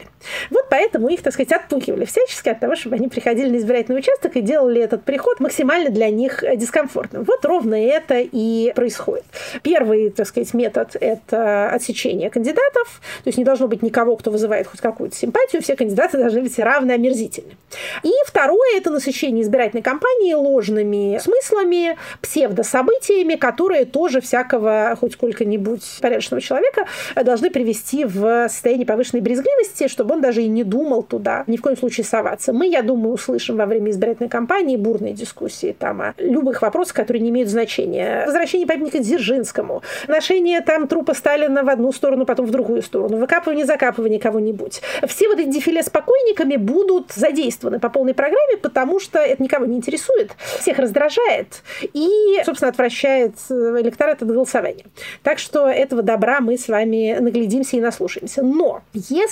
Вот 0.49 0.65
поэтому 0.69 1.09
их, 1.09 1.21
так 1.21 1.33
сказать, 1.33 1.51
отпугивали 1.51 2.05
всячески 2.05 2.49
от 2.49 2.59
того, 2.59 2.75
чтобы 2.75 2.95
они 2.95 3.07
приходили 3.07 3.49
на 3.49 3.57
избирательный 3.57 3.99
участок 3.99 4.35
и 4.35 4.41
делали 4.41 4.81
этот 4.81 5.03
приход 5.03 5.39
максимально 5.39 5.89
для 5.89 6.09
них 6.09 6.43
дискомфортным. 6.55 7.23
Вот 7.23 7.43
ровно 7.45 7.75
это 7.75 8.19
и 8.19 8.71
происходит. 8.73 9.25
Первый, 9.63 10.09
так 10.09 10.27
сказать, 10.27 10.53
метод– 10.53 10.95
это 10.99 11.69
отсечение 11.69 12.29
кандидатов, 12.29 13.01
то 13.23 13.27
есть 13.27 13.37
не 13.37 13.43
должно 13.43 13.67
быть 13.67 13.81
никого, 13.81 14.15
кто 14.15 14.31
вызывает 14.31 14.67
хоть 14.67 14.81
какую-то 14.81 15.15
симпатию, 15.15 15.61
все 15.61 15.75
кандидаты 15.75 16.17
должны 16.17 16.41
быть 16.41 16.57
равно 16.59 16.93
омерзительны. 16.93 17.57
И 18.03 18.11
второе– 18.25 18.71
это 18.77 18.89
насыщение 18.89 19.43
избирательной 19.43 19.83
кампании 19.83 20.33
ложными 20.33 21.19
смыслами, 21.19 21.97
псевдособытиями, 22.21 23.35
которые 23.35 23.85
тоже 23.85 24.21
всякого 24.21 24.95
хоть 24.99 25.13
сколько-нибудь 25.13 25.99
порядочного 26.01 26.41
человека 26.41 26.85
должны 27.23 27.49
привести 27.49 28.05
в 28.05 28.47
состояние 28.49 28.85
повышенной 28.85 29.21
брезгливости, 29.21 29.40
чтобы 29.87 30.15
он 30.15 30.21
даже 30.21 30.43
и 30.43 30.47
не 30.47 30.63
думал 30.63 31.03
туда 31.03 31.43
ни 31.47 31.57
в 31.57 31.61
коем 31.61 31.77
случае 31.77 32.05
соваться. 32.05 32.53
Мы, 32.53 32.67
я 32.67 32.81
думаю, 32.81 33.13
услышим 33.13 33.57
во 33.57 33.65
время 33.65 33.91
избирательной 33.91 34.29
кампании 34.29 34.75
бурные 34.75 35.13
дискуссии 35.13 35.75
там 35.77 36.01
о 36.01 36.13
любых 36.17 36.61
вопросах, 36.61 36.95
которые 36.95 37.21
не 37.21 37.29
имеют 37.29 37.49
значения. 37.49 38.25
Возвращение 38.25 38.67
памятника 38.67 38.99
Дзержинскому, 38.99 39.81
ношение 40.07 40.61
там 40.61 40.87
трупа 40.87 41.13
Сталина 41.13 41.63
в 41.63 41.69
одну 41.69 41.91
сторону, 41.91 42.25
потом 42.25 42.45
в 42.45 42.51
другую 42.51 42.81
сторону, 42.81 43.17
выкапывание, 43.17 43.65
закапывание 43.65 44.19
кого-нибудь. 44.19 44.81
Все 45.07 45.27
вот 45.27 45.39
эти 45.39 45.49
дефиле 45.49 45.83
с 45.83 45.89
покойниками 45.89 46.57
будут 46.57 47.11
задействованы 47.13 47.79
по 47.79 47.89
полной 47.89 48.13
программе, 48.13 48.57
потому 48.57 48.99
что 48.99 49.19
это 49.19 49.41
никого 49.41 49.65
не 49.65 49.77
интересует, 49.77 50.31
всех 50.59 50.79
раздражает 50.79 51.63
и, 51.93 52.09
собственно, 52.45 52.69
отвращает 52.69 53.35
электорат 53.49 54.21
от 54.21 54.27
голосования. 54.27 54.85
Так 55.23 55.39
что 55.39 55.67
этого 55.67 56.01
добра 56.01 56.39
мы 56.39 56.57
с 56.57 56.67
вами 56.67 57.17
наглядимся 57.19 57.77
и 57.77 57.81
наслушаемся. 57.81 58.43
Но 58.43 58.81
если 58.93 59.30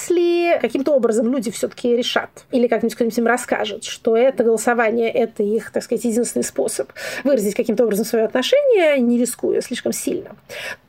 каким-то 0.62 0.93
образом 0.93 1.32
люди 1.32 1.52
все-таки 1.52 1.95
решат 1.95 2.30
или 2.52 2.68
как-нибудь 2.68 2.95
кто-нибудь 2.95 3.18
им 3.18 3.28
расскажет, 3.28 3.84
что 3.84 4.16
это 4.16 4.43
голосование, 4.43 5.12
это 5.12 5.43
их, 5.43 5.72
так 5.72 5.84
сказать, 5.84 6.06
единственный 6.06 6.43
способ 6.43 6.91
выразить 7.24 7.56
каким-то 7.56 7.84
образом 7.84 8.06
свое 8.06 8.26
отношение, 8.26 9.00
не 9.00 9.20
рискуя 9.20 9.62
слишком 9.62 9.93
сильно, 9.93 10.36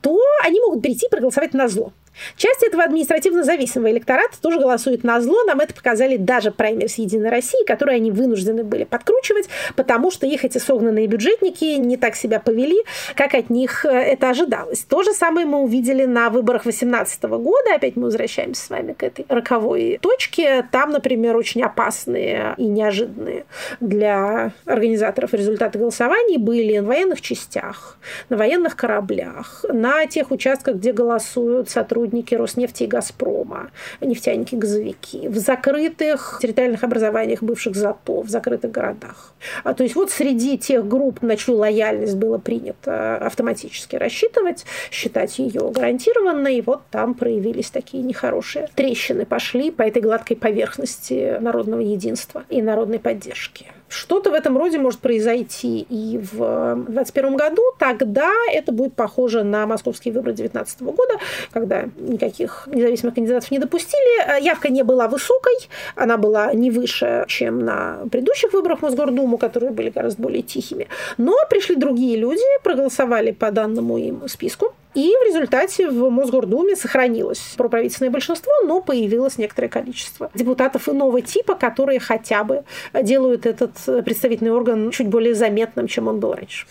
то 0.01 0.17
они 0.43 0.59
могут 0.59 0.81
прийти 0.81 1.07
и 1.07 1.09
проголосовать 1.09 1.53
на 1.53 1.67
зло. 1.67 1.93
Часть 2.35 2.63
этого 2.63 2.83
административно 2.83 3.43
зависимого 3.43 3.91
электората 3.91 4.39
тоже 4.41 4.59
голосует 4.59 5.03
на 5.03 5.21
зло. 5.21 5.43
Нам 5.45 5.59
это 5.59 5.73
показали 5.73 6.17
даже 6.17 6.51
праймерс 6.51 6.95
Единой 6.95 7.29
России, 7.29 7.65
которые 7.65 7.97
они 7.97 8.11
вынуждены 8.11 8.63
были 8.63 8.83
подкручивать, 8.83 9.47
потому 9.75 10.11
что 10.11 10.27
их 10.27 10.45
эти 10.45 10.57
согнанные 10.57 11.07
бюджетники 11.07 11.77
не 11.77 11.97
так 11.97 12.15
себя 12.15 12.39
повели, 12.39 12.83
как 13.15 13.33
от 13.33 13.49
них 13.49 13.85
э, 13.85 13.89
это 13.89 14.29
ожидалось. 14.29 14.79
То 14.79 15.03
же 15.03 15.13
самое 15.13 15.45
мы 15.45 15.59
увидели 15.59 16.05
на 16.05 16.29
выборах 16.29 16.63
2018 16.63 17.23
года. 17.23 17.75
Опять 17.75 17.95
мы 17.95 18.03
возвращаемся 18.03 18.65
с 18.65 18.69
вами 18.69 18.93
к 18.93 19.03
этой 19.03 19.25
роковой 19.29 19.99
точке. 20.01 20.67
Там, 20.71 20.91
например, 20.91 21.35
очень 21.35 21.63
опасные 21.63 22.53
и 22.57 22.65
неожиданные 22.65 23.45
для 23.79 24.51
организаторов 24.65 25.33
результаты 25.33 25.79
голосований 25.79 26.37
были 26.37 26.77
на 26.79 26.87
военных 26.87 27.21
частях, 27.21 27.97
на 28.29 28.37
военных 28.37 28.75
кораблях, 28.75 29.65
на 29.69 30.05
тех 30.05 30.31
участках, 30.31 30.75
где 30.75 30.91
голосуют 30.91 31.69
сотрудники 31.69 32.00
сотрудники 32.01 32.33
Роснефти 32.33 32.83
и 32.83 32.87
Газпрома, 32.87 33.69
нефтяники-газовики, 34.01 35.27
в 35.27 35.37
закрытых 35.37 36.39
территориальных 36.41 36.83
образованиях 36.83 37.43
бывших 37.43 37.75
ЗАТО, 37.75 38.23
в 38.23 38.29
закрытых 38.29 38.71
городах. 38.71 39.33
А, 39.63 39.75
то 39.75 39.83
есть 39.83 39.95
вот 39.95 40.09
среди 40.09 40.57
тех 40.57 40.87
групп, 40.87 41.21
на 41.21 41.37
чью 41.37 41.55
лояльность 41.55 42.15
было 42.15 42.39
принято 42.39 43.17
автоматически 43.17 43.97
рассчитывать, 43.97 44.65
считать 44.89 45.37
ее 45.37 45.71
гарантированной, 45.71 46.57
и 46.57 46.61
вот 46.61 46.81
там 46.89 47.13
проявились 47.13 47.69
такие 47.69 48.01
нехорошие 48.03 48.67
трещины 48.75 49.25
пошли 49.25 49.69
по 49.69 49.83
этой 49.83 50.01
гладкой 50.01 50.37
поверхности 50.37 51.37
народного 51.39 51.81
единства 51.81 52.45
и 52.49 52.61
народной 52.61 52.99
поддержки. 52.99 53.67
Что-то 53.91 54.31
в 54.31 54.33
этом 54.33 54.57
роде 54.57 54.79
может 54.79 55.01
произойти 55.01 55.85
и 55.89 56.17
в 56.17 56.75
2021 56.75 57.35
году. 57.35 57.61
Тогда 57.77 58.31
это 58.49 58.71
будет 58.71 58.93
похоже 58.93 59.43
на 59.43 59.67
московские 59.67 60.13
выборы 60.13 60.33
2019 60.33 60.81
года, 60.81 61.15
когда 61.51 61.83
никаких 61.97 62.69
независимых 62.71 63.15
кандидатов 63.15 63.51
не 63.51 63.59
допустили. 63.59 64.41
Явка 64.41 64.69
не 64.69 64.83
была 64.83 65.09
высокой, 65.09 65.55
она 65.95 66.15
была 66.15 66.53
не 66.53 66.71
выше, 66.71 67.25
чем 67.27 67.65
на 67.65 67.97
предыдущих 68.09 68.53
выборах 68.53 68.81
Мосгордуму, 68.81 69.37
которые 69.37 69.71
были 69.71 69.89
гораздо 69.89 70.21
более 70.21 70.41
тихими. 70.41 70.87
Но 71.17 71.35
пришли 71.49 71.75
другие 71.75 72.15
люди, 72.15 72.41
проголосовали 72.63 73.31
по 73.31 73.51
данному 73.51 73.97
им 73.97 74.25
списку, 74.29 74.73
и 74.93 75.07
в 75.07 75.27
результате 75.27 75.89
в 75.89 76.09
Мосгордуме 76.09 76.75
сохранилось 76.75 77.55
проправительственное 77.57 78.11
большинство, 78.11 78.51
но 78.65 78.81
появилось 78.81 79.37
некоторое 79.37 79.69
количество 79.69 80.29
депутатов 80.35 80.89
иного 80.89 81.21
типа, 81.21 81.55
которые 81.55 81.99
хотя 81.99 82.43
бы 82.43 82.63
делают 83.01 83.45
этот 83.45 83.71
представительный 84.03 84.51
орган 84.51 84.91
чуть 84.91 85.07
более 85.07 85.35
заметным, 85.35 85.87
чем 85.87 86.07
он 86.07 86.19
был 86.19 86.33
раньше. 86.33 86.65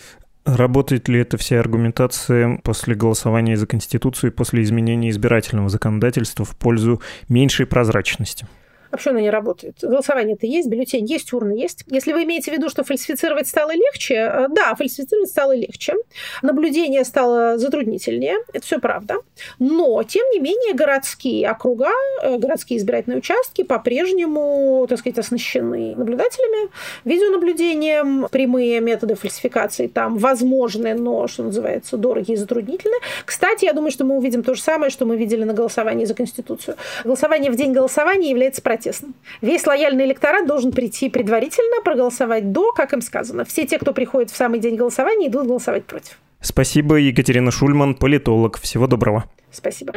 Работает 0.44 1.08
ли 1.08 1.20
эта 1.20 1.36
вся 1.36 1.60
аргументация 1.60 2.58
после 2.64 2.94
голосования 2.94 3.56
за 3.56 3.66
Конституцию, 3.66 4.32
после 4.32 4.62
изменения 4.62 5.10
избирательного 5.10 5.68
законодательства 5.68 6.44
в 6.44 6.56
пользу 6.56 7.00
меньшей 7.28 7.66
прозрачности? 7.66 8.46
Вообще 8.90 9.10
она 9.10 9.20
не 9.20 9.30
работает. 9.30 9.76
Голосование-то 9.82 10.46
есть, 10.46 10.68
бюллетень 10.68 11.06
есть, 11.06 11.32
урны 11.32 11.52
есть. 11.52 11.84
Если 11.86 12.12
вы 12.12 12.24
имеете 12.24 12.50
в 12.50 12.54
виду, 12.54 12.68
что 12.68 12.84
фальсифицировать 12.84 13.48
стало 13.48 13.72
легче, 13.72 14.14
э, 14.14 14.46
да, 14.50 14.74
фальсифицировать 14.74 15.30
стало 15.30 15.54
легче. 15.54 15.94
Наблюдение 16.42 17.04
стало 17.04 17.58
затруднительнее, 17.58 18.36
это 18.52 18.64
все 18.64 18.78
правда. 18.78 19.16
Но, 19.58 20.02
тем 20.02 20.28
не 20.30 20.40
менее, 20.40 20.74
городские 20.74 21.48
округа, 21.48 21.90
э, 22.22 22.36
городские 22.38 22.78
избирательные 22.78 23.18
участки 23.18 23.62
по-прежнему, 23.62 24.86
так 24.88 24.98
сказать, 24.98 25.18
оснащены 25.18 25.94
наблюдателями, 25.96 26.70
видеонаблюдением, 27.04 28.28
прямые 28.30 28.80
методы 28.80 29.14
фальсификации 29.14 29.86
там 29.86 30.16
возможны, 30.18 30.94
но, 30.94 31.26
что 31.28 31.44
называется, 31.44 31.96
дорогие 31.96 32.34
и 32.34 32.36
затруднительны. 32.36 32.96
Кстати, 33.24 33.64
я 33.64 33.72
думаю, 33.72 33.90
что 33.90 34.04
мы 34.04 34.16
увидим 34.16 34.42
то 34.42 34.54
же 34.54 34.62
самое, 34.62 34.90
что 34.90 35.06
мы 35.06 35.16
видели 35.16 35.44
на 35.44 35.52
голосовании 35.52 36.04
за 36.04 36.14
Конституцию. 36.14 36.76
Голосование 37.04 37.50
в 37.50 37.56
день 37.56 37.72
голосования 37.72 38.30
является 38.30 38.62
протестным. 38.80 39.14
Весь 39.42 39.66
лояльный 39.66 40.06
электорат 40.06 40.46
должен 40.46 40.72
прийти 40.72 41.10
предварительно, 41.10 41.82
проголосовать 41.84 42.52
до, 42.52 42.72
как 42.72 42.92
им 42.92 43.02
сказано. 43.02 43.44
Все 43.44 43.66
те, 43.66 43.78
кто 43.78 43.92
приходит 43.92 44.30
в 44.30 44.36
самый 44.36 44.58
день 44.58 44.76
голосования, 44.76 45.28
идут 45.28 45.46
голосовать 45.46 45.84
против. 45.84 46.18
Спасибо, 46.40 46.96
Екатерина 46.96 47.50
Шульман, 47.50 47.94
политолог. 47.94 48.58
Всего 48.58 48.86
доброго. 48.86 49.24
Спасибо. 49.52 49.92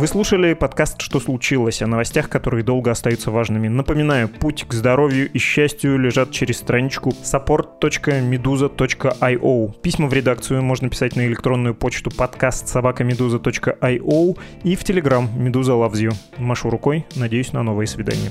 Вы 0.00 0.06
слушали 0.06 0.54
подкаст 0.54 1.02
«Что 1.02 1.20
случилось?» 1.20 1.82
о 1.82 1.86
новостях, 1.86 2.30
которые 2.30 2.64
долго 2.64 2.90
остаются 2.90 3.30
важными. 3.30 3.68
Напоминаю, 3.68 4.30
путь 4.30 4.64
к 4.66 4.72
здоровью 4.72 5.30
и 5.30 5.38
счастью 5.38 5.98
лежат 5.98 6.30
через 6.30 6.56
страничку 6.56 7.10
support.meduza.io. 7.10 9.74
Письма 9.82 10.06
в 10.06 10.14
редакцию 10.14 10.62
можно 10.62 10.88
писать 10.88 11.16
на 11.16 11.26
электронную 11.26 11.74
почту 11.74 12.10
подкаст 12.10 12.66
собакамедуза.io 12.68 14.38
и 14.64 14.74
в 14.74 14.84
Телеграм 14.84 15.28
«Медуза 15.36 15.72
loves 15.72 15.96
you». 15.96 16.14
Машу 16.38 16.70
рукой, 16.70 17.04
надеюсь 17.14 17.52
на 17.52 17.62
новые 17.62 17.86
свидания. 17.86 18.30